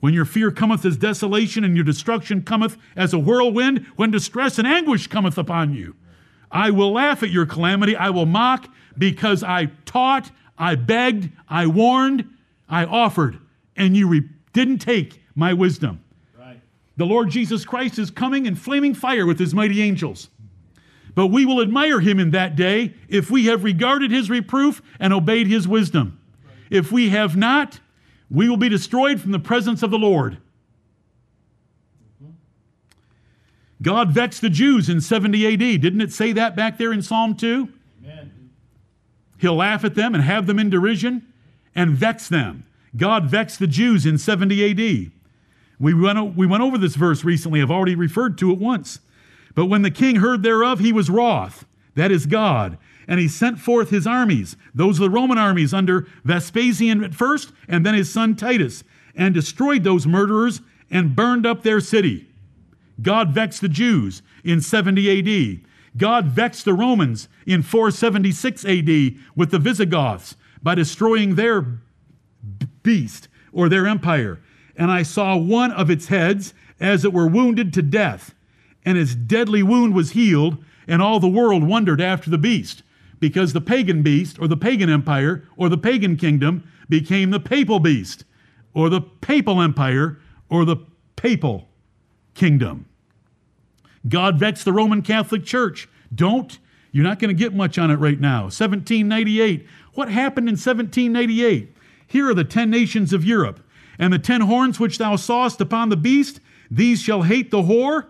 When 0.00 0.14
your 0.14 0.24
fear 0.24 0.50
cometh 0.50 0.84
as 0.84 0.96
desolation 0.96 1.64
and 1.64 1.76
your 1.76 1.84
destruction 1.84 2.42
cometh 2.42 2.76
as 2.96 3.12
a 3.12 3.18
whirlwind, 3.18 3.86
when 3.96 4.10
distress 4.10 4.58
and 4.58 4.66
anguish 4.66 5.06
cometh 5.06 5.38
upon 5.38 5.74
you. 5.74 5.96
I 6.50 6.70
will 6.70 6.92
laugh 6.92 7.22
at 7.22 7.30
your 7.30 7.46
calamity. 7.46 7.96
I 7.96 8.10
will 8.10 8.26
mock 8.26 8.68
because 8.98 9.42
I 9.42 9.66
taught, 9.84 10.30
I 10.58 10.74
begged, 10.74 11.30
I 11.48 11.66
warned, 11.66 12.28
I 12.72 12.86
offered, 12.86 13.38
and 13.76 13.94
you 13.94 14.08
re- 14.08 14.28
didn't 14.54 14.78
take 14.78 15.22
my 15.34 15.52
wisdom. 15.52 16.02
Right. 16.36 16.58
The 16.96 17.04
Lord 17.04 17.28
Jesus 17.28 17.66
Christ 17.66 17.98
is 17.98 18.10
coming 18.10 18.46
in 18.46 18.54
flaming 18.54 18.94
fire 18.94 19.26
with 19.26 19.38
his 19.38 19.54
mighty 19.54 19.82
angels. 19.82 20.30
But 21.14 21.26
we 21.26 21.44
will 21.44 21.60
admire 21.60 22.00
him 22.00 22.18
in 22.18 22.30
that 22.30 22.56
day 22.56 22.94
if 23.08 23.30
we 23.30 23.44
have 23.44 23.62
regarded 23.62 24.10
his 24.10 24.30
reproof 24.30 24.80
and 24.98 25.12
obeyed 25.12 25.48
his 25.48 25.68
wisdom. 25.68 26.18
If 26.70 26.90
we 26.90 27.10
have 27.10 27.36
not, 27.36 27.80
we 28.30 28.48
will 28.48 28.56
be 28.56 28.70
destroyed 28.70 29.20
from 29.20 29.32
the 29.32 29.38
presence 29.38 29.82
of 29.82 29.90
the 29.90 29.98
Lord. 29.98 30.38
Mm-hmm. 32.22 32.32
God 33.82 34.12
vexed 34.12 34.40
the 34.40 34.48
Jews 34.48 34.88
in 34.88 35.02
70 35.02 35.46
AD. 35.52 35.58
Didn't 35.58 36.00
it 36.00 36.10
say 36.10 36.32
that 36.32 36.56
back 36.56 36.78
there 36.78 36.94
in 36.94 37.02
Psalm 37.02 37.36
2? 37.36 37.68
Amen. 38.02 38.50
He'll 39.36 39.56
laugh 39.56 39.84
at 39.84 39.94
them 39.94 40.14
and 40.14 40.24
have 40.24 40.46
them 40.46 40.58
in 40.58 40.70
derision 40.70 41.31
and 41.74 41.96
vex 41.96 42.28
them. 42.28 42.64
God 42.96 43.24
vexed 43.24 43.58
the 43.58 43.66
Jews 43.66 44.04
in 44.04 44.18
70 44.18 44.70
AD. 44.70 45.10
We 45.78 45.94
went, 45.94 46.36
we 46.36 46.46
went 46.46 46.62
over 46.62 46.78
this 46.78 46.94
verse 46.94 47.24
recently. 47.24 47.60
I've 47.60 47.70
already 47.70 47.94
referred 47.94 48.38
to 48.38 48.52
it 48.52 48.58
once. 48.58 49.00
But 49.54 49.66
when 49.66 49.82
the 49.82 49.90
king 49.90 50.16
heard 50.16 50.42
thereof, 50.42 50.78
he 50.78 50.92
was 50.92 51.10
wroth. 51.10 51.64
That 51.94 52.10
is 52.10 52.26
God. 52.26 52.78
And 53.08 53.18
he 53.18 53.28
sent 53.28 53.58
forth 53.58 53.90
his 53.90 54.06
armies. 54.06 54.56
Those 54.74 54.98
are 54.98 55.04
the 55.04 55.10
Roman 55.10 55.38
armies 55.38 55.74
under 55.74 56.06
Vespasian 56.24 57.02
at 57.02 57.14
first, 57.14 57.52
and 57.68 57.84
then 57.84 57.94
his 57.94 58.12
son 58.12 58.36
Titus, 58.36 58.84
and 59.14 59.34
destroyed 59.34 59.84
those 59.84 60.06
murderers 60.06 60.60
and 60.90 61.16
burned 61.16 61.46
up 61.46 61.62
their 61.62 61.80
city. 61.80 62.28
God 63.00 63.30
vexed 63.30 63.60
the 63.60 63.68
Jews 63.68 64.22
in 64.44 64.60
70 64.60 65.18
AD. 65.18 65.68
God 65.96 66.26
vexed 66.26 66.64
the 66.64 66.74
Romans 66.74 67.28
in 67.46 67.62
476 67.62 68.64
AD 68.64 69.16
with 69.36 69.50
the 69.50 69.58
Visigoths 69.58 70.36
by 70.62 70.74
destroying 70.74 71.34
their 71.34 71.80
beast 72.82 73.28
or 73.52 73.68
their 73.68 73.86
empire. 73.86 74.40
And 74.76 74.90
I 74.90 75.02
saw 75.02 75.36
one 75.36 75.72
of 75.72 75.90
its 75.90 76.06
heads 76.06 76.54
as 76.80 77.04
it 77.04 77.12
were 77.12 77.26
wounded 77.26 77.72
to 77.74 77.82
death 77.82 78.34
and 78.84 78.98
its 78.98 79.14
deadly 79.14 79.62
wound 79.62 79.94
was 79.94 80.10
healed, 80.10 80.62
and 80.86 81.00
all 81.00 81.20
the 81.20 81.28
world 81.28 81.64
wondered 81.64 82.00
after 82.00 82.30
the 82.30 82.38
beast, 82.38 82.82
because 83.20 83.52
the 83.52 83.60
pagan 83.60 84.02
beast, 84.02 84.38
or 84.40 84.48
the 84.48 84.56
pagan 84.56 84.90
empire, 84.90 85.46
or 85.56 85.68
the 85.68 85.78
pagan 85.78 86.16
kingdom 86.16 86.68
became 86.88 87.30
the 87.30 87.40
papal 87.40 87.78
beast, 87.78 88.24
or 88.74 88.88
the 88.88 89.00
papal 89.00 89.60
empire, 89.60 90.18
or 90.48 90.64
the 90.64 90.76
papal 91.16 91.68
kingdom. 92.34 92.86
God 94.08 94.38
vexed 94.38 94.64
the 94.64 94.72
Roman 94.72 95.02
Catholic 95.02 95.44
Church. 95.44 95.88
Don't. 96.12 96.58
You're 96.92 97.04
not 97.04 97.18
going 97.18 97.34
to 97.34 97.38
get 97.38 97.54
much 97.54 97.78
on 97.78 97.90
it 97.90 97.96
right 97.96 98.20
now. 98.20 98.42
1798. 98.42 99.66
What 99.94 100.08
happened 100.08 100.48
in 100.48 100.52
1798? 100.52 101.74
Here 102.06 102.28
are 102.28 102.34
the 102.34 102.44
ten 102.44 102.70
nations 102.70 103.12
of 103.12 103.24
Europe. 103.24 103.60
And 103.98 104.12
the 104.12 104.18
ten 104.18 104.42
horns 104.42 104.78
which 104.78 104.98
thou 104.98 105.16
sawest 105.16 105.60
upon 105.60 105.88
the 105.88 105.96
beast, 105.96 106.40
these 106.70 107.00
shall 107.00 107.22
hate 107.22 107.50
the 107.50 107.62
whore, 107.62 108.06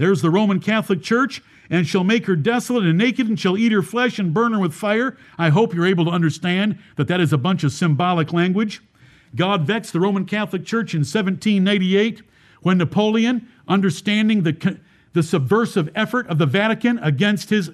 there's 0.00 0.22
the 0.22 0.30
Roman 0.30 0.60
Catholic 0.60 1.02
Church, 1.02 1.42
and 1.68 1.86
shall 1.86 2.04
make 2.04 2.24
her 2.24 2.34
desolate 2.34 2.84
and 2.84 2.96
naked, 2.96 3.28
and 3.28 3.38
shall 3.38 3.58
eat 3.58 3.70
her 3.70 3.82
flesh 3.82 4.18
and 4.18 4.32
burn 4.32 4.54
her 4.54 4.58
with 4.58 4.72
fire. 4.72 5.16
I 5.36 5.50
hope 5.50 5.74
you're 5.74 5.86
able 5.86 6.06
to 6.06 6.10
understand 6.10 6.78
that 6.96 7.06
that 7.08 7.20
is 7.20 7.34
a 7.34 7.38
bunch 7.38 7.64
of 7.64 7.72
symbolic 7.72 8.32
language. 8.32 8.80
God 9.36 9.66
vexed 9.66 9.92
the 9.92 10.00
Roman 10.00 10.24
Catholic 10.24 10.64
Church 10.64 10.94
in 10.94 11.00
1798 11.00 12.22
when 12.62 12.78
Napoleon, 12.78 13.46
understanding 13.68 14.42
the, 14.42 14.80
the 15.12 15.22
subversive 15.22 15.90
effort 15.94 16.26
of 16.28 16.38
the 16.38 16.46
Vatican 16.46 16.98
against 16.98 17.50
his 17.50 17.70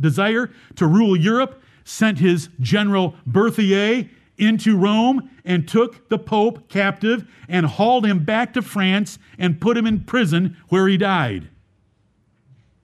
desire 0.00 0.50
to 0.76 0.86
rule 0.86 1.16
Europe, 1.16 1.62
sent 1.84 2.18
his 2.18 2.48
general 2.60 3.14
Berthier 3.26 4.08
into 4.36 4.76
Rome 4.76 5.30
and 5.44 5.68
took 5.68 6.08
the 6.08 6.18
Pope 6.18 6.68
captive 6.68 7.30
and 7.48 7.66
hauled 7.66 8.06
him 8.06 8.24
back 8.24 8.52
to 8.54 8.62
France 8.62 9.18
and 9.38 9.60
put 9.60 9.76
him 9.76 9.86
in 9.86 10.00
prison 10.00 10.56
where 10.68 10.88
he 10.88 10.96
died. 10.96 11.48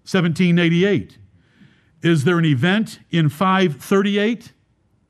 1788. 0.04 1.18
Is 2.02 2.24
there 2.24 2.38
an 2.38 2.44
event 2.44 3.00
in 3.10 3.28
538? 3.28 4.52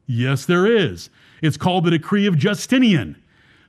Yes, 0.06 0.46
there 0.46 0.66
is. 0.66 1.10
It's 1.42 1.56
called 1.56 1.84
the 1.84 1.90
Decree 1.90 2.26
of 2.26 2.38
Justinian. 2.38 3.16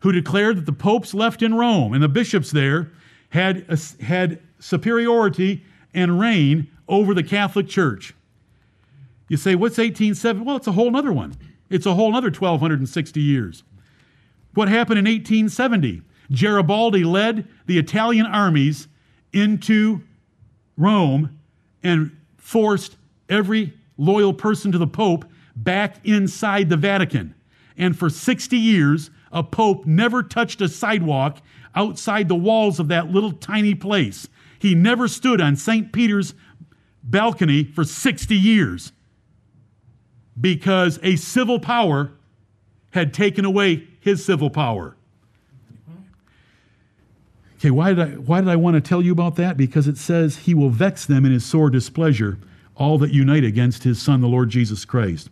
who 0.01 0.11
declared 0.11 0.57
that 0.57 0.65
the 0.65 0.73
popes 0.73 1.13
left 1.13 1.41
in 1.41 1.55
Rome 1.55 1.93
and 1.93 2.03
the 2.03 2.07
bishops 2.07 2.51
there 2.51 2.91
had, 3.29 3.65
had 4.01 4.39
superiority 4.59 5.63
and 5.93 6.19
reign 6.19 6.69
over 6.87 7.13
the 7.13 7.23
Catholic 7.23 7.67
Church. 7.67 8.13
You 9.27 9.37
say, 9.37 9.55
what's 9.55 9.77
1870? 9.77 10.45
Well, 10.45 10.55
it's 10.55 10.67
a 10.67 10.71
whole 10.71 10.95
other 10.95 11.11
one. 11.11 11.35
It's 11.69 11.85
a 11.85 11.93
whole 11.93 12.15
other 12.15 12.27
1260 12.29 13.19
years. 13.19 13.63
What 14.53 14.69
happened 14.69 14.99
in 14.99 15.05
1870? 15.05 16.01
Garibaldi 16.31 17.03
led 17.03 17.47
the 17.65 17.77
Italian 17.77 18.25
armies 18.25 18.87
into 19.33 20.01
Rome 20.77 21.39
and 21.83 22.15
forced 22.37 22.95
every 23.29 23.73
loyal 23.97 24.33
person 24.33 24.71
to 24.71 24.77
the 24.77 24.87
Pope 24.87 25.25
back 25.55 25.97
inside 26.05 26.69
the 26.69 26.77
Vatican. 26.77 27.35
And 27.77 27.97
for 27.97 28.09
60 28.09 28.57
years, 28.57 29.09
a 29.31 29.43
Pope 29.43 29.85
never 29.85 30.23
touched 30.23 30.61
a 30.61 30.69
sidewalk 30.69 31.39
outside 31.75 32.27
the 32.27 32.35
walls 32.35 32.79
of 32.79 32.87
that 32.87 33.11
little 33.11 33.33
tiny 33.33 33.75
place. 33.75 34.27
He 34.59 34.75
never 34.75 35.07
stood 35.07 35.41
on 35.41 35.55
St. 35.55 35.91
Peter's 35.91 36.33
balcony 37.03 37.63
for 37.63 37.83
60 37.83 38.35
years 38.35 38.91
because 40.39 40.99
a 41.03 41.15
civil 41.15 41.59
power 41.59 42.11
had 42.91 43.13
taken 43.13 43.45
away 43.45 43.87
his 43.99 44.23
civil 44.23 44.49
power. 44.49 44.95
Okay, 47.59 47.71
why 47.71 47.93
did 47.93 47.99
I 47.99 48.05
why 48.17 48.39
did 48.39 48.49
I 48.49 48.55
want 48.55 48.75
to 48.75 48.81
tell 48.81 49.01
you 49.01 49.11
about 49.11 49.35
that? 49.37 49.57
Because 49.57 49.87
it 49.87 49.97
says 49.97 50.37
he 50.37 50.53
will 50.53 50.69
vex 50.69 51.05
them 51.05 51.25
in 51.25 51.31
his 51.31 51.43
sore 51.43 51.71
displeasure, 51.71 52.37
all 52.75 52.99
that 52.99 53.11
unite 53.11 53.43
against 53.43 53.83
his 53.83 53.99
son 53.99 54.21
the 54.21 54.27
Lord 54.27 54.49
Jesus 54.49 54.85
Christ. 54.85 55.29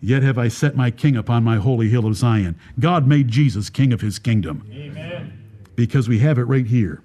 Yet 0.00 0.22
have 0.22 0.36
I 0.36 0.48
set 0.48 0.76
my 0.76 0.90
king 0.90 1.16
upon 1.16 1.44
my 1.44 1.56
holy 1.56 1.88
hill 1.88 2.06
of 2.06 2.16
Zion. 2.16 2.58
God 2.78 3.06
made 3.06 3.28
Jesus 3.28 3.70
king 3.70 3.92
of 3.92 4.00
his 4.00 4.18
kingdom. 4.18 4.68
Amen. 4.70 5.38
Because 5.76 6.08
we 6.08 6.18
have 6.18 6.38
it 6.38 6.44
right 6.44 6.66
here. 6.66 7.02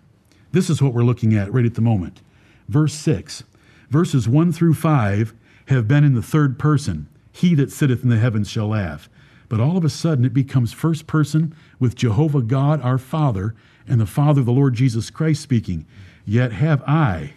This 0.52 0.70
is 0.70 0.82
what 0.82 0.94
we're 0.94 1.04
looking 1.04 1.34
at 1.34 1.52
right 1.52 1.66
at 1.66 1.76
the 1.76 1.82
moment. 1.82 2.22
Verse 2.68 2.94
6. 2.94 3.44
Verses 3.90 4.28
1 4.28 4.52
through 4.52 4.74
5 4.74 5.34
have 5.68 5.88
been 5.88 6.04
in 6.04 6.14
the 6.14 6.22
third 6.22 6.58
person. 6.58 7.08
He 7.32 7.56
that 7.56 7.72
sitteth 7.72 8.04
in 8.04 8.10
the 8.10 8.18
heavens 8.18 8.50
shall 8.50 8.70
laugh. 8.70 9.10
But 9.50 9.60
all 9.60 9.78
of 9.78 9.86
a 9.86 9.90
sudden 9.90 10.26
it 10.26 10.34
becomes 10.34 10.74
first 10.74 11.08
person 11.08 11.56
with 11.80 11.96
Jehovah 11.96 12.42
God 12.42 12.82
our 12.82 12.98
Father 12.98 13.56
and 13.88 14.02
the 14.02 14.06
Father, 14.06 14.42
of 14.42 14.46
the 14.46 14.52
Lord 14.52 14.74
Jesus 14.74 15.10
Christ, 15.10 15.42
speaking. 15.42 15.86
Yet 16.26 16.52
have 16.52 16.84
I 16.84 17.34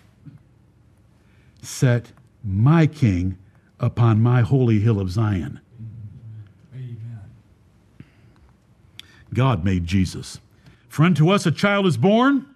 set 1.63 2.13
my 2.43 2.87
king 2.87 3.39
upon 3.79 4.21
my 4.21 4.41
holy 4.43 4.81
hill 4.81 5.01
of 5.01 5.11
Zion. 5.11 5.61
Amen. 6.75 7.21
God 9.33 9.65
made 9.65 9.85
Jesus. 9.85 10.41
For 10.89 11.05
unto 11.05 11.31
us 11.31 11.47
a 11.47 11.53
child 11.53 11.87
is 11.87 11.97
born, 11.97 12.47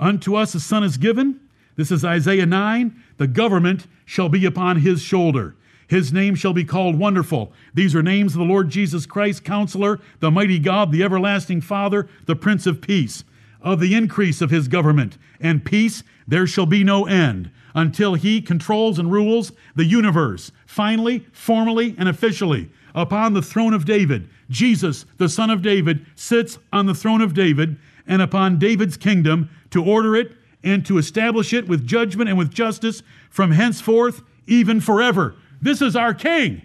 unto 0.00 0.34
us 0.34 0.54
a 0.54 0.60
son 0.60 0.82
is 0.82 0.96
given. 0.96 1.38
This 1.76 1.92
is 1.92 2.04
Isaiah 2.04 2.46
9. 2.46 3.00
The 3.18 3.28
government 3.28 3.86
shall 4.04 4.28
be 4.28 4.44
upon 4.44 4.80
his 4.80 5.02
shoulder. 5.02 5.54
His 5.86 6.12
name 6.12 6.34
shall 6.34 6.52
be 6.52 6.64
called 6.64 6.98
Wonderful. 6.98 7.52
These 7.74 7.94
are 7.94 8.02
names 8.02 8.34
of 8.34 8.38
the 8.38 8.44
Lord 8.44 8.70
Jesus 8.70 9.06
Christ, 9.06 9.44
Counselor, 9.44 10.00
the 10.20 10.30
Mighty 10.30 10.58
God, 10.58 10.92
the 10.92 11.02
Everlasting 11.02 11.60
Father, 11.60 12.08
the 12.26 12.36
Prince 12.36 12.66
of 12.66 12.80
Peace. 12.80 13.24
Of 13.60 13.80
the 13.80 13.94
increase 13.94 14.40
of 14.40 14.50
his 14.50 14.68
government 14.68 15.18
and 15.40 15.64
peace 15.64 16.02
there 16.26 16.46
shall 16.46 16.66
be 16.66 16.82
no 16.84 17.06
end 17.06 17.50
until 17.74 18.14
he 18.14 18.40
controls 18.40 18.98
and 18.98 19.12
rules 19.12 19.52
the 19.74 19.84
universe, 19.84 20.50
finally, 20.66 21.26
formally, 21.32 21.94
and 21.98 22.08
officially. 22.08 22.70
Upon 22.94 23.34
the 23.34 23.42
throne 23.42 23.74
of 23.74 23.84
David, 23.84 24.28
Jesus, 24.48 25.04
the 25.18 25.28
Son 25.28 25.50
of 25.50 25.62
David, 25.62 26.06
sits 26.14 26.58
on 26.72 26.86
the 26.86 26.94
throne 26.94 27.20
of 27.20 27.34
David 27.34 27.76
and 28.06 28.22
upon 28.22 28.58
David's 28.58 28.96
kingdom 28.96 29.50
to 29.70 29.84
order 29.84 30.16
it 30.16 30.32
and 30.62 30.84
to 30.86 30.98
establish 30.98 31.52
it 31.52 31.66
with 31.66 31.86
judgment 31.86 32.28
and 32.28 32.38
with 32.38 32.52
justice 32.52 33.02
from 33.30 33.52
henceforth, 33.52 34.22
even 34.46 34.80
forever. 34.80 35.34
This 35.62 35.80
is 35.80 35.96
our 35.96 36.14
King. 36.14 36.62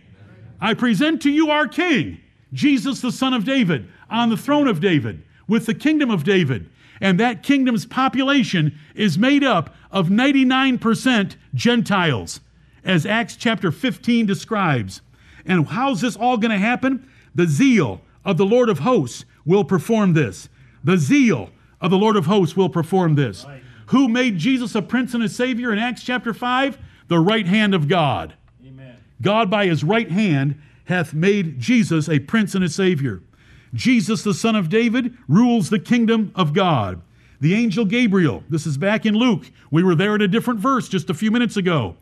I 0.59 0.73
present 0.73 1.21
to 1.23 1.29
you 1.29 1.49
our 1.49 1.67
King, 1.67 2.19
Jesus, 2.53 3.01
the 3.01 3.11
Son 3.11 3.33
of 3.33 3.45
David, 3.45 3.87
on 4.09 4.29
the 4.29 4.37
throne 4.37 4.67
of 4.67 4.79
David, 4.79 5.23
with 5.47 5.65
the 5.65 5.73
kingdom 5.73 6.09
of 6.09 6.23
David. 6.23 6.69
And 7.01 7.19
that 7.19 7.43
kingdom's 7.43 7.85
population 7.85 8.77
is 8.95 9.17
made 9.17 9.43
up 9.43 9.75
of 9.91 10.07
99% 10.07 11.35
Gentiles, 11.53 12.39
as 12.83 13.05
Acts 13.05 13.35
chapter 13.35 13.71
15 13.71 14.25
describes. 14.25 15.01
And 15.45 15.67
how's 15.67 16.01
this 16.01 16.15
all 16.15 16.37
going 16.37 16.51
to 16.51 16.57
happen? 16.57 17.09
The 17.33 17.47
zeal 17.47 18.01
of 18.23 18.37
the 18.37 18.45
Lord 18.45 18.69
of 18.69 18.79
hosts 18.79 19.25
will 19.45 19.63
perform 19.63 20.13
this. 20.13 20.49
The 20.83 20.97
zeal 20.97 21.49
of 21.81 21.91
the 21.91 21.97
Lord 21.97 22.15
of 22.15 22.25
hosts 22.25 22.55
will 22.55 22.69
perform 22.69 23.15
this. 23.15 23.45
Right. 23.45 23.61
Who 23.87 24.07
made 24.07 24.37
Jesus 24.37 24.73
a 24.75 24.81
prince 24.81 25.13
and 25.13 25.23
a 25.23 25.29
savior 25.29 25.71
in 25.71 25.79
Acts 25.79 26.03
chapter 26.03 26.33
5? 26.33 26.77
The 27.07 27.19
right 27.19 27.45
hand 27.45 27.75
of 27.75 27.87
God. 27.87 28.33
Amen. 28.65 28.97
God 29.21 29.49
by 29.49 29.67
his 29.67 29.83
right 29.83 30.09
hand 30.09 30.59
hath 30.85 31.13
made 31.13 31.59
Jesus 31.59 32.09
a 32.09 32.19
prince 32.19 32.55
and 32.55 32.63
a 32.63 32.69
savior. 32.69 33.21
Jesus, 33.73 34.23
the 34.23 34.33
son 34.33 34.55
of 34.55 34.69
David, 34.69 35.15
rules 35.27 35.69
the 35.69 35.79
kingdom 35.79 36.31
of 36.35 36.53
God. 36.53 37.01
The 37.41 37.53
angel 37.53 37.85
Gabriel, 37.85 38.43
this 38.49 38.65
is 38.65 38.77
back 38.77 39.05
in 39.05 39.13
Luke. 39.13 39.51
We 39.69 39.83
were 39.83 39.95
there 39.95 40.15
at 40.15 40.21
a 40.21 40.27
different 40.27 40.59
verse 40.59 40.87
just 40.87 41.09
a 41.09 41.13
few 41.13 41.29
minutes 41.29 41.57
ago. 41.57 41.97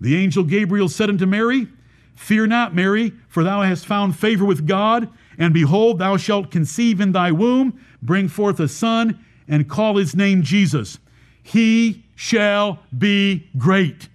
The 0.00 0.16
angel 0.16 0.44
Gabriel 0.44 0.88
said 0.88 1.08
unto 1.08 1.26
Mary, 1.26 1.68
Fear 2.14 2.46
not, 2.46 2.74
Mary, 2.74 3.12
for 3.26 3.42
thou 3.42 3.62
hast 3.62 3.86
found 3.86 4.16
favor 4.16 4.44
with 4.44 4.66
God, 4.66 5.08
and 5.36 5.52
behold, 5.52 5.98
thou 5.98 6.16
shalt 6.16 6.50
conceive 6.50 7.00
in 7.00 7.12
thy 7.12 7.32
womb, 7.32 7.80
bring 8.04 8.28
forth 8.28 8.60
a 8.60 8.68
son, 8.68 9.24
and 9.48 9.68
call 9.68 9.96
his 9.96 10.14
name 10.14 10.42
Jesus. 10.42 10.98
He 11.42 12.04
shall 12.14 12.78
be 12.96 13.48
great 13.58 14.08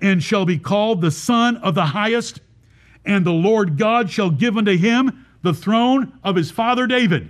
and 0.00 0.22
shall 0.22 0.44
be 0.44 0.58
called 0.58 1.00
the 1.00 1.10
Son 1.10 1.56
of 1.58 1.74
the 1.74 1.86
Highest, 1.86 2.40
and 3.04 3.24
the 3.24 3.32
Lord 3.32 3.78
God 3.78 4.10
shall 4.10 4.30
give 4.30 4.56
unto 4.56 4.76
him 4.76 5.26
the 5.42 5.54
throne 5.54 6.18
of 6.22 6.36
his 6.36 6.50
father 6.50 6.86
David. 6.86 7.28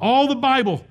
All 0.00 0.28
the 0.28 0.36
Bible 0.36 0.84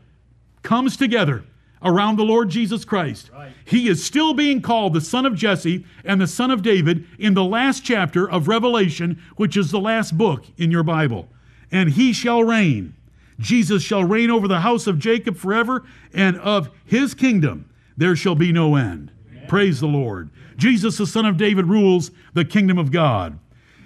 comes 0.62 0.98
together 0.98 1.44
around 1.84 2.18
the 2.18 2.24
Lord 2.24 2.50
Jesus 2.50 2.84
Christ. 2.84 3.30
Right. 3.32 3.52
He 3.66 3.88
is 3.88 4.04
still 4.04 4.34
being 4.34 4.62
called 4.62 4.94
the 4.94 5.02
son 5.02 5.26
of 5.26 5.36
Jesse 5.36 5.86
and 6.04 6.20
the 6.20 6.28
son 6.28 6.50
of 6.50 6.64
David 6.64 7.06
in 7.20 7.36
the 7.36 7.44
last 7.44 7.84
chapter 7.84 8.30
of 8.30 8.48
Revelation, 8.48 9.22
which 9.36 9.56
is 9.56 9.70
the 9.70 9.80
last 9.80 10.18
book 10.18 10.46
in 10.58 10.72
your 10.72 10.84
Bible. 10.84 11.30
And 11.72 11.92
he 11.92 12.14
shall 12.14 12.44
reign. 12.44 12.96
Jesus 13.40 13.84
shall 13.84 14.04
reign 14.04 14.32
over 14.32 14.48
the 14.48 14.62
house 14.62 14.88
of 14.88 15.00
Jacob 15.00 15.38
forever, 15.38 15.84
and 16.14 16.38
of 16.38 16.70
his 16.86 17.14
kingdom 17.14 17.70
there 17.98 18.16
shall 18.16 18.36
be 18.36 18.52
no 18.52 18.76
end. 18.76 19.12
Amen. 19.32 19.48
Praise 19.48 19.80
the 19.80 19.88
Lord. 19.88 20.30
Jesus, 20.58 20.98
the 20.98 21.08
Son 21.08 21.26
of 21.26 21.38
David, 21.38 21.66
rules 21.66 22.12
the 22.34 22.46
kingdom 22.46 22.78
of 22.78 22.92
God. 22.92 23.38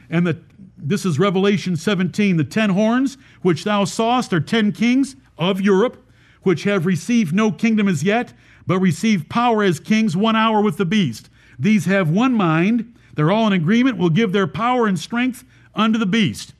And 0.09 0.25
the, 0.25 0.39
this 0.77 1.05
is 1.05 1.19
Revelation 1.19 1.75
17. 1.75 2.37
The 2.37 2.43
ten 2.43 2.69
horns 2.69 3.17
which 3.41 3.63
thou 3.63 3.85
sawest 3.85 4.33
are 4.33 4.39
ten 4.39 4.71
kings 4.71 5.15
of 5.37 5.61
Europe, 5.61 6.05
which 6.43 6.63
have 6.63 6.85
received 6.85 7.33
no 7.33 7.51
kingdom 7.51 7.87
as 7.87 8.03
yet, 8.03 8.33
but 8.67 8.79
receive 8.79 9.29
power 9.29 9.63
as 9.63 9.79
kings 9.79 10.15
one 10.15 10.35
hour 10.35 10.61
with 10.61 10.77
the 10.77 10.85
beast. 10.85 11.29
These 11.57 11.85
have 11.85 12.09
one 12.09 12.33
mind. 12.33 12.93
They're 13.15 13.31
all 13.31 13.47
in 13.47 13.53
agreement, 13.53 13.97
will 13.97 14.09
give 14.09 14.31
their 14.31 14.47
power 14.47 14.87
and 14.87 14.97
strength 14.97 15.43
unto 15.75 15.97
the 15.97 16.05
beast, 16.05 16.53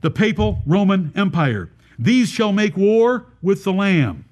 the 0.00 0.10
papal 0.10 0.60
Roman 0.66 1.12
Empire. 1.14 1.70
These 1.98 2.28
shall 2.28 2.52
make 2.52 2.76
war 2.76 3.26
with 3.42 3.64
the 3.64 3.72
Lamb. 3.72 4.24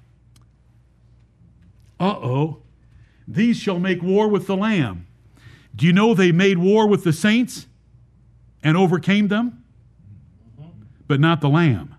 Uh 1.99 2.15
oh. 2.15 2.61
These 3.27 3.57
shall 3.57 3.79
make 3.79 4.01
war 4.01 4.27
with 4.29 4.47
the 4.47 4.55
Lamb. 4.55 5.05
Do 5.75 5.85
you 5.85 5.93
know 5.93 6.13
they 6.13 6.31
made 6.31 6.57
war 6.57 6.87
with 6.87 7.03
the 7.03 7.13
saints 7.13 7.67
and 8.63 8.77
overcame 8.77 9.27
them? 9.27 9.63
But 11.07 11.19
not 11.19 11.41
the 11.41 11.49
Lamb. 11.49 11.95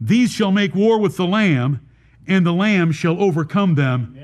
These 0.00 0.30
shall 0.30 0.52
make 0.52 0.74
war 0.74 0.98
with 0.98 1.16
the 1.16 1.26
Lamb, 1.26 1.80
and 2.26 2.46
the 2.46 2.52
Lamb 2.52 2.92
shall 2.92 3.20
overcome 3.20 3.74
them. 3.74 4.16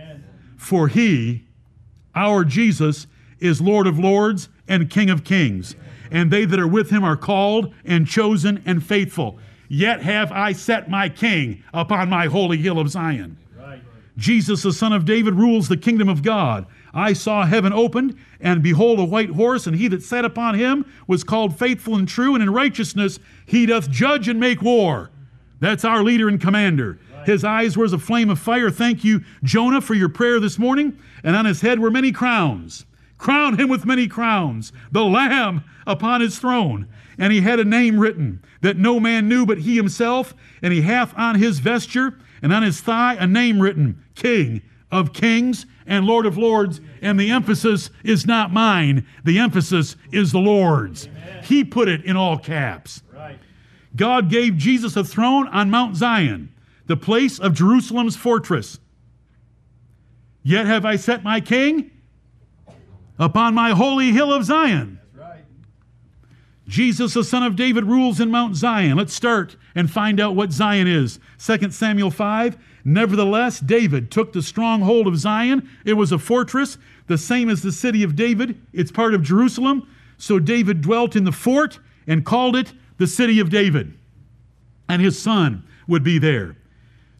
For 0.57 0.89
he, 0.89 1.47
our 2.15 2.45
Jesus, 2.45 3.07
is 3.41 3.61
Lord 3.61 3.87
of 3.87 3.99
lords 3.99 4.49
and 4.69 4.89
King 4.91 5.11
of 5.11 5.25
kings. 5.25 5.77
And 6.11 6.31
they 6.31 6.45
that 6.45 6.59
are 6.59 6.69
with 6.69 6.91
him 6.91 7.05
are 7.05 7.17
called 7.17 7.75
and 7.85 8.07
chosen 8.07 8.63
and 8.65 8.85
faithful. 8.85 9.39
Yet 9.69 10.03
have 10.03 10.31
I 10.33 10.53
set 10.53 10.89
my 10.91 11.09
king 11.09 11.63
upon 11.75 12.09
my 12.09 12.27
holy 12.27 12.59
hill 12.59 12.79
of 12.79 12.91
Zion. 12.91 13.37
Jesus, 14.17 14.63
the 14.63 14.73
Son 14.73 14.93
of 14.93 15.05
David, 15.05 15.35
rules 15.35 15.69
the 15.69 15.77
kingdom 15.77 16.09
of 16.09 16.23
God. 16.23 16.67
I 16.95 17.13
saw 17.13 17.45
heaven 17.45 17.73
opened, 17.73 18.17
and 18.41 18.63
behold, 18.63 18.99
a 18.99 19.05
white 19.05 19.31
horse, 19.31 19.67
and 19.67 19.77
he 19.77 19.89
that 19.89 20.03
sat 20.03 20.25
upon 20.25 20.55
him 20.55 20.91
was 21.07 21.23
called 21.23 21.59
faithful 21.59 21.97
and 21.97 22.09
true, 22.09 22.35
and 22.35 22.43
in 22.43 22.51
righteousness 22.51 23.19
he 23.45 23.67
doth 23.67 23.91
judge 23.91 24.29
and 24.29 24.41
make 24.41 24.63
war. 24.63 25.11
That's 25.61 25.85
our 25.85 26.03
leader 26.03 26.29
and 26.29 26.41
commander. 26.41 26.99
His 27.27 27.45
eyes 27.45 27.77
were 27.77 27.85
as 27.85 27.93
a 27.93 27.99
flame 27.99 28.31
of 28.31 28.39
fire. 28.39 28.71
Thank 28.71 29.05
you, 29.05 29.23
Jonah, 29.43 29.81
for 29.81 29.95
your 29.95 30.09
prayer 30.09 30.39
this 30.39 30.59
morning. 30.59 30.99
And 31.25 31.35
on 31.35 31.45
his 31.45 31.61
head 31.61 31.81
were 31.81 31.91
many 31.91 32.13
crowns 32.13 32.87
crown 33.19 33.59
him 33.59 33.69
with 33.69 33.87
many 33.87 34.07
crowns, 34.07 34.73
the 34.91 35.05
Lamb 35.05 35.65
upon 35.87 36.21
his 36.21 36.39
throne. 36.39 36.89
And 37.19 37.33
he 37.33 37.41
had 37.41 37.59
a 37.59 37.65
name 37.65 37.99
written 37.99 38.43
that 38.61 38.77
no 38.77 39.01
man 39.01 39.29
knew 39.29 39.47
but 39.47 39.59
he 39.59 39.77
himself, 39.77 40.35
and 40.63 40.73
he 40.73 40.83
hath 40.83 41.17
on 41.17 41.37
his 41.37 41.61
vesture 41.61 42.19
and 42.43 42.53
on 42.53 42.63
his 42.63 42.81
thigh 42.81 43.15
a 43.15 43.27
name 43.27 43.61
written, 43.61 44.03
King 44.15 44.63
of 44.91 45.13
kings 45.13 45.67
and 45.87 46.05
Lord 46.05 46.27
of 46.27 46.37
lords. 46.37 46.81
And 47.01 47.19
the 47.19 47.31
emphasis 47.31 47.91
is 48.05 48.27
not 48.27 48.53
mine, 48.53 49.07
the 49.25 49.39
emphasis 49.39 49.97
is 50.13 50.33
the 50.33 50.39
Lord's. 50.39 51.07
Amen. 51.07 51.45
He 51.45 51.65
put 51.65 51.89
it 51.89 52.05
in 52.05 52.17
all 52.17 52.39
caps. 52.39 53.03
God 53.95 54.29
gave 54.29 54.59
Jesus 54.59 54.95
a 54.95 55.03
throne 55.05 55.49
on 55.49 55.71
Mount 55.71 55.97
Zion, 55.97 56.53
the 56.87 56.99
place 56.99 57.39
of 57.39 57.55
Jerusalem's 57.55 58.15
fortress. 58.15 58.79
Yet 60.43 60.67
have 60.67 60.85
I 60.85 60.97
set 60.97 61.25
my 61.25 61.41
king 61.41 61.91
upon 63.19 63.55
my 63.55 63.71
holy 63.71 64.13
hill 64.13 64.33
of 64.33 64.45
Zion. 64.45 65.01
Right. 65.15 65.45
Jesus, 66.69 67.15
the 67.15 67.25
son 67.25 67.43
of 67.43 67.57
David, 67.57 67.85
rules 67.85 68.21
in 68.21 68.31
Mount 68.31 68.57
Zion. 68.57 68.97
Let's 68.97 69.15
start 69.15 69.57
and 69.75 69.91
find 69.91 70.21
out 70.21 70.35
what 70.35 70.53
Zion 70.53 70.87
is. 70.87 71.19
2 71.39 71.71
Samuel 71.71 72.11
5. 72.11 72.57
Nevertheless, 72.85 73.59
David 73.61 74.11
took 74.11 74.33
the 74.33 74.43
stronghold 74.43 75.07
of 75.07 75.19
Zion. 75.19 75.69
It 75.85 75.95
was 75.95 76.13
a 76.13 76.19
fortress, 76.19 76.79
the 77.09 77.19
same 77.19 77.49
as 77.49 77.63
the 77.63 77.73
city 77.73 78.03
of 78.03 78.15
David. 78.15 78.61
It's 78.73 78.93
part 78.93 79.13
of 79.13 79.23
Jerusalem. 79.23 79.89
So 80.19 80.39
David 80.39 80.83
dwelt 80.83 81.17
in 81.17 81.25
the 81.25 81.33
fort 81.33 81.79
and 82.07 82.25
called 82.25 82.57
it 82.57 82.73
the 82.99 83.07
city 83.07 83.41
of 83.41 83.51
David. 83.51 83.95
And 84.89 85.03
his 85.03 85.21
son 85.21 85.65
would 85.89 86.05
be 86.05 86.19
there. 86.19 86.57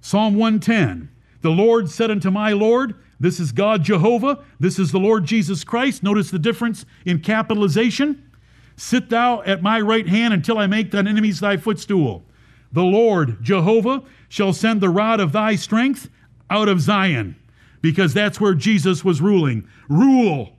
Psalm 0.01 0.37
110 0.37 1.09
The 1.43 1.51
Lord 1.51 1.91
said 1.91 2.11
unto 2.11 2.31
my 2.31 2.53
Lord, 2.53 2.95
This 3.19 3.41
is 3.41 3.53
God 3.53 3.83
Jehovah, 3.83 4.45
this 4.61 4.79
is 4.79 4.93
the 4.93 4.99
Lord 4.99 5.25
Jesus 5.25 5.65
Christ. 5.65 6.03
Notice 6.03 6.31
the 6.31 6.39
difference 6.39 6.85
in 7.05 7.21
capitalization. 7.21 8.31
Sit 8.77 9.09
thou 9.09 9.43
at 9.43 9.63
my 9.63 9.81
right 9.81 10.07
hand 10.07 10.35
until 10.35 10.59
I 10.59 10.67
make 10.67 10.91
thine 10.91 11.09
enemies 11.09 11.41
thy 11.41 11.57
footstool. 11.57 12.25
The 12.73 12.83
Lord 12.83 13.43
Jehovah 13.43 14.03
shall 14.29 14.53
send 14.53 14.81
the 14.81 14.91
rod 14.91 15.19
of 15.19 15.33
thy 15.33 15.57
strength 15.57 16.11
out 16.51 16.69
of 16.69 16.81
Zion, 16.81 17.37
because 17.81 18.13
that's 18.13 18.41
where 18.41 18.55
Jesus 18.55 19.05
was 19.05 19.23
ruling. 19.23 19.67
Rule 19.89 20.53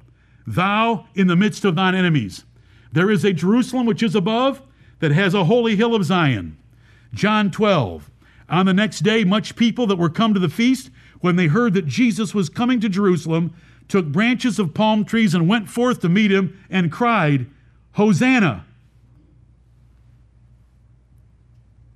thou 0.47 1.05
in 1.13 1.27
the 1.27 1.35
midst 1.35 1.63
of 1.63 1.75
thine 1.75 1.93
enemies. 1.93 2.43
There 2.91 3.11
is 3.11 3.23
a 3.23 3.33
Jerusalem 3.33 3.85
which 3.85 4.01
is 4.01 4.15
above 4.15 4.61
that 4.99 5.11
has 5.11 5.33
a 5.33 5.45
holy 5.45 5.75
hill 5.75 5.93
of 5.93 6.05
Zion. 6.05 6.57
John 7.13 7.51
12. 7.51 8.09
On 8.49 8.65
the 8.65 8.73
next 8.73 9.01
day, 9.01 9.23
much 9.23 9.55
people 9.55 9.85
that 9.87 9.97
were 9.97 10.09
come 10.09 10.33
to 10.33 10.39
the 10.39 10.49
feast, 10.49 10.89
when 11.21 11.35
they 11.35 11.47
heard 11.47 11.73
that 11.73 11.87
Jesus 11.87 12.33
was 12.33 12.49
coming 12.49 12.79
to 12.79 12.89
Jerusalem, 12.89 13.53
took 13.87 14.05
branches 14.07 14.59
of 14.59 14.73
palm 14.73 15.05
trees 15.05 15.33
and 15.33 15.47
went 15.47 15.69
forth 15.69 16.01
to 16.01 16.09
meet 16.09 16.31
him 16.31 16.59
and 16.69 16.91
cried, 16.91 17.47
Hosanna! 17.93 18.65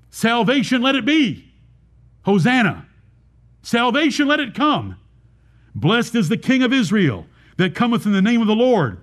Salvation 0.10 0.82
let 0.82 0.96
it 0.96 1.06
be. 1.06 1.52
Hosanna. 2.24 2.86
Salvation 3.62 4.28
let 4.28 4.40
it 4.40 4.54
come. 4.54 4.98
Blessed 5.74 6.16
is 6.16 6.30
the 6.30 6.38
King 6.38 6.64
of 6.64 6.74
Israel 6.74 7.26
that 7.58 7.76
cometh 7.76 8.06
in 8.06 8.12
the 8.12 8.22
name 8.22 8.42
of 8.42 8.48
the 8.48 8.56
Lord. 8.56 9.02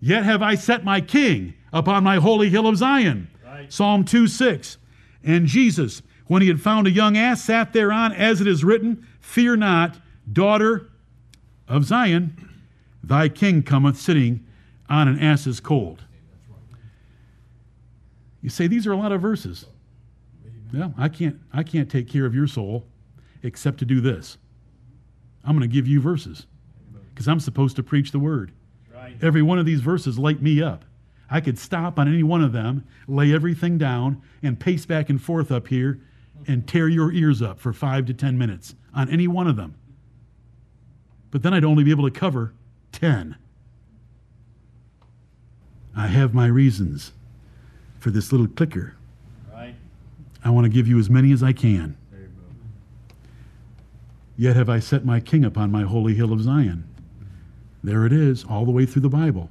Yet 0.00 0.24
have 0.24 0.42
I 0.42 0.54
set 0.54 0.84
my 0.84 1.00
king 1.00 1.54
upon 1.72 2.02
my 2.02 2.16
holy 2.16 2.48
hill 2.48 2.66
of 2.66 2.76
Zion. 2.76 3.28
Right. 3.44 3.72
Psalm 3.72 4.04
2 4.04 4.26
6. 4.26 4.78
And 5.22 5.46
Jesus, 5.46 6.02
when 6.26 6.42
he 6.42 6.48
had 6.48 6.60
found 6.60 6.86
a 6.86 6.90
young 6.90 7.16
ass, 7.16 7.44
sat 7.44 7.72
thereon, 7.72 8.12
as 8.12 8.40
it 8.40 8.46
is 8.46 8.64
written, 8.64 9.06
Fear 9.20 9.56
not, 9.56 9.98
daughter 10.30 10.90
of 11.68 11.84
Zion, 11.84 12.48
thy 13.02 13.28
king 13.28 13.62
cometh 13.62 13.98
sitting 13.98 14.44
on 14.88 15.08
an 15.08 15.18
ass's 15.20 15.60
colt. 15.60 16.00
You 18.42 18.50
say 18.50 18.66
these 18.66 18.86
are 18.86 18.92
a 18.92 18.96
lot 18.96 19.12
of 19.12 19.20
verses. 19.20 19.66
Well, 20.72 20.94
I 20.96 21.08
can't, 21.08 21.36
I 21.52 21.62
can't 21.62 21.90
take 21.90 22.08
care 22.08 22.26
of 22.26 22.34
your 22.34 22.46
soul 22.46 22.86
except 23.42 23.78
to 23.78 23.84
do 23.84 24.00
this. 24.00 24.38
I'm 25.44 25.56
going 25.56 25.68
to 25.68 25.72
give 25.72 25.86
you 25.86 26.00
verses 26.00 26.46
because 27.14 27.28
I'm 27.28 27.40
supposed 27.40 27.76
to 27.76 27.82
preach 27.82 28.12
the 28.12 28.18
word. 28.18 28.52
Right. 28.94 29.16
Every 29.22 29.42
one 29.42 29.58
of 29.58 29.66
these 29.66 29.80
verses 29.80 30.18
light 30.18 30.42
me 30.42 30.62
up. 30.62 30.84
I 31.30 31.40
could 31.40 31.58
stop 31.58 31.98
on 31.98 32.08
any 32.08 32.22
one 32.22 32.42
of 32.42 32.52
them, 32.52 32.84
lay 33.06 33.32
everything 33.32 33.78
down, 33.78 34.20
and 34.42 34.58
pace 34.58 34.86
back 34.86 35.10
and 35.10 35.20
forth 35.20 35.52
up 35.52 35.68
here 35.68 36.00
and 36.46 36.66
tear 36.66 36.88
your 36.88 37.12
ears 37.12 37.42
up 37.42 37.60
for 37.60 37.72
five 37.72 38.06
to 38.06 38.14
ten 38.14 38.36
minutes 38.36 38.74
on 38.94 39.08
any 39.08 39.26
one 39.26 39.46
of 39.46 39.56
them. 39.56 39.74
But 41.30 41.42
then 41.42 41.54
I'd 41.54 41.64
only 41.64 41.84
be 41.84 41.90
able 41.90 42.08
to 42.08 42.18
cover 42.18 42.52
10. 42.92 43.36
I 45.96 46.06
have 46.06 46.34
my 46.34 46.46
reasons 46.46 47.12
for 47.98 48.10
this 48.10 48.32
little 48.32 48.48
clicker. 48.48 48.96
I 50.42 50.50
want 50.50 50.64
to 50.64 50.70
give 50.70 50.88
you 50.88 50.98
as 50.98 51.10
many 51.10 51.32
as 51.32 51.42
I 51.42 51.52
can. 51.52 51.96
Yet 54.36 54.56
have 54.56 54.70
I 54.70 54.78
set 54.78 55.04
my 55.04 55.20
king 55.20 55.44
upon 55.44 55.70
my 55.70 55.82
holy 55.82 56.14
hill 56.14 56.32
of 56.32 56.40
Zion. 56.40 56.84
There 57.84 58.06
it 58.06 58.12
is, 58.12 58.44
all 58.44 58.64
the 58.64 58.70
way 58.70 58.86
through 58.86 59.02
the 59.02 59.10
Bible. 59.10 59.50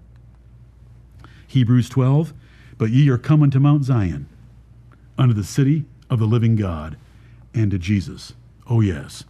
Hebrews 1.45 1.89
12, 1.89 2.33
but 2.77 2.89
ye 2.89 3.07
are 3.09 3.17
come 3.17 3.43
unto 3.43 3.59
Mount 3.59 3.83
Zion, 3.83 4.27
unto 5.17 5.33
the 5.33 5.43
city 5.43 5.85
of 6.09 6.17
the 6.17 6.25
living 6.25 6.55
God, 6.55 6.97
and 7.53 7.69
to 7.69 7.77
Jesus. 7.77 8.33
Oh, 8.69 8.81
yes. 8.81 9.23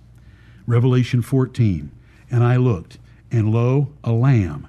Revelation 0.68 1.22
14, 1.22 1.92
and 2.30 2.44
I 2.44 2.58
looked, 2.58 3.00
and 3.32 3.52
lo, 3.52 3.90
a 4.04 4.12
lamb. 4.12 4.68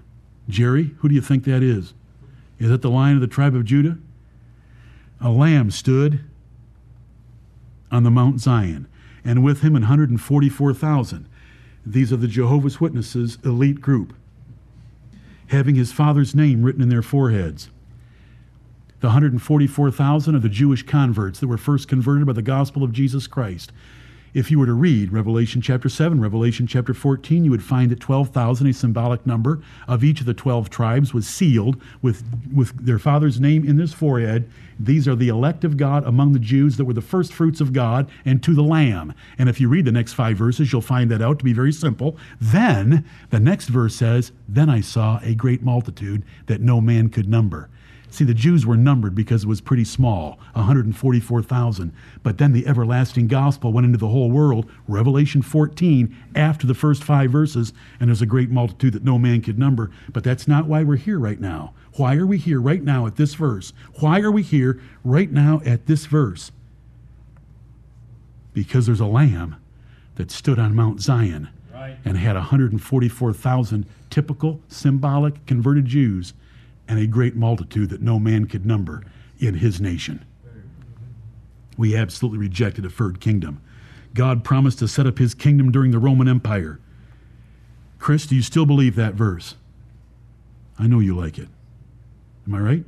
Jerry, 0.48 0.94
who 0.98 1.08
do 1.08 1.14
you 1.14 1.20
think 1.20 1.44
that 1.44 1.62
is? 1.62 1.92
Is 2.58 2.70
that 2.70 2.82
the 2.82 2.90
lion 2.90 3.16
of 3.16 3.20
the 3.20 3.26
tribe 3.26 3.54
of 3.54 3.64
Judah? 3.64 3.98
A 5.20 5.30
lamb 5.30 5.70
stood 5.70 6.20
on 7.90 8.04
the 8.04 8.10
Mount 8.10 8.40
Zion, 8.40 8.86
and 9.24 9.42
with 9.42 9.60
him 9.62 9.72
144,000. 9.74 11.28
These 11.84 12.12
are 12.12 12.16
the 12.16 12.28
Jehovah's 12.28 12.80
Witnesses 12.80 13.38
elite 13.44 13.80
group, 13.80 14.14
having 15.48 15.74
his 15.74 15.92
father's 15.92 16.34
name 16.34 16.62
written 16.62 16.82
in 16.82 16.88
their 16.88 17.02
foreheads. 17.02 17.70
The 19.00 19.08
144,000 19.08 20.34
are 20.34 20.38
the 20.38 20.48
Jewish 20.48 20.82
converts 20.84 21.40
that 21.40 21.48
were 21.48 21.58
first 21.58 21.88
converted 21.88 22.26
by 22.26 22.34
the 22.34 22.42
gospel 22.42 22.84
of 22.84 22.92
Jesus 22.92 23.26
Christ. 23.26 23.72
If 24.32 24.48
you 24.48 24.60
were 24.60 24.66
to 24.66 24.74
read 24.74 25.12
Revelation 25.12 25.60
chapter 25.60 25.88
7, 25.88 26.20
Revelation 26.20 26.68
chapter 26.68 26.94
14, 26.94 27.44
you 27.44 27.50
would 27.50 27.64
find 27.64 27.90
that 27.90 27.98
12,000, 27.98 28.64
a 28.68 28.72
symbolic 28.72 29.26
number 29.26 29.60
of 29.88 30.04
each 30.04 30.20
of 30.20 30.26
the 30.26 30.34
12 30.34 30.70
tribes, 30.70 31.12
was 31.12 31.26
sealed 31.26 31.82
with, 32.00 32.22
with 32.54 32.86
their 32.86 33.00
father's 33.00 33.40
name 33.40 33.66
in 33.66 33.78
his 33.78 33.92
forehead. 33.92 34.48
These 34.78 35.08
are 35.08 35.16
the 35.16 35.28
elect 35.28 35.64
of 35.64 35.76
God 35.76 36.06
among 36.06 36.32
the 36.32 36.38
Jews 36.38 36.76
that 36.76 36.84
were 36.84 36.94
the 36.94 37.00
first 37.00 37.32
fruits 37.32 37.60
of 37.60 37.72
God 37.72 38.08
and 38.24 38.40
to 38.44 38.54
the 38.54 38.62
Lamb. 38.62 39.14
And 39.36 39.48
if 39.48 39.60
you 39.60 39.68
read 39.68 39.84
the 39.84 39.90
next 39.90 40.12
five 40.12 40.36
verses, 40.36 40.72
you'll 40.72 40.80
find 40.80 41.10
that 41.10 41.20
out 41.20 41.40
to 41.40 41.44
be 41.44 41.52
very 41.52 41.72
simple. 41.72 42.16
Then, 42.40 43.04
the 43.30 43.40
next 43.40 43.66
verse 43.66 43.96
says, 43.96 44.30
Then 44.48 44.70
I 44.70 44.80
saw 44.80 45.18
a 45.24 45.34
great 45.34 45.62
multitude 45.62 46.22
that 46.46 46.60
no 46.60 46.80
man 46.80 47.08
could 47.08 47.28
number 47.28 47.68
See, 48.10 48.24
the 48.24 48.34
Jews 48.34 48.66
were 48.66 48.76
numbered 48.76 49.14
because 49.14 49.44
it 49.44 49.48
was 49.48 49.60
pretty 49.60 49.84
small, 49.84 50.38
144,000. 50.54 51.92
But 52.24 52.38
then 52.38 52.52
the 52.52 52.66
everlasting 52.66 53.28
gospel 53.28 53.72
went 53.72 53.84
into 53.84 53.98
the 53.98 54.08
whole 54.08 54.30
world, 54.30 54.68
Revelation 54.88 55.42
14, 55.42 56.14
after 56.34 56.66
the 56.66 56.74
first 56.74 57.04
five 57.04 57.30
verses, 57.30 57.72
and 58.00 58.08
there's 58.08 58.20
a 58.20 58.26
great 58.26 58.50
multitude 58.50 58.94
that 58.94 59.04
no 59.04 59.16
man 59.16 59.40
could 59.40 59.58
number. 59.58 59.90
But 60.12 60.24
that's 60.24 60.48
not 60.48 60.66
why 60.66 60.82
we're 60.82 60.96
here 60.96 61.20
right 61.20 61.40
now. 61.40 61.72
Why 61.94 62.16
are 62.16 62.26
we 62.26 62.38
here 62.38 62.60
right 62.60 62.82
now 62.82 63.06
at 63.06 63.16
this 63.16 63.34
verse? 63.34 63.72
Why 64.00 64.20
are 64.20 64.32
we 64.32 64.42
here 64.42 64.80
right 65.04 65.30
now 65.30 65.62
at 65.64 65.86
this 65.86 66.06
verse? 66.06 66.50
Because 68.52 68.86
there's 68.86 69.00
a 69.00 69.06
lamb 69.06 69.56
that 70.16 70.32
stood 70.32 70.58
on 70.58 70.74
Mount 70.74 71.00
Zion 71.00 71.48
right. 71.72 71.96
and 72.04 72.16
had 72.16 72.34
144,000 72.34 73.86
typical, 74.10 74.60
symbolic, 74.68 75.46
converted 75.46 75.86
Jews 75.86 76.34
and 76.90 76.98
a 76.98 77.06
great 77.06 77.36
multitude 77.36 77.88
that 77.88 78.02
no 78.02 78.18
man 78.18 78.46
could 78.46 78.66
number 78.66 79.04
in 79.38 79.54
his 79.54 79.80
nation. 79.80 80.24
We 81.78 81.96
absolutely 81.96 82.38
rejected 82.38 82.84
a 82.84 82.90
third 82.90 83.20
kingdom. 83.20 83.62
God 84.12 84.42
promised 84.42 84.80
to 84.80 84.88
set 84.88 85.06
up 85.06 85.18
his 85.18 85.32
kingdom 85.32 85.70
during 85.70 85.92
the 85.92 86.00
Roman 86.00 86.26
Empire. 86.26 86.80
Chris, 88.00 88.26
do 88.26 88.34
you 88.34 88.42
still 88.42 88.66
believe 88.66 88.96
that 88.96 89.14
verse? 89.14 89.54
I 90.80 90.88
know 90.88 90.98
you 90.98 91.16
like 91.16 91.38
it. 91.38 91.46
Am 92.44 92.56
I 92.56 92.58
right? 92.58 92.84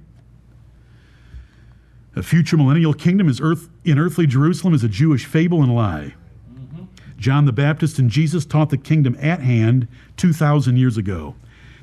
A 2.17 2.25
future 2.25 2.57
millennial 2.57 2.95
kingdom 2.95 3.29
is 3.29 3.41
earth, 3.41 3.69
in 3.85 4.01
earthly 4.01 4.27
Jerusalem 4.27 4.75
is 4.75 4.83
a 4.83 4.89
Jewish 4.89 5.27
fable 5.27 5.63
and 5.63 5.77
lie. 5.77 6.15
Mm-hmm. 6.53 6.85
John 7.19 7.45
the 7.45 7.53
Baptist 7.53 8.01
and 8.01 8.11
Jesus 8.11 8.45
taught 8.45 8.71
the 8.71 8.77
kingdom 8.79 9.17
at 9.21 9.43
hand 9.43 9.87
2,000 10.17 10.77
years 10.77 10.97
ago. 10.97 11.37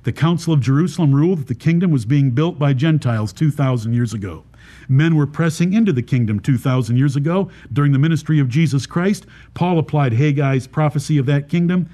The 0.04 0.14
Council 0.14 0.54
of 0.54 0.62
Jerusalem 0.62 1.14
ruled 1.14 1.40
that 1.40 1.48
the 1.48 1.56
kingdom 1.56 1.92
was 1.92 2.06
being 2.06 2.32
built 2.32 2.58
by 2.58 2.74
Gentiles 2.74 3.34
2,000 3.34 3.94
years 3.94 4.14
ago. 4.14 4.46
Men 4.88 5.16
were 5.16 5.28
pressing 5.28 5.74
into 5.74 5.92
the 5.92 6.02
kingdom 6.02 6.40
2,000 6.40 6.98
years 6.98 7.16
ago 7.16 7.50
during 7.72 7.92
the 7.92 8.00
ministry 8.00 8.40
of 8.40 8.50
Jesus 8.50 8.86
Christ. 8.86 9.26
Paul 9.54 9.80
applied 9.80 10.14
Haggai's 10.14 10.68
prophecy 10.68 11.18
of 11.18 11.26
that 11.26 11.50
kingdom 11.50 11.90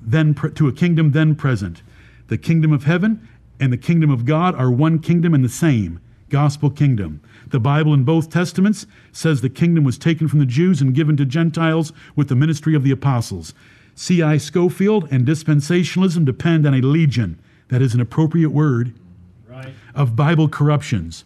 then 0.00 0.34
to 0.54 0.68
a 0.68 0.72
kingdom 0.72 1.12
then 1.12 1.34
present. 1.34 1.82
The 2.28 2.38
kingdom 2.38 2.72
of 2.72 2.84
heaven 2.84 3.28
and 3.58 3.72
the 3.72 3.76
kingdom 3.76 4.10
of 4.10 4.24
God 4.24 4.54
are 4.54 4.70
one 4.70 4.98
kingdom 4.98 5.34
and 5.34 5.44
the 5.44 5.48
same 5.48 6.00
gospel 6.30 6.70
kingdom. 6.70 7.20
The 7.48 7.60
Bible 7.60 7.92
in 7.92 8.04
both 8.04 8.30
testaments 8.30 8.86
says 9.12 9.40
the 9.40 9.50
kingdom 9.50 9.84
was 9.84 9.98
taken 9.98 10.28
from 10.28 10.38
the 10.38 10.46
Jews 10.46 10.80
and 10.80 10.94
given 10.94 11.16
to 11.18 11.26
Gentiles 11.26 11.92
with 12.16 12.28
the 12.28 12.36
ministry 12.36 12.74
of 12.74 12.84
the 12.84 12.92
apostles. 12.92 13.52
C.I. 13.96 14.38
Scofield 14.38 15.08
and 15.10 15.26
dispensationalism 15.26 16.24
depend 16.24 16.66
on 16.66 16.74
a 16.74 16.80
legion, 16.80 17.38
that 17.70 17.80
is 17.80 17.94
an 17.94 18.00
appropriate 18.00 18.50
word, 18.50 18.92
Right. 19.48 19.72
of 19.94 20.14
Bible 20.14 20.48
corruptions. 20.48 21.24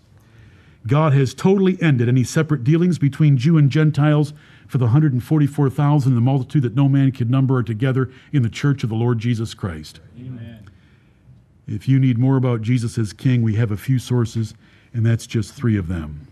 God 0.86 1.14
has 1.14 1.34
totally 1.34 1.80
ended 1.82 2.08
any 2.08 2.24
separate 2.24 2.62
dealings 2.62 2.98
between 2.98 3.38
Jew 3.38 3.56
and 3.56 3.70
Gentiles 3.70 4.34
for 4.66 4.78
the 4.78 4.86
144,000, 4.86 6.14
the 6.14 6.20
multitude 6.20 6.62
that 6.62 6.74
no 6.74 6.88
man 6.88 7.10
could 7.12 7.30
number, 7.30 7.56
are 7.56 7.62
together 7.62 8.10
in 8.32 8.42
the 8.42 8.48
church 8.50 8.82
of 8.84 8.90
the 8.90 8.96
Lord 8.96 9.18
Jesus 9.18 9.54
Christ. 9.54 10.00
Amen. 10.18 10.60
If 11.66 11.88
you 11.88 11.98
need 11.98 12.18
more 12.18 12.36
about 12.36 12.60
Jesus 12.60 12.98
as 12.98 13.12
King, 13.14 13.42
we 13.42 13.54
have 13.54 13.70
a 13.70 13.76
few 13.76 13.98
sources, 13.98 14.54
and 14.92 15.04
that's 15.04 15.26
just 15.26 15.54
three 15.54 15.76
of 15.76 15.88
them. 15.88 16.28